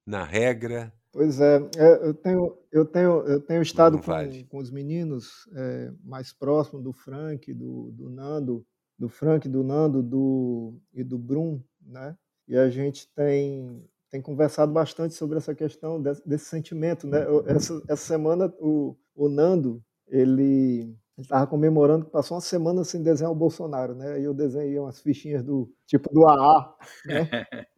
na 0.06 0.22
regra. 0.22 0.92
Pois 1.10 1.40
é, 1.40 1.56
é, 1.76 2.06
eu 2.06 2.12
tenho, 2.12 2.58
eu 2.70 2.84
tenho, 2.84 3.22
eu 3.26 3.40
tenho 3.40 3.62
estado 3.62 3.98
com, 3.98 4.44
com 4.50 4.58
os 4.58 4.70
meninos 4.70 5.48
é, 5.54 5.90
mais 6.04 6.32
próximo 6.32 6.82
do 6.82 6.92
Frank, 6.92 7.52
do, 7.54 7.90
do 7.92 8.10
Nando, 8.10 8.66
do 8.98 9.08
Frank, 9.08 9.48
do 9.48 9.64
Nando, 9.64 10.02
do 10.02 10.78
e 10.92 11.02
do 11.02 11.18
Brum, 11.18 11.62
né? 11.80 12.14
E 12.46 12.56
a 12.56 12.68
gente 12.68 13.08
tem 13.14 13.82
tem 14.10 14.20
conversado 14.22 14.72
bastante 14.72 15.14
sobre 15.14 15.36
essa 15.38 15.54
questão 15.54 16.00
desse, 16.00 16.26
desse 16.28 16.44
sentimento, 16.44 17.06
né? 17.06 17.18
Essa, 17.46 17.82
essa 17.88 18.04
semana 18.04 18.52
o, 18.58 18.94
o 19.14 19.28
Nando 19.28 19.82
ele 20.06 20.94
Ele 21.16 21.24
estava 21.24 21.46
comemorando 21.46 22.04
que 22.04 22.10
passou 22.10 22.36
uma 22.36 22.42
semana 22.42 22.84
sem 22.84 23.02
desenhar 23.02 23.32
o 23.32 23.36
Bolsonaro, 23.36 23.94
né? 23.94 24.12
Aí 24.14 24.24
eu 24.24 24.34
desenhei 24.34 24.78
umas 24.78 25.00
fichinhas 25.00 25.42
do 25.42 25.72
tipo 25.86 26.12
do 26.12 26.26
AA, 26.26 26.74
né? 27.06 27.30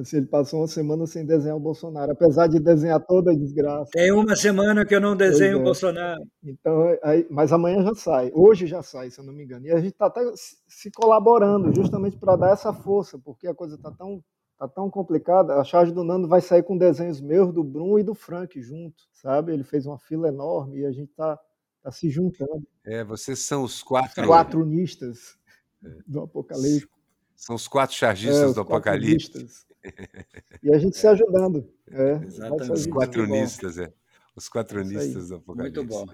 Assim, 0.00 0.18
ele 0.18 0.26
passou 0.26 0.60
uma 0.60 0.68
semana 0.68 1.06
sem 1.06 1.24
desenhar 1.24 1.56
o 1.56 1.60
Bolsonaro, 1.60 2.12
apesar 2.12 2.48
de 2.48 2.60
desenhar 2.60 3.00
toda 3.00 3.30
a 3.30 3.34
desgraça. 3.34 3.90
Tem 3.92 4.12
uma 4.12 4.36
semana 4.36 4.84
que 4.84 4.94
eu 4.94 5.00
não 5.00 5.16
desenho 5.16 5.56
é. 5.56 5.60
o 5.60 5.62
Bolsonaro. 5.62 6.22
Então, 6.44 6.98
aí, 7.02 7.26
mas 7.30 7.50
amanhã 7.50 7.82
já 7.82 7.94
sai, 7.94 8.30
hoje 8.34 8.66
já 8.66 8.82
sai, 8.82 9.10
se 9.10 9.18
eu 9.18 9.24
não 9.24 9.32
me 9.32 9.42
engano. 9.42 9.66
E 9.66 9.72
a 9.72 9.78
gente 9.78 9.92
está 9.92 10.06
até 10.06 10.20
se 10.68 10.90
colaborando, 10.90 11.74
justamente 11.74 12.18
para 12.18 12.36
dar 12.36 12.50
essa 12.50 12.74
força, 12.74 13.18
porque 13.18 13.48
a 13.48 13.54
coisa 13.54 13.76
está 13.76 13.90
tão, 13.90 14.22
tá 14.58 14.68
tão 14.68 14.90
complicada. 14.90 15.54
A 15.54 15.64
charge 15.64 15.92
do 15.92 16.04
Nando 16.04 16.28
vai 16.28 16.42
sair 16.42 16.62
com 16.62 16.76
desenhos 16.76 17.18
meus, 17.18 17.50
do 17.50 17.64
Bruno 17.64 17.98
e 17.98 18.02
do 18.02 18.14
Frank 18.14 18.60
junto, 18.60 19.02
sabe? 19.14 19.54
Ele 19.54 19.64
fez 19.64 19.86
uma 19.86 19.98
fila 19.98 20.28
enorme 20.28 20.80
e 20.80 20.84
a 20.84 20.92
gente 20.92 21.08
está 21.08 21.40
tá 21.86 21.92
se 21.92 22.10
juntando. 22.10 22.66
É, 22.84 23.04
vocês 23.04 23.38
são 23.38 23.62
os 23.62 23.80
quatro. 23.80 24.26
Quatro 24.26 24.60
unistas 24.60 25.38
é. 25.84 25.88
do 26.04 26.20
Apocalipse. 26.20 26.88
São 27.36 27.54
os 27.54 27.68
quatro 27.68 27.94
chargistas 27.94 28.50
é, 28.50 28.54
do 28.54 28.60
Apocalipse. 28.60 29.48
E 30.64 30.74
a 30.74 30.78
gente 30.78 30.96
se 30.96 31.06
ajudando. 31.06 31.72
É, 31.88 32.14
Exatamente. 32.24 32.72
Os 32.72 32.86
quatronistas, 32.88 33.78
é. 33.78 33.92
Os 34.34 34.48
quatronistas 34.48 35.28
do 35.28 35.36
Apocalipse. 35.36 35.80
Muito 35.80 35.88
bom. 35.88 36.06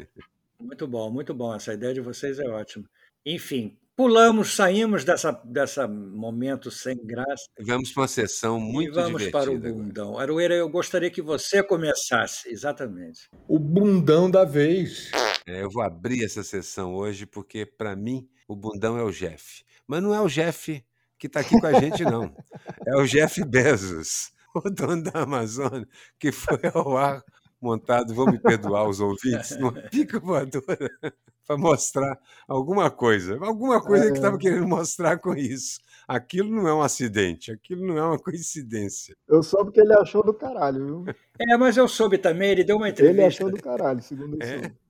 Muito 0.61 0.87
bom, 0.87 1.11
muito 1.11 1.35
bom. 1.35 1.55
Essa 1.55 1.73
ideia 1.73 1.95
de 1.95 2.03
vocês 2.03 2.39
é 2.39 2.47
ótima. 2.47 2.85
Enfim, 3.25 3.79
pulamos, 3.97 4.55
saímos 4.55 5.05
dessa, 5.05 5.33
dessa 5.43 5.89
momento 5.89 6.71
sem 6.71 6.97
graça. 7.03 7.47
Vamos 7.59 7.93
para 7.93 8.03
uma 8.03 8.09
sessão 8.09 8.61
muito 8.61 8.91
e 8.91 8.93
vamos 8.93 9.27
para 9.29 9.51
o 9.51 9.59
bundão. 9.59 10.11
Agora. 10.11 10.23
Aroeira, 10.25 10.55
eu 10.55 10.69
gostaria 10.69 11.11
que 11.11 11.23
você 11.23 11.63
começasse, 11.63 12.51
exatamente. 12.51 13.31
O 13.49 13.59
bundão 13.59 14.31
da 14.31 14.45
vez. 14.45 15.11
É, 15.47 15.63
eu 15.63 15.71
vou 15.71 15.83
abrir 15.83 16.25
essa 16.25 16.43
sessão 16.43 16.95
hoje 16.95 17.27
porque, 17.27 17.67
para 17.67 17.97
mim, 17.97 18.29
o 18.47 18.55
bundão 18.55 18.97
é 18.97 19.03
o 19.03 19.11
Jeff. 19.11 19.65
Mas 19.87 20.03
não 20.03 20.15
é 20.15 20.21
o 20.21 20.29
Jeff 20.29 20.85
que 21.19 21.27
está 21.27 21.41
aqui 21.41 21.61
com 21.61 21.67
a 21.67 21.81
gente, 21.81 22.03
não. 22.05 22.35
É 22.87 22.97
o 22.97 23.07
Jeff 23.07 23.45
Bezos, 23.45 24.33
o 24.55 24.69
dono 24.69 25.05
da 25.05 25.23
Amazônia, 25.23 25.87
que 26.19 26.33
foi 26.33 26.59
ao 26.75 26.97
ar 26.97 27.23
montado, 27.61 28.13
vou 28.13 28.27
me 28.27 28.41
perdoar 28.41 28.89
os 28.89 28.99
ouvintes, 28.99 29.57
numa 29.57 29.73
pica 29.73 30.19
voadora, 30.19 30.67
para 31.47 31.57
mostrar 31.57 32.19
alguma 32.49 32.91
coisa. 32.91 33.39
Alguma 33.41 33.81
coisa 33.81 34.07
é. 34.07 34.11
que 34.11 34.17
estava 34.17 34.37
querendo 34.37 34.67
mostrar 34.67 35.19
com 35.19 35.33
isso. 35.35 35.81
Aquilo 36.09 36.51
não 36.51 36.67
é 36.67 36.75
um 36.75 36.83
acidente, 36.83 37.53
aquilo 37.53 37.87
não 37.87 37.97
é 37.97 38.05
uma 38.05 38.19
coincidência. 38.19 39.17
Eu 39.29 39.45
soube 39.45 39.71
que 39.71 39.81
ele 39.81 39.95
achou 39.95 40.25
do 40.25 40.35
caralho, 40.35 41.05
viu? 41.05 41.15
É, 41.39 41.57
mas 41.57 41.77
eu 41.77 41.87
soube 41.87 42.19
também, 42.19 42.51
ele 42.51 42.65
deu 42.65 42.77
uma 42.77 42.89
entrevista. 42.89 43.21
Ele 43.21 43.27
achou 43.27 43.51
do 43.51 43.63
caralho, 43.63 44.03
segundo 44.03 44.43
é. 44.43 44.57
eu 44.57 44.83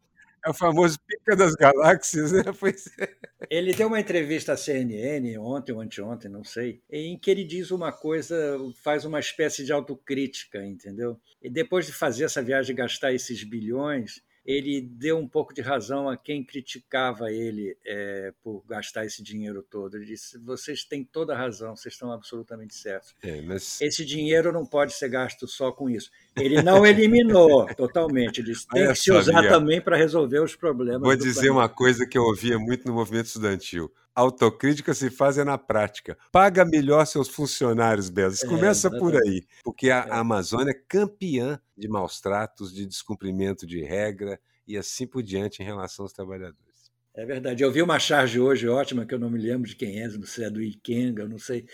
é 0.45 0.51
o 0.51 0.55
famoso 0.55 0.99
pica 1.07 1.37
das 1.37 1.55
galáxias, 1.55 2.33
né? 2.33 2.43
Pois 2.59 2.87
é. 2.99 3.09
Ele 3.51 3.73
deu 3.73 3.89
uma 3.89 4.01
entrevista 4.01 4.53
à 4.53 4.57
CNN 4.57 5.37
ontem 5.39 5.73
ou 5.73 5.81
anteontem, 5.81 6.31
não 6.31 6.45
sei, 6.45 6.81
em 6.91 7.19
que 7.19 7.31
ele 7.31 7.45
diz 7.45 7.71
uma 7.71 7.93
coisa, 7.93 8.57
faz 8.83 9.05
uma 9.05 9.19
espécie 9.21 9.65
de 9.65 9.73
autocrítica, 9.73 10.65
entendeu? 10.65 11.21
E 11.41 11.51
depois 11.51 11.87
de 11.87 11.93
fazer 11.93 12.25
essa 12.25 12.43
viagem 12.43 12.73
e 12.73 12.77
gastar 12.77 13.13
esses 13.13 13.43
bilhões, 13.45 14.23
ele 14.45 14.81
deu 14.81 15.19
um 15.19 15.29
pouco 15.29 15.55
de 15.55 15.61
razão 15.61 16.09
a 16.09 16.17
quem 16.17 16.45
criticava 16.45 17.31
ele 17.31 17.77
é, 17.87 18.33
por 18.43 18.65
gastar 18.69 19.05
esse 19.05 19.23
dinheiro 19.23 19.63
todo. 19.63 19.97
Ele 19.97 20.05
disse: 20.05 20.37
vocês 20.39 20.85
têm 20.85 21.05
toda 21.05 21.33
a 21.33 21.37
razão, 21.37 21.77
vocês 21.77 21.95
estão 21.95 22.13
absolutamente 22.13 22.75
certos. 22.75 23.15
É, 23.23 23.41
mas... 23.43 23.81
Esse 23.81 24.05
dinheiro 24.05 24.53
não 24.53 24.67
pode 24.67 24.95
ser 24.95 25.09
gasto 25.09 25.47
só 25.47 25.71
com 25.71 25.89
isso. 25.89 26.11
Ele 26.37 26.61
não 26.61 26.85
eliminou 26.87 27.67
totalmente, 27.75 28.41
ele 28.41 28.53
disse: 28.53 28.67
tem 28.67 28.89
que 28.89 28.97
se 28.97 29.13
usar 29.13 29.49
também 29.49 29.81
para 29.81 29.97
resolver 29.97 30.41
os 30.41 30.57
problemas. 30.57 31.03
Vou 31.03 31.17
dizer 31.17 31.33
planeta. 31.33 31.53
uma 31.53 31.69
coisa 31.69 32.07
que 32.07 32.19
eu 32.19 32.23
ouvia 32.23 32.59
muito 32.59 32.87
no 32.87 32.95
movimento 32.95 33.27
estudantil. 33.27 33.93
Autocrítica 34.15 34.93
se 34.93 35.11
faz 35.11 35.39
é 35.39 35.45
na 35.45 35.57
prática. 35.57 36.19
Paga 36.31 36.65
melhor 36.65 37.07
seus 37.07 37.29
funcionários, 37.29 38.11
Bezos. 38.11 38.43
É, 38.43 38.47
Começa 38.47 38.89
é, 38.89 38.99
por 38.99 39.17
aí. 39.17 39.43
Porque 39.65 39.91
a, 39.91 40.01
a 40.01 40.19
Amazônia 40.19 40.71
é 40.71 40.83
campeã 40.89 41.59
de 41.77 41.89
maus 41.89 42.21
tratos, 42.21 42.75
de 42.75 42.87
descumprimento 42.87 43.67
de 43.67 43.83
regra 43.83 44.39
e 44.67 44.77
assim 44.77 45.07
por 45.07 45.23
diante 45.23 45.63
em 45.63 45.65
relação 45.65 46.05
aos 46.05 46.13
trabalhadores. 46.13 46.93
É 47.15 47.25
verdade. 47.25 47.63
Eu 47.63 47.71
vi 47.71 47.83
uma 47.83 47.99
charge 47.99 48.39
hoje 48.39 48.69
ótima, 48.69 49.05
que 49.05 49.15
eu 49.15 49.19
não 49.19 49.31
me 49.31 49.39
lembro 49.39 49.69
de 49.69 49.77
quem 49.77 50.03
é, 50.03 50.09
não 50.09 50.27
sei, 50.27 50.45
é 50.47 50.51
do 50.51 50.63
Ikenga, 50.63 51.27
não 51.27 51.39
sei. 51.39 51.67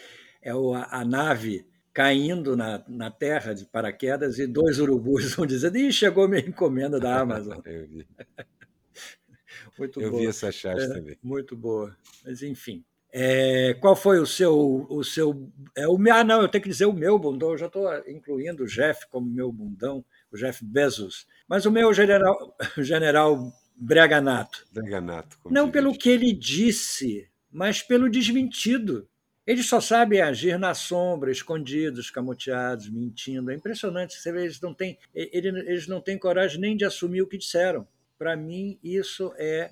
É 0.43 0.51
a, 0.51 1.01
a 1.01 1.05
nave 1.05 1.67
caindo 1.93 2.57
na, 2.57 2.85
na 2.89 3.11
terra 3.11 3.53
de 3.53 3.65
paraquedas 3.67 4.39
e 4.39 4.47
dois 4.47 4.79
urubus 4.79 5.35
vão 5.35 5.47
dizendo: 5.47 5.77
Ih, 5.79 5.93
chegou 5.93 6.29
minha 6.29 6.41
encomenda 6.41 7.01
da 7.01 7.19
Amazon. 7.21 7.59
Muito 9.79 10.01
eu 10.01 10.11
boa. 10.11 10.23
vi 10.23 10.29
essa 10.29 10.51
charge 10.51 10.85
é, 10.85 10.89
também. 10.89 11.19
Muito 11.23 11.57
boa. 11.57 11.97
Mas, 12.25 12.43
enfim. 12.43 12.85
É, 13.11 13.75
qual 13.81 13.97
foi 13.97 14.19
o 14.19 14.27
seu. 14.27 14.87
O 14.89 15.03
seu 15.03 15.51
é, 15.75 15.89
o, 15.89 15.99
ah, 16.13 16.25
não, 16.25 16.43
eu 16.43 16.49
tenho 16.49 16.63
que 16.63 16.69
dizer 16.69 16.87
o 16.87 16.93
meu 16.93 17.19
bundão, 17.19 17.51
eu 17.53 17.59
já 17.59 17.67
estou 17.67 17.89
incluindo 18.07 18.65
o 18.65 18.67
Jeff 18.67 19.07
como 19.09 19.27
meu 19.27 19.51
bundão, 19.51 20.05
o 20.31 20.37
Jeff 20.37 20.63
Bezos. 20.65 21.27
Mas 21.49 21.65
o 21.65 21.71
meu 21.71 21.93
general, 21.95 22.55
general 22.79 23.53
Breganato. 23.75 24.67
Breganato. 24.73 25.39
Não 25.51 25.71
pelo 25.71 25.97
que 25.97 26.11
ele 26.11 26.33
disse, 26.33 27.29
mas 27.51 27.83
pelo 27.83 28.11
desmentido. 28.11 29.09
Eles 29.47 29.67
só 29.67 29.81
sabem 29.81 30.21
agir 30.21 30.59
na 30.59 30.75
sombra, 30.75 31.31
escondidos, 31.31 32.07
escamoteados, 32.07 32.91
mentindo. 32.91 33.51
É 33.51 33.55
impressionante. 33.55 34.15
Você 34.15 34.31
vê, 34.31 34.43
eles 34.43 34.61
não 34.61 34.75
têm, 34.75 34.99
eles 35.15 35.87
não 35.87 36.03
têm 36.03 36.19
coragem 36.19 36.61
nem 36.61 36.77
de 36.77 36.85
assumir 36.85 37.23
o 37.23 37.27
que 37.27 37.39
disseram. 37.39 37.89
Para 38.19 38.37
mim, 38.37 38.79
isso 38.83 39.33
é 39.37 39.71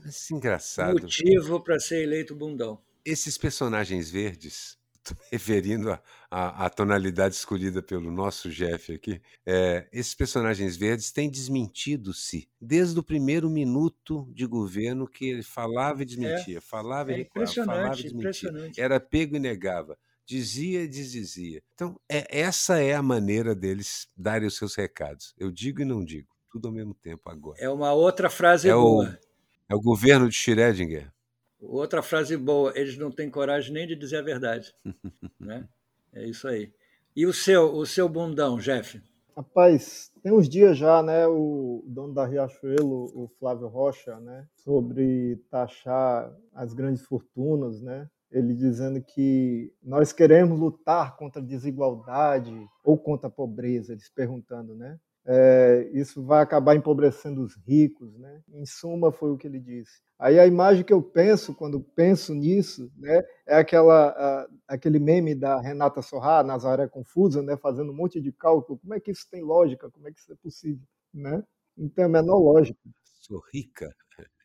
motivo 0.92 1.60
para 1.60 1.78
ser 1.80 2.02
eleito 2.02 2.34
bundão 2.34 2.80
esses 3.06 3.38
personagens 3.38 4.10
verdes, 4.10 4.76
referindo 5.30 5.96
à 6.28 6.68
tonalidade 6.68 7.36
escolhida 7.36 7.80
pelo 7.80 8.10
nosso 8.10 8.50
Jeff 8.50 8.92
aqui, 8.92 9.22
é, 9.46 9.86
esses 9.92 10.14
personagens 10.14 10.76
verdes 10.76 11.12
têm 11.12 11.30
desmentido-se 11.30 12.48
desde 12.60 12.98
o 12.98 13.04
primeiro 13.04 13.48
minuto 13.48 14.28
de 14.34 14.44
governo 14.44 15.06
que 15.06 15.26
ele 15.26 15.44
falava 15.44 16.02
e 16.02 16.04
desmentia, 16.04 16.58
é, 16.58 16.60
falava 16.60 17.12
e 17.12 17.14
é 17.14 17.16
recuava, 17.18 17.52
falava 17.54 18.00
e 18.00 18.02
desmentia. 18.02 18.50
Era 18.76 18.98
pego 18.98 19.36
e 19.36 19.38
negava 19.38 19.96
dizia 20.28 20.82
e 20.82 20.88
desdizia. 20.88 21.62
Então, 21.72 22.00
é, 22.08 22.40
essa 22.40 22.80
é 22.80 22.96
a 22.96 23.00
maneira 23.00 23.54
deles 23.54 24.08
darem 24.16 24.48
os 24.48 24.56
seus 24.56 24.74
recados. 24.74 25.32
Eu 25.38 25.52
digo 25.52 25.80
e 25.80 25.84
não 25.84 26.04
digo, 26.04 26.35
tudo 26.56 26.68
ao 26.68 26.74
mesmo 26.74 26.94
tempo 26.94 27.28
agora. 27.28 27.58
É 27.60 27.68
uma 27.68 27.92
outra 27.92 28.30
frase 28.30 28.68
é 28.68 28.72
boa. 28.72 29.04
O, 29.04 29.72
é 29.72 29.74
o 29.74 29.80
governo 29.80 30.28
de 30.28 30.34
Schrödinger. 30.34 31.12
Outra 31.60 32.02
frase 32.02 32.36
boa, 32.36 32.72
eles 32.74 32.96
não 32.96 33.10
têm 33.10 33.30
coragem 33.30 33.72
nem 33.72 33.86
de 33.86 33.94
dizer 33.94 34.16
a 34.18 34.22
verdade. 34.22 34.74
né? 35.38 35.68
É 36.12 36.26
isso 36.26 36.48
aí. 36.48 36.72
E 37.14 37.26
o 37.26 37.32
seu, 37.32 37.74
o 37.74 37.84
seu 37.84 38.08
bundão, 38.08 38.56
Jeff? 38.58 39.02
Rapaz, 39.36 40.10
tem 40.22 40.32
uns 40.32 40.48
dias 40.48 40.78
já, 40.78 41.02
né, 41.02 41.26
o 41.26 41.84
dono 41.86 42.14
da 42.14 42.24
Riachuelo, 42.24 43.10
o 43.14 43.28
Flávio 43.38 43.68
Rocha, 43.68 44.18
né, 44.18 44.46
sobre 44.54 45.36
taxar 45.50 46.34
as 46.54 46.72
grandes 46.72 47.02
fortunas, 47.02 47.82
né, 47.82 48.08
ele 48.30 48.54
dizendo 48.54 49.02
que 49.02 49.70
nós 49.82 50.10
queremos 50.10 50.58
lutar 50.58 51.18
contra 51.18 51.42
a 51.42 51.44
desigualdade 51.44 52.66
ou 52.82 52.96
contra 52.96 53.28
a 53.28 53.30
pobreza, 53.30 53.92
eles 53.92 54.08
perguntando, 54.08 54.74
né, 54.74 54.98
é, 55.28 55.90
isso 55.92 56.22
vai 56.22 56.40
acabar 56.40 56.76
empobrecendo 56.76 57.42
os 57.42 57.56
ricos, 57.66 58.16
né? 58.16 58.40
Em 58.48 58.64
suma, 58.64 59.10
foi 59.10 59.32
o 59.32 59.36
que 59.36 59.46
ele 59.46 59.58
disse. 59.58 60.00
Aí 60.18 60.38
a 60.38 60.46
imagem 60.46 60.84
que 60.84 60.92
eu 60.92 61.02
penso 61.02 61.52
quando 61.52 61.80
penso 61.80 62.32
nisso, 62.32 62.90
né, 62.96 63.22
é 63.46 63.56
aquela 63.56 64.08
a, 64.10 64.48
aquele 64.68 64.98
meme 64.98 65.34
da 65.34 65.60
Renata 65.60 66.00
Sorrá, 66.00 66.42
Nazaré 66.42 66.88
confusa, 66.88 67.42
né, 67.42 67.56
fazendo 67.56 67.90
um 67.90 67.94
monte 67.94 68.20
de 68.20 68.32
cálculo. 68.32 68.78
Como 68.78 68.94
é 68.94 69.00
que 69.00 69.10
isso 69.10 69.26
tem 69.30 69.42
lógica? 69.42 69.90
Como 69.90 70.08
é 70.08 70.12
que 70.12 70.20
isso 70.20 70.32
é 70.32 70.36
possível, 70.36 70.86
né? 71.12 71.42
Não 71.76 71.88
tem 71.88 72.04
a 72.04 72.08
menor 72.08 72.38
lógica. 72.38 72.78
Sou 73.20 73.42
rica. 73.52 73.94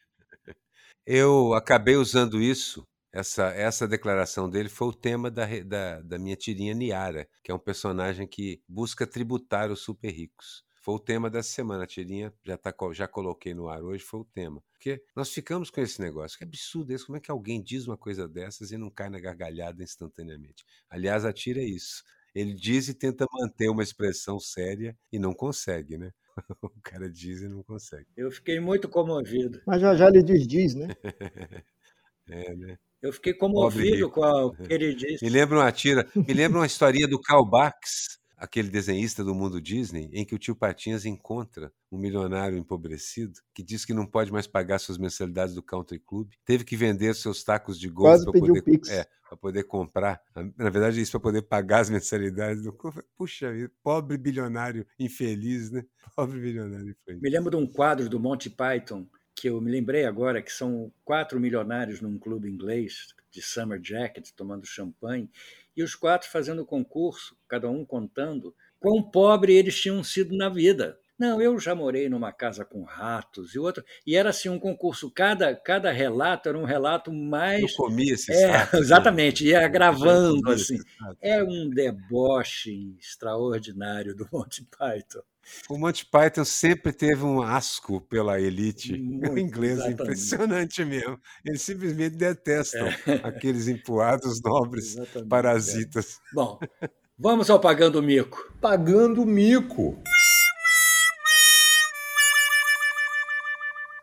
Eu 1.05 1.53
acabei 1.53 1.95
usando 1.95 2.41
isso 2.41 2.87
essa, 3.11 3.47
essa 3.47 3.87
declaração 3.87 4.49
dele 4.49 4.69
foi 4.69 4.87
o 4.87 4.93
tema 4.93 5.31
da, 5.31 5.45
da, 5.63 6.01
da 6.01 6.19
minha 6.19 6.35
tirinha 6.35 6.73
Niara, 6.73 7.27
que 7.43 7.51
é 7.51 7.53
um 7.53 7.59
personagem 7.59 8.27
que 8.27 8.61
busca 8.67 9.07
tributar 9.07 9.71
os 9.71 9.81
super 9.81 10.11
ricos. 10.11 10.65
Foi 10.87 10.95
o 10.95 10.99
tema 10.99 11.29
dessa 11.29 11.49
semana, 11.49 11.83
a 11.83 11.87
tirinha 11.87 12.33
já, 12.45 12.57
tá, 12.57 12.73
já 12.93 13.07
coloquei 13.09 13.53
no 13.53 13.67
ar 13.67 13.83
hoje, 13.83 14.03
foi 14.03 14.21
o 14.21 14.25
tema. 14.25 14.63
Porque 14.71 15.03
nós 15.15 15.29
ficamos 15.29 15.69
com 15.69 15.81
esse 15.81 15.99
negócio, 15.99 16.37
que 16.37 16.45
absurdo 16.45 16.93
isso, 16.93 17.07
como 17.07 17.17
é 17.17 17.19
que 17.19 17.29
alguém 17.29 17.61
diz 17.61 17.87
uma 17.87 17.97
coisa 17.97 18.25
dessas 18.25 18.71
e 18.71 18.77
não 18.77 18.89
cai 18.89 19.09
na 19.09 19.19
gargalhada 19.19 19.83
instantaneamente? 19.83 20.63
Aliás, 20.89 21.25
a 21.25 21.33
tira 21.33 21.59
é 21.59 21.65
isso. 21.65 22.03
Ele 22.33 22.53
diz 22.53 22.87
e 22.87 22.93
tenta 22.93 23.25
manter 23.33 23.67
uma 23.69 23.83
expressão 23.83 24.39
séria 24.39 24.97
e 25.11 25.19
não 25.19 25.33
consegue, 25.33 25.97
né? 25.97 26.13
O 26.61 26.81
cara 26.81 27.09
diz 27.09 27.41
e 27.41 27.49
não 27.49 27.63
consegue. 27.63 28.07
Eu 28.15 28.31
fiquei 28.31 28.59
muito 28.59 28.87
comovido. 28.87 29.61
Mas 29.65 29.81
já 29.81 29.95
já 29.95 30.07
ele 30.07 30.23
diz, 30.23 30.47
diz, 30.47 30.75
né? 30.75 30.87
é, 32.29 32.55
né? 32.55 32.79
Eu 33.01 33.13
fiquei 33.13 33.33
comovido 33.33 34.09
com 34.09 34.21
o 34.21 34.51
que 34.67 34.73
ele 34.73 34.93
disse. 34.93 35.23
Me 35.23 35.29
lembra 35.29 35.59
uma 35.59 35.71
tira, 35.71 36.07
me 36.15 36.33
lembra 36.33 36.59
uma 36.59 36.65
historinha 36.65 37.07
do 37.07 37.19
Karl 37.19 37.45
Barks, 37.45 38.17
aquele 38.37 38.69
desenhista 38.69 39.23
do 39.23 39.33
mundo 39.33 39.59
Disney, 39.59 40.09
em 40.13 40.23
que 40.23 40.35
o 40.35 40.39
tio 40.39 40.55
Patinhas 40.55 41.05
encontra 41.05 41.71
um 41.91 41.97
milionário 41.97 42.57
empobrecido 42.57 43.39
que 43.53 43.63
diz 43.63 43.83
que 43.83 43.93
não 43.93 44.05
pode 44.05 44.31
mais 44.31 44.45
pagar 44.45 44.79
suas 44.79 44.97
mensalidades 44.97 45.55
do 45.55 45.63
Country 45.63 45.99
Club, 45.99 46.29
teve 46.45 46.63
que 46.63 46.75
vender 46.77 47.15
seus 47.15 47.43
tacos 47.43 47.79
de 47.79 47.89
golfe 47.89 48.25
para 48.25 48.39
poder, 48.39 48.63
é, 48.89 49.07
poder 49.41 49.63
comprar. 49.63 50.21
Na 50.55 50.69
verdade, 50.69 51.01
isso 51.01 51.11
para 51.11 51.19
poder 51.19 51.41
pagar 51.41 51.79
as 51.79 51.89
mensalidades 51.89 52.61
do 52.61 52.73
Puxa 53.17 53.51
vida, 53.51 53.71
pobre 53.83 54.17
bilionário 54.17 54.85
infeliz, 54.99 55.71
né? 55.71 55.83
Pobre 56.15 56.39
bilionário 56.39 56.91
infeliz. 56.91 57.21
Me 57.21 57.29
lembro 57.29 57.51
de 57.51 57.57
um 57.57 57.67
quadro 57.67 58.09
do 58.09 58.19
Monty 58.19 58.49
Python 58.49 59.07
que 59.37 59.47
eu 59.49 59.61
me 59.61 59.71
lembrei 59.71 60.05
agora, 60.05 60.41
que 60.41 60.51
são 60.51 60.91
quatro 61.05 61.39
milionários 61.39 62.01
num 62.01 62.17
clube 62.17 62.49
inglês 62.49 63.13
de 63.31 63.41
summer 63.41 63.79
jacket, 63.83 64.31
tomando 64.35 64.65
champanhe, 64.65 65.29
e 65.75 65.83
os 65.83 65.93
quatro 65.93 66.29
fazendo 66.29 66.65
concurso, 66.65 67.37
cada 67.47 67.69
um 67.69 67.85
contando 67.85 68.55
quão 68.79 69.03
pobre 69.03 69.55
eles 69.55 69.79
tinham 69.79 70.03
sido 70.03 70.35
na 70.35 70.49
vida. 70.49 70.99
Não, 71.19 71.41
eu 71.41 71.57
já 71.59 71.73
morei 71.73 72.07
numa 72.07 72.31
casa 72.31 72.63
com 72.63 72.83
ratos 72.83 73.55
e 73.55 73.59
outro. 73.59 73.83
E 74.05 74.15
era 74.15 74.29
assim 74.29 74.49
um 74.49 74.59
concurso. 74.59 75.09
Cada, 75.09 75.55
cada 75.55 75.91
relato 75.91 76.47
era 76.47 76.57
um 76.57 76.63
relato 76.63 77.11
mais. 77.11 77.63
Eu 77.63 77.75
comia 77.75 78.13
esses 78.13 78.29
é, 78.29 78.45
ratos, 78.45 78.79
Exatamente, 78.81 79.43
né? 79.43 79.49
ia 79.51 79.67
gravando 79.67 80.51
assim. 80.51 80.77
É 81.19 81.43
um 81.43 81.69
deboche 81.69 82.95
extraordinário 82.99 84.15
do 84.15 84.27
Monty 84.31 84.67
Python. 84.77 85.21
O 85.69 85.77
Monty 85.77 86.05
Python 86.05 86.43
sempre 86.43 86.91
teve 86.91 87.23
um 87.23 87.41
asco 87.41 88.01
pela 88.01 88.39
elite 88.39 88.97
Muito, 88.97 89.39
inglesa, 89.39 89.89
impressionante 89.89 90.83
mesmo. 90.83 91.17
Eles 91.43 91.61
simplesmente 91.61 92.15
detestam 92.17 92.85
é. 92.85 93.13
aqueles 93.23 93.67
empoados 93.67 94.41
nobres 94.41 94.93
exatamente, 94.93 95.25
é. 95.25 95.29
parasitas. 95.29 96.15
É. 96.15 96.35
Bom, 96.35 96.59
vamos 97.17 97.49
ao 97.49 97.59
Pagando 97.59 98.03
Mico. 98.03 98.53
Pagando 98.59 99.25
Mico. 99.25 99.97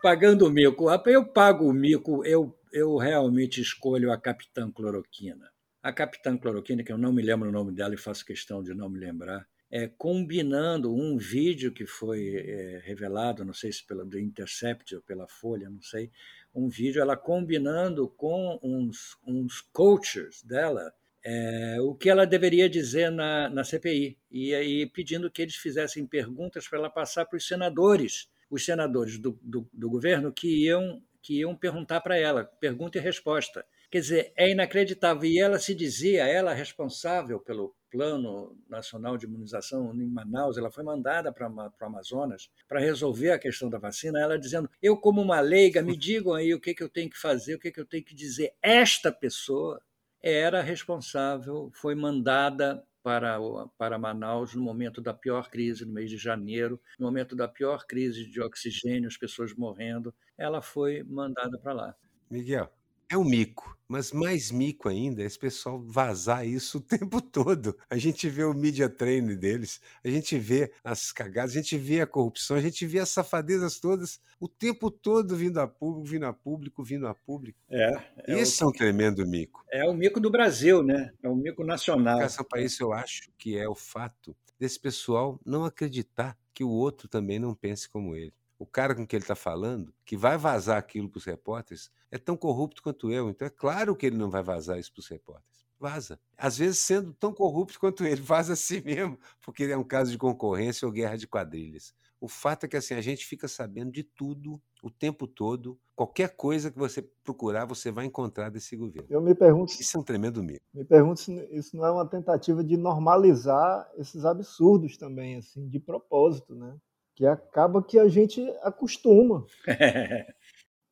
Pagando 0.05 0.50
mico. 0.50 0.90
Eu 1.07 1.24
pago 1.24 1.66
o 1.66 1.72
mico, 1.72 2.22
eu, 2.26 2.55
eu 2.70 2.98
realmente 2.98 3.62
escolho 3.62 4.12
a 4.12 4.20
Capitã 4.20 4.70
Cloroquina. 4.70 5.50
A 5.82 5.94
Capitã 5.94 6.36
Cloroquina, 6.36 6.84
que 6.84 6.92
eu 6.92 6.98
não 6.98 7.11
me 7.11 7.22
lembro 7.22 7.48
o 7.48 7.52
nome 7.52 7.72
dela 7.72 7.94
e 7.94 7.96
faço 7.96 8.22
questão 8.22 8.62
de 8.62 8.74
não 8.74 8.90
me 8.90 8.98
lembrar, 8.98 9.48
é, 9.70 9.88
combinando 9.88 10.94
um 10.94 11.16
vídeo 11.16 11.72
que 11.72 11.86
foi 11.86 12.36
é, 12.36 12.82
revelado, 12.84 13.46
não 13.46 13.55
sei 13.55 13.72
se 13.72 13.82
pela 13.86 14.05
Intercept 14.20 14.94
ou 14.94 15.00
pela 15.00 15.26
Folha, 15.26 15.70
não 15.70 15.80
sei, 15.80 16.11
um 16.55 16.68
vídeo 16.68 17.00
ela 17.00 17.16
combinando 17.16 18.07
com 18.07 18.61
uns, 18.62 19.16
uns 19.26 19.62
coaches 19.72 20.42
dela 20.42 20.92
é, 21.24 21.80
o 21.80 21.94
que 21.94 22.11
ela 22.11 22.26
deveria 22.26 22.68
dizer 22.68 23.11
na, 23.11 23.48
na 23.48 23.64
CPI 23.64 24.18
e 24.30 24.55
aí 24.55 24.84
pedindo 24.84 25.30
que 25.30 25.40
eles 25.40 25.57
fizessem 25.57 26.07
perguntas 26.07 26.68
para 26.68 26.78
ela 26.78 26.90
passar 26.90 27.24
para 27.24 27.38
os 27.38 27.48
senadores, 27.48 28.28
os 28.55 28.64
senadores 28.64 29.18
do, 29.18 29.38
do, 29.42 29.68
do 29.72 29.90
governo 29.90 30.32
que 30.32 30.66
iam 30.66 31.02
que 31.20 31.38
iam 31.38 31.57
perguntar 31.57 32.02
para 32.02 32.18
ela, 32.18 32.44
pergunta 32.44 32.98
e 32.98 33.00
resposta. 33.00 33.64
Quer 33.90 34.00
dizer, 34.00 34.32
é 34.36 34.50
inacreditável. 34.50 35.24
E 35.24 35.38
ela 35.38 35.59
se 35.59 35.74
dizia, 35.74 36.26
ela 36.26 36.52
responsável 36.52 37.40
pelo 37.40 37.74
Plano 37.90 38.59
Nacional 38.68 39.16
de 39.16 39.24
Imunização 39.24 39.94
em 39.94 40.07
Manaus, 40.07 40.59
ela 40.59 40.70
foi 40.70 40.84
mandada 40.84 41.32
para 41.32 41.48
o 41.48 41.84
Amazonas 41.86 42.50
para 42.68 42.78
resolver 42.78 43.30
a 43.30 43.38
questão 43.38 43.70
da 43.70 43.78
vacina, 43.78 44.20
ela 44.20 44.38
dizendo, 44.38 44.68
eu 44.82 44.98
como 44.98 45.22
uma 45.22 45.40
leiga, 45.40 45.80
me 45.80 45.96
digam 45.96 46.34
aí 46.34 46.52
o 46.52 46.61
que, 46.61 46.74
que 46.74 46.82
eu 46.82 46.90
tenho 46.90 47.09
que 47.09 47.16
fazer, 47.16 47.55
o 47.55 47.59
que, 47.59 47.72
que 47.72 47.80
eu 47.80 47.86
tenho 47.86 48.05
que 48.05 48.14
dizer. 48.14 48.52
Esta 48.61 49.11
pessoa 49.11 49.80
era 50.20 50.61
responsável, 50.61 51.70
foi 51.72 51.94
mandada 51.94 52.84
para, 53.05 53.38
para 53.76 53.98
Manaus 53.98 54.55
no 54.55 54.62
momento 54.62 55.02
da 55.02 55.12
pior 55.12 55.50
crise, 55.50 55.84
no 55.84 55.92
mês 55.92 56.09
de 56.09 56.16
janeiro, 56.16 56.80
no 56.98 57.05
momento 57.05 57.36
da 57.36 57.46
pior 57.46 57.84
crise 57.86 58.24
de 58.24 58.40
oxigênio, 58.40 59.07
as 59.07 59.16
pessoas 59.18 59.55
morrendo, 59.55 60.12
ela 60.38 60.62
foi 60.62 61.02
mandada 61.05 61.59
para 61.59 61.72
lá. 61.74 61.94
Miguel, 62.30 62.72
é 63.11 63.16
um 63.16 63.24
mico, 63.24 63.76
mas 63.86 64.12
mais 64.12 64.50
mico 64.50 64.88
ainda 64.88 65.22
é 65.22 65.26
esse 65.26 65.38
pessoal 65.38 65.80
vazar 65.80 66.46
isso 66.46 66.78
o 66.78 66.80
tempo 66.82 67.20
todo. 67.20 67.76
A 67.88 67.96
gente 67.96 68.28
vê 68.28 68.44
o 68.44 68.55
media 68.55 68.88
training 68.88 69.36
deles, 69.36 69.80
a 70.05 70.09
gente 70.09 70.38
vê 70.38 70.72
as 70.82 71.12
cagadas, 71.12 71.52
a 71.52 71.55
gente 71.55 71.76
vê 71.76 72.00
a 72.00 72.07
corrupção, 72.07 72.57
a 72.57 72.61
gente 72.61 72.86
vê 72.86 72.98
as 72.98 73.11
safadezas 73.11 73.78
todas 73.78 74.20
o 74.40 74.48
tempo 74.48 74.90
todo 74.90 75.36
vindo 75.36 75.59
a 75.59 75.66
público, 75.66 76.07
vindo 76.07 76.26
a 76.26 76.32
público, 76.32 76.82
vindo 76.82 77.07
a 77.07 77.14
público. 77.14 77.59
É. 77.70 77.92
é 78.26 78.38
Esse 78.40 78.62
o... 78.62 78.66
é 78.66 78.68
um 78.68 78.72
tremendo 78.72 79.26
mico. 79.26 79.64
É 79.70 79.84
o 79.84 79.94
mico 79.94 80.20
do 80.20 80.30
Brasil, 80.30 80.82
né? 80.82 81.12
É 81.22 81.28
o 81.28 81.36
mico 81.36 81.64
nacional. 81.64 82.18
Para 82.48 82.61
isso 82.61 82.82
eu 82.82 82.92
acho 82.92 83.30
que 83.38 83.57
é 83.57 83.68
o 83.68 83.74
fato 83.74 84.36
desse 84.59 84.78
pessoal 84.78 85.40
não 85.44 85.64
acreditar 85.64 86.38
que 86.52 86.64
o 86.64 86.70
outro 86.70 87.09
também 87.09 87.38
não 87.38 87.55
pense 87.55 87.88
como 87.88 88.14
ele 88.14 88.32
o 88.59 88.66
cara 88.66 88.94
com 88.94 89.07
quem 89.07 89.18
ele 89.18 89.24
está 89.24 89.34
falando, 89.34 89.92
que 90.05 90.16
vai 90.16 90.38
vazar 90.38 90.78
aquilo 90.78 91.09
para 91.09 91.18
os 91.18 91.24
repórteres, 91.24 91.90
é 92.14 92.18
tão 92.18 92.36
corrupto 92.36 92.80
quanto 92.80 93.10
eu. 93.10 93.28
Então 93.28 93.44
é 93.44 93.50
claro 93.50 93.96
que 93.96 94.06
ele 94.06 94.16
não 94.16 94.30
vai 94.30 94.40
vazar 94.40 94.78
isso 94.78 94.92
para 94.92 95.00
os 95.00 95.08
repórteres. 95.08 95.66
Vaza. 95.80 96.20
Às 96.38 96.56
vezes, 96.56 96.78
sendo 96.78 97.12
tão 97.12 97.34
corrupto 97.34 97.80
quanto 97.80 98.04
ele, 98.04 98.20
vaza 98.22 98.52
a 98.52 98.56
si 98.56 98.80
mesmo, 98.84 99.18
porque 99.42 99.64
é 99.64 99.76
um 99.76 99.82
caso 99.82 100.12
de 100.12 100.16
concorrência 100.16 100.86
ou 100.86 100.92
guerra 100.92 101.16
de 101.16 101.26
quadrilhas. 101.26 101.92
O 102.20 102.28
fato 102.28 102.64
é 102.64 102.68
que 102.68 102.76
assim, 102.76 102.94
a 102.94 103.00
gente 103.00 103.26
fica 103.26 103.48
sabendo 103.48 103.90
de 103.90 104.04
tudo 104.04 104.62
o 104.80 104.88
tempo 104.88 105.26
todo. 105.26 105.76
Qualquer 105.96 106.36
coisa 106.36 106.70
que 106.70 106.78
você 106.78 107.02
procurar, 107.24 107.64
você 107.64 107.90
vai 107.90 108.04
encontrar 108.04 108.48
desse 108.48 108.76
governo. 108.76 109.08
Eu 109.10 109.20
me 109.20 109.34
pergunto. 109.34 109.72
Isso 109.72 109.96
é 109.96 110.00
um 110.00 110.04
tremendo 110.04 110.40
mito. 110.40 110.64
Me 110.72 110.84
pergunto 110.84 111.18
se 111.18 111.32
isso 111.50 111.76
não 111.76 111.84
é 111.84 111.90
uma 111.90 112.06
tentativa 112.06 112.62
de 112.62 112.76
normalizar 112.76 113.90
esses 113.96 114.24
absurdos 114.24 114.96
também, 114.96 115.36
assim, 115.36 115.68
de 115.68 115.80
propósito, 115.80 116.54
né? 116.54 116.78
que 117.14 117.24
acaba 117.26 117.82
que 117.82 117.98
a 117.98 118.08
gente 118.08 118.40
acostuma. 118.62 119.46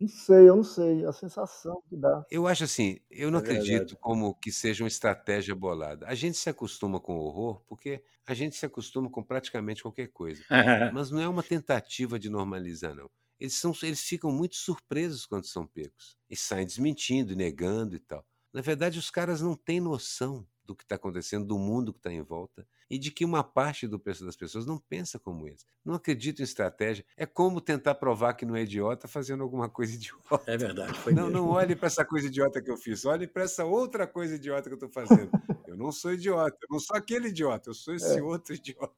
não 0.03 0.09
sei, 0.09 0.49
eu 0.49 0.57
não 0.57 0.65
sei, 0.65 1.05
a 1.05 1.13
sensação 1.13 1.83
que 1.89 1.97
dá. 1.97 2.25
Eu 2.31 2.47
acho 2.47 2.65
assim, 2.65 2.99
eu 3.11 3.31
não 3.31 3.39
é 3.39 3.43
acredito 3.43 3.97
como 3.97 4.35
que 4.35 4.51
seja 4.51 4.83
uma 4.85 4.89
estratégia 4.89 5.55
bolada. 5.55 6.07
A 6.07 6.15
gente 6.15 6.37
se 6.37 6.51
acostuma 6.51 7.01
com 7.01 7.17
o 7.17 7.21
horror 7.21 7.63
porque 7.67 8.03
a 8.27 8.35
gente 8.35 8.57
se 8.57 8.67
acostuma 8.67 9.11
com 9.11 9.23
praticamente 9.23 9.83
qualquer 9.83 10.09
coisa. 10.09 10.43
Mas 10.95 11.11
não 11.11 11.21
é 11.21 11.29
uma 11.29 11.43
tentativa 11.43 12.19
de 12.19 12.29
normalizar, 12.29 12.95
não. 12.95 13.11
Eles, 13.39 13.55
são, 13.55 13.73
eles 13.83 14.03
ficam 14.03 14.31
muito 14.31 14.57
surpresos 14.57 15.27
quando 15.27 15.47
são 15.47 15.67
pegos. 15.67 16.17
E 16.29 16.37
saem 16.37 16.67
desmentindo, 16.67 17.35
negando 17.35 17.97
e 17.97 18.01
tal. 18.01 18.25
Na 18.53 18.61
verdade, 18.61 18.99
os 18.99 19.11
caras 19.11 19.41
não 19.41 19.57
têm 19.57 19.81
noção 19.81 20.47
do 20.65 20.75
que 20.75 20.85
está 20.85 20.95
acontecendo, 20.95 21.47
do 21.47 21.59
mundo 21.59 21.93
que 21.93 21.99
está 21.99 22.13
em 22.13 22.23
volta, 22.23 22.67
e 22.89 22.99
de 22.99 23.11
que 23.11 23.25
uma 23.25 23.43
parte 23.43 23.87
do 23.87 23.99
preço 23.99 24.25
das 24.25 24.37
pessoas 24.37 24.67
não 24.67 24.79
pensa 24.79 25.19
como 25.19 25.47
eles. 25.47 25.65
Não 25.85 25.95
acredita 25.95 26.43
em 26.43 26.45
estratégia. 26.45 27.05
É 27.17 27.27
como 27.27 27.61
tentar 27.61 27.95
provar 27.97 28.35
que 28.35 28.45
não 28.45 28.55
é 28.55 28.63
idiota 28.63 29.09
fazendo 29.09 29.43
alguma 29.43 29.69
coisa 29.69 29.95
idiota. 29.97 30.43
É 30.47 30.57
verdade. 30.57 30.99
não, 31.07 31.25
mesmo. 31.25 31.31
não 31.31 31.49
olhe 31.49 31.75
para 31.75 31.87
essa 31.87 32.05
coisa 32.05 32.27
idiota 32.27 32.63
que 32.63 32.71
eu 32.71 32.77
fiz, 32.77 33.05
olhe 33.05 33.27
para 33.27 33.43
essa 33.43 33.65
outra 33.65 34.07
coisa 34.07 34.37
idiota 34.37 34.69
que 34.69 34.75
eu 34.75 34.87
estou 34.87 34.91
fazendo. 34.91 35.31
Eu 35.67 35.77
não 35.77 35.91
sou 35.91 36.13
idiota, 36.13 36.57
eu 36.63 36.69
não 36.71 36.79
sou 36.79 36.97
aquele 36.97 37.29
idiota, 37.29 37.71
eu 37.71 37.75
sou 37.75 37.95
esse 37.95 38.19
é. 38.19 38.23
outro 38.23 38.55
idiota. 38.55 38.95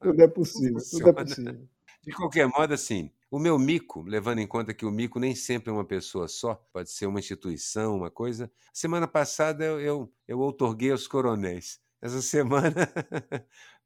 Tudo 0.00 0.22
é 0.22 0.28
possível, 0.28 0.78
tudo 0.90 1.08
é 1.08 1.12
possível. 1.12 1.68
De 2.02 2.12
qualquer 2.12 2.46
modo, 2.46 2.72
assim, 2.72 3.10
o 3.30 3.38
meu 3.38 3.58
mico, 3.58 4.02
levando 4.02 4.38
em 4.38 4.46
conta 4.46 4.72
que 4.72 4.86
o 4.86 4.90
mico 4.90 5.18
nem 5.18 5.34
sempre 5.34 5.70
é 5.70 5.72
uma 5.72 5.84
pessoa 5.84 6.28
só, 6.28 6.54
pode 6.72 6.90
ser 6.90 7.06
uma 7.06 7.18
instituição, 7.18 7.96
uma 7.96 8.10
coisa. 8.10 8.50
Semana 8.72 9.06
passada 9.06 9.64
eu, 9.64 9.80
eu, 9.80 10.12
eu 10.26 10.40
outorguei 10.40 10.90
aos 10.90 11.06
coronéis. 11.06 11.80
Essa 12.00 12.22
semana, 12.22 12.88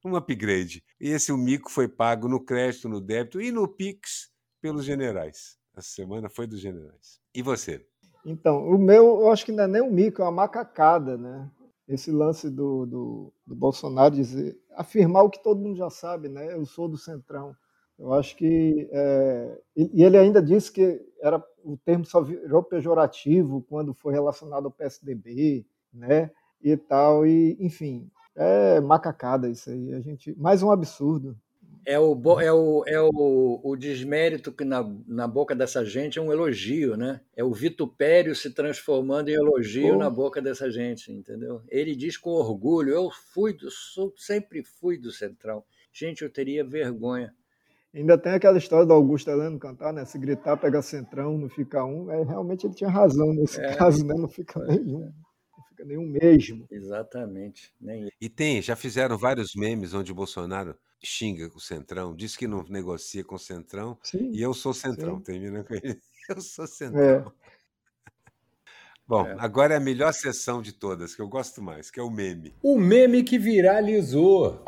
um 0.04 0.14
upgrade. 0.16 0.84
E 1.00 1.08
esse 1.08 1.32
o 1.32 1.36
mico 1.36 1.70
foi 1.70 1.88
pago 1.88 2.28
no 2.28 2.44
crédito, 2.44 2.88
no 2.88 3.00
débito 3.00 3.40
e 3.40 3.50
no 3.50 3.66
Pix 3.66 4.30
pelos 4.60 4.84
generais. 4.84 5.58
Essa 5.76 5.88
semana 5.88 6.28
foi 6.28 6.46
dos 6.46 6.60
generais. 6.60 7.20
E 7.34 7.42
você? 7.42 7.84
Então, 8.24 8.64
o 8.68 8.78
meu, 8.78 9.22
eu 9.22 9.32
acho 9.32 9.44
que 9.44 9.50
não 9.50 9.64
é 9.64 9.66
nem 9.66 9.82
um 9.82 9.90
mico, 9.90 10.22
é 10.22 10.24
uma 10.24 10.30
macacada, 10.30 11.16
né? 11.16 11.50
Esse 11.88 12.12
lance 12.12 12.48
do, 12.48 12.86
do, 12.86 13.32
do 13.44 13.54
Bolsonaro 13.56 14.14
dizer, 14.14 14.56
afirmar 14.76 15.24
o 15.24 15.30
que 15.30 15.42
todo 15.42 15.60
mundo 15.60 15.76
já 15.76 15.90
sabe, 15.90 16.28
né? 16.28 16.54
Eu 16.54 16.64
sou 16.64 16.88
do 16.88 16.96
Centrão. 16.96 17.56
Eu 18.02 18.12
acho 18.14 18.36
que. 18.36 18.88
É, 18.90 19.58
e 19.76 20.02
ele 20.02 20.18
ainda 20.18 20.42
disse 20.42 20.72
que 20.72 21.00
era, 21.20 21.42
o 21.64 21.76
termo 21.76 22.04
só 22.04 22.20
virou 22.20 22.60
pejorativo 22.60 23.64
quando 23.68 23.94
foi 23.94 24.12
relacionado 24.12 24.64
ao 24.64 24.72
PSDB, 24.72 25.64
né? 25.94 26.28
E 26.60 26.76
tal, 26.76 27.24
e 27.24 27.56
enfim, 27.60 28.10
é 28.34 28.80
macacada 28.80 29.48
isso 29.48 29.70
aí. 29.70 29.94
A 29.94 30.00
gente, 30.00 30.36
mais 30.36 30.64
um 30.64 30.72
absurdo. 30.72 31.38
É 31.84 31.98
o, 31.98 32.40
é 32.40 32.52
o, 32.52 32.84
é 32.86 33.00
o, 33.00 33.60
o 33.62 33.76
desmérito 33.76 34.52
que 34.52 34.64
na, 34.64 34.84
na 35.06 35.26
boca 35.28 35.54
dessa 35.54 35.84
gente 35.84 36.18
é 36.18 36.22
um 36.22 36.32
elogio, 36.32 36.96
né? 36.96 37.20
É 37.36 37.44
o 37.44 37.52
vitupério 37.52 38.34
se 38.34 38.50
transformando 38.50 39.28
em 39.28 39.34
elogio 39.34 39.94
oh. 39.94 39.98
na 39.98 40.10
boca 40.10 40.42
dessa 40.42 40.68
gente, 40.70 41.12
entendeu? 41.12 41.62
Ele 41.68 41.94
diz 41.94 42.16
com 42.16 42.30
orgulho: 42.30 42.92
eu 42.92 43.10
fui 43.32 43.52
do, 43.52 43.68
sempre 44.16 44.64
fui 44.64 44.98
do 44.98 45.12
Central. 45.12 45.64
Gente, 45.92 46.22
eu 46.22 46.30
teria 46.30 46.64
vergonha 46.64 47.32
Ainda 47.94 48.16
tem 48.16 48.32
aquela 48.32 48.56
história 48.56 48.86
do 48.86 48.92
Augusto 48.94 49.30
Heleno 49.30 49.58
cantar, 49.58 49.92
né? 49.92 50.04
Se 50.06 50.18
gritar, 50.18 50.56
pega 50.56 50.80
centrão, 50.80 51.36
não 51.36 51.48
fica 51.48 51.84
um. 51.84 52.10
É, 52.10 52.22
realmente 52.24 52.66
ele 52.66 52.74
tinha 52.74 52.88
razão 52.88 53.34
nesse 53.34 53.60
é. 53.60 53.74
caso, 53.74 54.06
né? 54.06 54.14
Não 54.14 54.28
fica 54.28 54.58
nenhum. 54.64 55.12
pica 55.68 55.84
nenhum 55.84 56.06
mesmo. 56.06 56.66
Exatamente. 56.70 57.74
Nem... 57.78 58.08
E 58.18 58.28
tem, 58.30 58.62
já 58.62 58.74
fizeram 58.74 59.18
vários 59.18 59.54
memes 59.54 59.92
onde 59.92 60.10
o 60.10 60.14
Bolsonaro 60.14 60.74
xinga 61.04 61.50
o 61.54 61.60
Centrão, 61.60 62.14
diz 62.14 62.36
que 62.36 62.46
não 62.46 62.64
negocia 62.68 63.24
com 63.24 63.34
o 63.34 63.38
Centrão, 63.38 63.98
sim, 64.02 64.30
e 64.32 64.40
eu 64.40 64.54
sou 64.54 64.72
Centrão, 64.72 65.18
sim. 65.18 65.24
termina 65.24 65.64
com 65.64 65.74
ele. 65.74 66.00
Eu 66.30 66.40
sou 66.40 66.68
Centrão. 66.68 67.02
É. 67.02 67.24
Bom, 69.08 69.26
é. 69.26 69.34
agora 69.40 69.74
é 69.74 69.76
a 69.76 69.80
melhor 69.80 70.14
sessão 70.14 70.62
de 70.62 70.72
todas, 70.72 71.16
que 71.16 71.20
eu 71.20 71.28
gosto 71.28 71.60
mais, 71.60 71.90
que 71.90 71.98
é 71.98 72.02
o 72.02 72.08
meme. 72.08 72.54
O 72.62 72.78
meme 72.78 73.24
que 73.24 73.38
viralizou. 73.38 74.62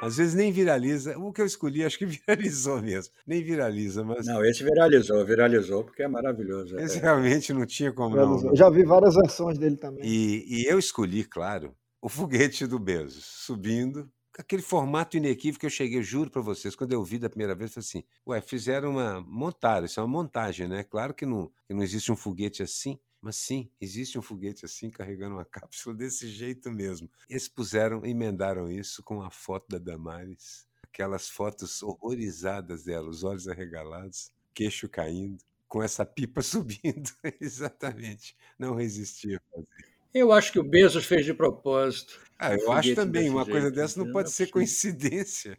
Às 0.00 0.16
vezes 0.16 0.34
nem 0.34 0.50
viraliza. 0.50 1.18
O 1.18 1.32
que 1.32 1.42
eu 1.42 1.46
escolhi, 1.46 1.84
acho 1.84 1.98
que 1.98 2.06
viralizou 2.26 2.80
mesmo. 2.80 3.12
Nem 3.26 3.42
viraliza, 3.42 4.02
mas. 4.02 4.26
Não, 4.26 4.44
esse 4.44 4.64
viralizou, 4.64 5.24
viralizou, 5.24 5.84
porque 5.84 6.02
é 6.02 6.08
maravilhoso. 6.08 6.78
Esse 6.78 6.98
é. 6.98 7.02
realmente 7.02 7.52
não 7.52 7.66
tinha 7.66 7.92
como 7.92 8.16
não. 8.16 8.48
Eu 8.48 8.56
já 8.56 8.70
vi 8.70 8.84
várias 8.84 9.14
versões 9.14 9.58
dele 9.58 9.76
também. 9.76 10.04
E, 10.04 10.62
e 10.62 10.66
eu 10.66 10.78
escolhi, 10.78 11.24
claro, 11.24 11.74
o 12.00 12.08
foguete 12.08 12.66
do 12.66 12.78
Bezos 12.78 13.24
subindo. 13.24 14.10
Aquele 14.38 14.62
formato 14.62 15.16
inequívoco 15.16 15.60
que 15.60 15.66
eu 15.66 15.70
cheguei, 15.70 15.98
eu 15.98 16.02
juro 16.02 16.30
para 16.30 16.40
vocês, 16.40 16.74
quando 16.74 16.92
eu 16.92 17.04
vi 17.04 17.18
da 17.18 17.28
primeira 17.28 17.54
vez, 17.54 17.70
eu 17.70 17.74
falei 17.74 17.86
assim: 17.86 18.04
ué, 18.26 18.40
fizeram 18.40 18.92
uma. 18.92 19.20
montaram, 19.20 19.84
isso 19.84 20.00
é 20.00 20.02
uma 20.02 20.08
montagem, 20.08 20.66
né? 20.66 20.82
Claro 20.82 21.12
que 21.12 21.26
não, 21.26 21.50
que 21.66 21.74
não 21.74 21.82
existe 21.82 22.10
um 22.10 22.16
foguete 22.16 22.62
assim, 22.62 22.98
mas 23.20 23.36
sim, 23.36 23.70
existe 23.80 24.18
um 24.18 24.22
foguete 24.22 24.64
assim 24.64 24.90
carregando 24.90 25.36
uma 25.36 25.44
cápsula 25.46 25.94
desse 25.94 26.28
jeito 26.28 26.70
mesmo. 26.70 27.10
Eles 27.28 27.48
puseram, 27.48 28.04
emendaram 28.04 28.70
isso 28.70 29.02
com 29.02 29.22
a 29.22 29.30
foto 29.30 29.66
da 29.68 29.78
Damares, 29.78 30.66
aquelas 30.82 31.28
fotos 31.28 31.82
horrorizadas 31.82 32.84
dela, 32.84 33.08
os 33.08 33.22
olhos 33.22 33.48
arregalados, 33.48 34.32
queixo 34.54 34.88
caindo, 34.88 35.42
com 35.68 35.82
essa 35.82 36.04
pipa 36.04 36.42
subindo. 36.42 37.10
Exatamente. 37.40 38.36
Não 38.58 38.74
resistia 38.74 39.38
a 39.38 39.54
fazer. 39.54 39.90
Eu 40.12 40.32
acho 40.32 40.50
que 40.50 40.58
o 40.58 40.64
Bezos 40.64 41.06
fez 41.06 41.24
de 41.24 41.32
propósito. 41.32 42.20
Ah, 42.36 42.54
eu 42.54 42.72
acho 42.72 42.94
também. 42.96 43.30
Uma 43.30 43.44
jeito, 43.44 43.52
coisa 43.52 43.70
dessa 43.70 44.02
não 44.02 44.10
pode 44.10 44.30
ser 44.32 44.48
coincidência. 44.48 45.56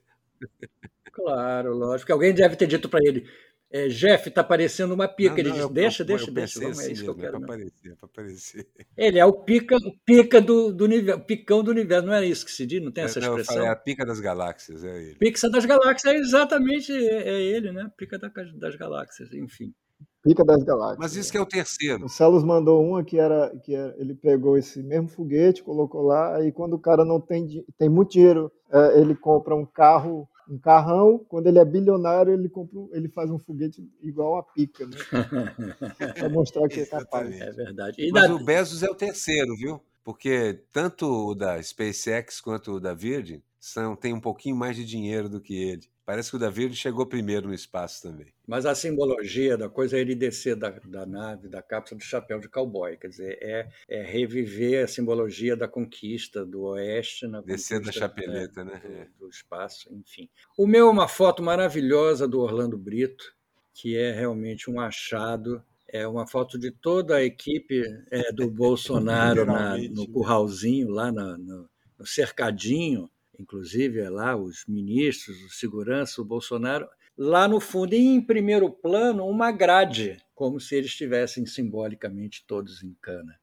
Claro, 1.11 1.73
lógico. 1.73 2.11
Alguém 2.11 2.33
deve 2.33 2.57
ter 2.57 2.67
dito 2.67 2.89
para 2.89 2.99
ele: 3.01 3.29
é, 3.71 3.87
Jeff, 3.87 4.29
tá 4.29 4.43
parecendo 4.43 4.93
uma 4.93 5.07
pica. 5.07 5.31
Não, 5.31 5.39
ele 5.39 5.51
disse, 5.51 5.71
deixa, 5.71 6.03
eu, 6.03 6.05
deixa, 6.05 6.29
eu 6.29 6.33
deixa. 6.33 6.59
Vamos, 6.59 6.79
assim 6.79 6.89
é 6.89 6.91
isso 6.91 7.05
mesmo, 7.05 7.15
que 7.15 7.21
eu 7.21 7.23
quero. 7.23 7.37
É 7.37 7.39
para 7.39 7.45
aparecer, 7.45 7.89
é 7.89 7.95
aparecer. 8.01 8.67
Ele 8.97 9.19
é 9.19 9.25
o 9.25 9.33
pica, 9.33 9.77
o 9.77 9.97
pica 10.05 10.41
do, 10.41 10.73
do 10.73 10.83
universo, 10.83 11.21
picão 11.21 11.63
do 11.63 11.71
universo. 11.71 12.05
Não 12.05 12.13
é 12.13 12.25
isso 12.25 12.45
que 12.45 12.51
se 12.51 12.65
diz? 12.65 12.83
Não 12.83 12.91
tem 12.91 13.05
essa 13.05 13.19
não, 13.21 13.37
expressão? 13.37 13.65
é 13.65 13.69
a 13.69 13.75
pica 13.75 14.05
das 14.05 14.19
galáxias, 14.19 14.83
é 14.83 15.03
ele. 15.03 15.15
Pica 15.15 15.49
das 15.49 15.65
galáxias, 15.65 16.13
é 16.13 16.17
exatamente 16.17 16.91
é, 16.91 17.29
é 17.29 17.41
ele, 17.41 17.71
né? 17.71 17.89
Pica 17.95 18.19
da, 18.19 18.29
das 18.59 18.75
galáxias, 18.75 19.31
enfim. 19.31 19.73
Pica 20.21 20.43
das 20.43 20.63
galáxias. 20.63 20.99
Mas 20.99 21.15
isso 21.15 21.31
que 21.31 21.37
é 21.37 21.41
o 21.41 21.45
terceiro. 21.45 22.05
O 22.05 22.09
Celos 22.09 22.43
mandou 22.43 22.83
uma 22.85 23.05
que 23.05 23.17
era 23.17 23.49
que 23.63 23.73
era, 23.73 23.95
ele 23.97 24.13
pegou 24.13 24.57
esse 24.57 24.83
mesmo 24.83 25.07
foguete, 25.07 25.63
colocou 25.63 26.01
lá, 26.01 26.35
aí 26.35 26.51
quando 26.51 26.73
o 26.73 26.79
cara 26.79 27.05
não 27.05 27.21
tem, 27.21 27.65
tem 27.77 27.87
muito 27.89 28.11
dinheiro, 28.11 28.51
é, 28.69 28.99
ele 28.99 29.15
compra 29.15 29.55
um 29.55 29.65
carro 29.65 30.27
um 30.49 30.57
carrão, 30.57 31.19
quando 31.27 31.47
ele 31.47 31.59
é 31.59 31.65
bilionário, 31.65 32.33
ele 32.33 32.49
compra, 32.49 32.79
ele 32.93 33.07
faz 33.07 33.29
um 33.29 33.39
foguete 33.39 33.87
igual 34.01 34.37
a 34.37 34.43
pica, 34.43 34.85
né? 34.85 34.97
Para 36.17 36.29
mostrar 36.29 36.67
que 36.67 36.81
é 36.81 36.85
capaz. 36.85 37.39
É 37.39 37.51
verdade. 37.51 38.01
E 38.01 38.11
Mas 38.11 38.27
da... 38.27 38.35
o 38.35 38.43
Bezos 38.43 38.83
é 38.83 38.89
o 38.89 38.95
terceiro, 38.95 39.55
viu? 39.55 39.81
Porque 40.03 40.63
tanto 40.71 41.05
o 41.05 41.35
da 41.35 41.61
SpaceX 41.61 42.41
quanto 42.41 42.73
o 42.73 42.79
da 42.79 42.93
Virgin 42.93 43.41
são, 43.59 43.95
tem 43.95 44.13
um 44.13 44.19
pouquinho 44.19 44.55
mais 44.55 44.75
de 44.75 44.83
dinheiro 44.83 45.29
do 45.29 45.39
que 45.39 45.53
ele. 45.53 45.87
Parece 46.11 46.29
que 46.29 46.35
o 46.35 46.39
da 46.39 46.49
Virgin 46.49 46.75
chegou 46.75 47.05
primeiro 47.05 47.47
no 47.47 47.53
espaço 47.53 48.01
também. 48.01 48.27
Mas 48.45 48.65
a 48.65 48.75
simbologia 48.75 49.57
da 49.57 49.69
coisa 49.69 49.95
é 49.95 50.01
ele 50.01 50.13
descer 50.13 50.57
da, 50.57 50.69
da 50.69 51.05
nave, 51.05 51.47
da 51.47 51.61
cápsula 51.61 51.99
do 51.99 52.03
chapéu 52.03 52.37
de 52.37 52.49
cowboy. 52.49 52.97
Quer 52.97 53.07
dizer, 53.07 53.37
é, 53.41 53.69
é 53.87 54.03
reviver 54.03 54.83
a 54.83 54.87
simbologia 54.89 55.55
da 55.55 55.69
conquista 55.69 56.45
do 56.45 56.63
oeste. 56.63 57.27
Na 57.27 57.39
descer 57.39 57.79
da 57.79 57.93
chapeleta, 57.93 58.61
né? 58.61 58.81
né? 58.83 59.07
Do, 59.17 59.27
do, 59.27 59.29
espaço, 59.29 59.87
enfim. 59.89 60.29
O 60.57 60.67
meu 60.67 60.89
é 60.89 60.91
uma 60.91 61.07
foto 61.07 61.41
maravilhosa 61.41 62.27
do 62.27 62.41
Orlando 62.41 62.77
Brito, 62.77 63.33
que 63.73 63.95
é 63.95 64.11
realmente 64.11 64.69
um 64.69 64.81
achado. 64.81 65.63
É 65.87 66.05
uma 66.05 66.27
foto 66.27 66.59
de 66.59 66.71
toda 66.71 67.15
a 67.15 67.23
equipe 67.23 67.83
é, 68.11 68.33
do 68.33 68.51
Bolsonaro 68.51 69.45
na, 69.45 69.77
no 69.77 70.05
curralzinho, 70.09 70.89
lá 70.89 71.09
na, 71.09 71.37
no, 71.37 71.69
no 71.97 72.05
cercadinho 72.05 73.09
inclusive 73.41 73.99
é 73.99 74.09
lá 74.09 74.35
os 74.35 74.63
ministros, 74.67 75.43
o 75.43 75.49
segurança, 75.49 76.21
o 76.21 76.25
Bolsonaro, 76.25 76.87
lá 77.17 77.47
no 77.47 77.59
fundo, 77.59 77.93
e 77.93 77.99
em 77.99 78.21
primeiro 78.21 78.69
plano, 78.69 79.27
uma 79.27 79.51
grade, 79.51 80.17
como 80.33 80.59
se 80.59 80.75
eles 80.75 80.91
estivessem 80.91 81.45
simbolicamente 81.45 82.45
todos 82.47 82.83
em 82.83 82.95
cana. 83.01 83.39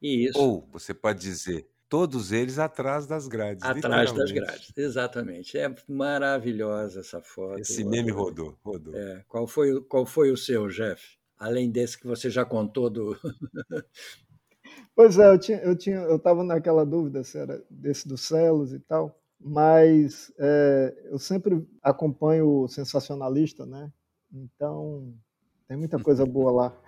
E 0.00 0.26
isso, 0.26 0.38
Ou, 0.38 0.66
você 0.72 0.94
pode 0.94 1.20
dizer, 1.20 1.68
todos 1.88 2.32
eles 2.32 2.58
atrás 2.58 3.06
das 3.06 3.28
grades. 3.28 3.62
Atrás 3.62 4.12
das 4.12 4.32
grades, 4.32 4.72
exatamente. 4.76 5.58
É 5.58 5.74
maravilhosa 5.86 7.00
essa 7.00 7.20
foto. 7.20 7.60
Esse 7.60 7.84
meme 7.84 8.10
rodou, 8.10 8.58
rodou. 8.64 8.94
É. 8.94 9.24
Qual, 9.28 9.46
foi, 9.46 9.80
qual 9.82 10.06
foi 10.06 10.30
o 10.30 10.36
seu, 10.36 10.68
Jeff? 10.68 11.18
Além 11.38 11.70
desse 11.70 11.98
que 11.98 12.06
você 12.06 12.30
já 12.30 12.44
contou 12.44 12.88
do. 12.88 13.18
pois 14.94 15.18
é, 15.18 15.30
eu 15.30 15.38
tinha, 15.38 15.58
eu 15.58 15.76
tinha, 15.76 15.96
eu 15.96 16.16
estava 16.16 16.42
naquela 16.44 16.84
dúvida 16.84 17.24
se 17.24 17.38
era 17.38 17.62
desse 17.70 18.08
dos 18.08 18.22
celos 18.22 18.72
e 18.72 18.78
tal 18.78 19.19
mas 19.40 20.32
é, 20.38 20.94
eu 21.10 21.18
sempre 21.18 21.66
acompanho 21.82 22.62
o 22.62 22.68
sensacionalista, 22.68 23.64
né? 23.64 23.90
Então 24.32 25.14
tem 25.66 25.76
muita 25.76 25.98
coisa 25.98 26.26
boa 26.26 26.50
lá. 26.50 26.80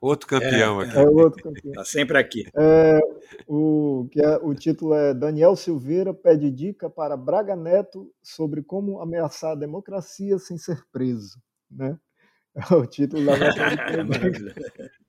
Outro 0.00 0.26
campeão 0.26 0.80
é, 0.80 0.86
aqui. 0.86 0.98
É 0.98 1.02
outro 1.02 1.42
campeão. 1.42 1.72
Está 1.72 1.84
sempre 1.84 2.18
aqui. 2.18 2.44
É, 2.56 2.98
o, 3.46 4.08
que 4.10 4.20
é, 4.20 4.36
o 4.38 4.54
título 4.54 4.94
é 4.94 5.12
Daniel 5.12 5.54
Silveira 5.54 6.14
pede 6.14 6.50
dica 6.50 6.88
para 6.88 7.18
Braga 7.18 7.54
Neto 7.54 8.10
sobre 8.22 8.62
como 8.62 9.00
ameaçar 9.00 9.52
a 9.52 9.56
democracia 9.56 10.38
sem 10.38 10.56
ser 10.56 10.82
preso. 10.90 11.38
Né? 11.70 11.98
É 12.72 12.74
o 12.74 12.84
título 12.84 13.24
da 13.24 13.36
nossa 13.36 13.60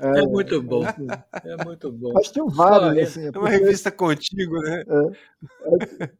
É, 0.00 0.20
é, 0.20 0.26
muito 0.26 0.62
bom. 0.62 0.84
É 0.86 1.64
muito 1.64 1.90
bom. 1.90 2.12
Mas 2.12 2.30
tinha 2.30 2.44
vários. 2.46 3.08
assim, 3.08 3.24
é, 3.24 3.32
é 3.34 3.38
uma 3.38 3.48
revista 3.48 3.90
contigo, 3.90 4.56
né? 4.60 4.84
É. 4.86 6.04
é 6.04 6.10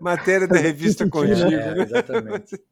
matéria 0.00 0.46
da 0.46 0.58
revista 0.58 1.08
contigo. 1.08 1.50
É, 1.50 1.74
né? 1.74 1.82
exatamente. 1.82 2.62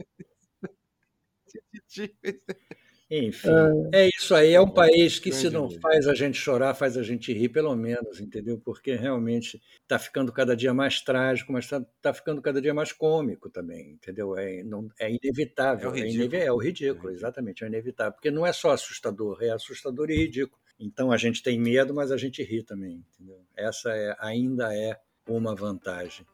Enfim, 3.09 3.49
é, 3.93 4.05
é 4.05 4.09
isso 4.09 4.35
aí. 4.35 4.53
É 4.53 4.61
um 4.61 4.69
país 4.69 5.19
que, 5.19 5.31
se 5.31 5.49
não 5.49 5.71
faz 5.71 6.09
a 6.09 6.15
gente 6.15 6.37
chorar, 6.37 6.75
faz 6.75 6.97
a 6.97 7.03
gente 7.03 7.33
rir, 7.33 7.49
pelo 7.49 7.75
menos, 7.77 8.21
entendeu? 8.21 8.61
Porque 8.65 8.97
realmente 8.97 9.63
está 9.83 9.99
ficando 9.99 10.33
cada 10.33 10.57
dia 10.57 10.75
mais 10.75 11.01
trágico, 11.01 11.53
mas 11.53 11.67
está 11.67 11.85
tá 12.03 12.13
ficando 12.13 12.43
cada 12.43 12.61
dia 12.61 12.75
mais 12.75 12.93
cômico 12.93 13.49
também, 13.49 13.93
entendeu? 13.93 14.37
É, 14.37 14.63
não, 14.65 14.89
é 14.99 15.09
inevitável. 15.11 15.91
É 15.91 15.93
o, 15.93 15.97
é 15.97 16.01
ridículo. 16.01 16.35
É, 16.35 16.45
é 16.47 16.53
o 16.53 16.57
ridículo, 16.57 17.13
exatamente. 17.13 17.63
É 17.63 17.69
inevitável. 17.69 18.13
Porque 18.13 18.31
não 18.31 18.45
é 18.45 18.53
só 18.53 18.71
assustador, 18.71 19.39
é 19.41 19.51
assustador 19.51 20.11
e 20.11 20.17
ridículo. 20.17 20.61
Então 20.79 21.13
a 21.13 21.17
gente 21.17 21.43
tem 21.43 21.59
medo, 21.59 21.95
mas 21.95 22.11
a 22.11 22.17
gente 22.17 22.43
ri 22.43 22.63
também, 22.63 23.05
entendeu? 23.15 23.41
Essa 23.57 23.91
é, 23.91 24.17
ainda 24.19 24.75
é 24.77 24.99
uma 25.29 25.55
vantagem. 25.55 26.27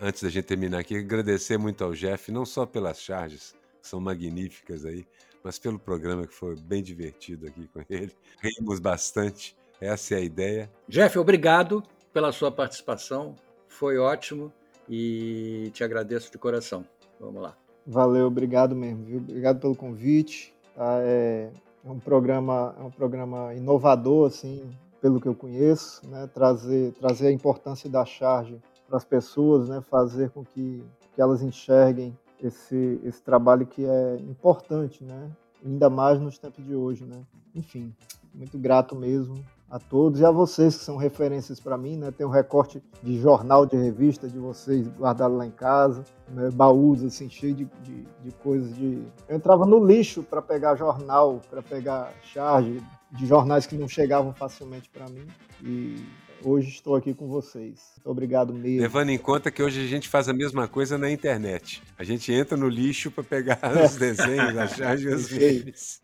Antes 0.00 0.22
da 0.22 0.30
gente 0.30 0.44
terminar 0.44 0.78
aqui, 0.78 0.96
agradecer 0.96 1.58
muito 1.58 1.84
ao 1.84 1.92
Jeff, 1.92 2.32
não 2.32 2.46
só 2.46 2.64
pelas 2.64 3.00
charges, 3.00 3.54
que 3.80 3.86
são 3.86 4.00
magníficas 4.00 4.84
aí, 4.84 5.06
mas 5.44 5.58
pelo 5.58 5.78
programa 5.78 6.26
que 6.26 6.34
foi 6.34 6.56
bem 6.56 6.82
divertido 6.82 7.46
aqui 7.46 7.68
com 7.68 7.82
ele. 7.88 8.12
Rimos 8.42 8.80
bastante, 8.80 9.56
essa 9.80 10.14
é 10.14 10.18
a 10.18 10.20
ideia. 10.20 10.70
Jeff, 10.88 11.18
obrigado 11.18 11.82
pela 12.12 12.32
sua 12.32 12.50
participação, 12.50 13.36
foi 13.68 13.98
ótimo 13.98 14.52
e 14.88 15.70
te 15.72 15.84
agradeço 15.84 16.32
de 16.32 16.38
coração. 16.38 16.84
Vamos 17.18 17.42
lá. 17.42 17.56
Valeu, 17.86 18.26
obrigado 18.26 18.74
mesmo, 18.74 19.04
viu? 19.04 19.18
Obrigado 19.18 19.60
pelo 19.60 19.76
convite. 19.76 20.54
Tá? 20.74 20.98
É, 21.02 21.50
é, 21.84 21.90
um 21.90 21.98
programa, 21.98 22.74
é 22.78 22.82
um 22.82 22.90
programa 22.90 23.54
inovador, 23.54 24.28
assim, 24.28 24.62
pelo 25.00 25.20
que 25.20 25.28
eu 25.28 25.34
conheço, 25.34 26.06
né? 26.08 26.28
trazer, 26.32 26.92
trazer 26.92 27.28
a 27.28 27.32
importância 27.32 27.88
da 27.88 28.04
charge 28.04 28.60
para 28.90 28.96
as 28.96 29.04
pessoas, 29.04 29.68
né, 29.68 29.80
fazer 29.80 30.30
com 30.30 30.44
que, 30.44 30.84
que 31.14 31.22
elas 31.22 31.42
enxerguem 31.42 32.18
esse, 32.42 33.00
esse 33.04 33.22
trabalho 33.22 33.64
que 33.64 33.86
é 33.86 34.16
importante, 34.16 35.04
né, 35.04 35.30
ainda 35.64 35.88
mais 35.88 36.20
nos 36.20 36.36
tempos 36.38 36.64
de 36.64 36.74
hoje. 36.74 37.04
Né. 37.04 37.22
Enfim, 37.54 37.94
muito 38.34 38.58
grato 38.58 38.96
mesmo 38.96 39.44
a 39.70 39.78
todos 39.78 40.18
e 40.18 40.24
a 40.24 40.30
vocês 40.32 40.76
que 40.76 40.82
são 40.82 40.96
referências 40.96 41.60
para 41.60 41.78
mim, 41.78 41.96
né? 41.96 42.10
Tem 42.10 42.26
um 42.26 42.30
recorte 42.30 42.82
de 43.00 43.20
jornal, 43.20 43.64
de 43.64 43.76
revista 43.76 44.28
de 44.28 44.36
vocês 44.36 44.88
guardado 44.88 45.36
lá 45.36 45.46
em 45.46 45.52
casa, 45.52 46.02
né? 46.28 46.50
baús 46.50 47.04
assim 47.04 47.30
cheio 47.30 47.54
de, 47.54 47.64
de, 47.84 48.04
de 48.20 48.32
coisas 48.42 48.74
de. 48.74 49.06
Eu 49.28 49.36
entrava 49.36 49.64
no 49.64 49.84
lixo 49.86 50.24
para 50.24 50.42
pegar 50.42 50.74
jornal, 50.74 51.40
para 51.48 51.62
pegar 51.62 52.12
charge 52.20 52.82
de 53.12 53.26
jornais 53.26 53.64
que 53.64 53.76
não 53.76 53.86
chegavam 53.86 54.32
facilmente 54.32 54.90
para 54.90 55.08
mim 55.08 55.24
e 55.62 56.04
hoje 56.42 56.68
estou 56.70 56.94
aqui 56.94 57.14
com 57.14 57.28
vocês. 57.28 57.92
Muito 57.96 58.10
obrigado 58.10 58.52
mesmo. 58.52 58.80
Levando 58.80 59.10
em 59.10 59.18
conta 59.18 59.50
que 59.50 59.62
hoje 59.62 59.84
a 59.84 59.86
gente 59.86 60.08
faz 60.08 60.28
a 60.28 60.32
mesma 60.32 60.66
coisa 60.68 60.96
na 60.96 61.10
internet. 61.10 61.82
A 61.98 62.04
gente 62.04 62.32
entra 62.32 62.56
no 62.56 62.68
lixo 62.68 63.10
para 63.10 63.24
pegar 63.24 63.58
os 63.84 63.96
desenhos, 63.96 64.56
as 64.56 64.72
charges 64.72 65.04
e 65.04 65.14
os 65.14 65.30
memes. 65.30 66.00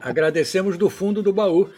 Agradecemos 0.00 0.76
do 0.76 0.88
fundo 0.90 1.22
do 1.22 1.32
baú. 1.32 1.68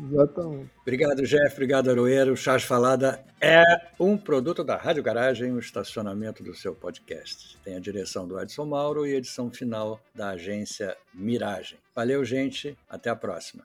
Exatamente. 0.00 0.70
Obrigado, 0.80 1.22
Jeff. 1.22 1.52
Obrigado, 1.52 1.90
Aroeiro. 1.90 2.32
O 2.32 2.36
Chás 2.36 2.64
Falada 2.64 3.24
é 3.40 3.62
um 4.00 4.16
produto 4.16 4.64
da 4.64 4.76
Rádio 4.76 5.02
Garagem, 5.02 5.52
o 5.52 5.58
estacionamento 5.58 6.42
do 6.42 6.54
seu 6.54 6.74
podcast. 6.74 7.58
Tem 7.62 7.76
a 7.76 7.80
direção 7.80 8.26
do 8.26 8.40
Edson 8.40 8.64
Mauro 8.64 9.06
e 9.06 9.14
a 9.14 9.16
edição 9.16 9.50
final 9.50 10.00
da 10.14 10.30
agência 10.30 10.96
Miragem. 11.14 11.78
Valeu, 11.94 12.24
gente. 12.24 12.76
Até 12.88 13.10
a 13.10 13.16
próxima. 13.16 13.64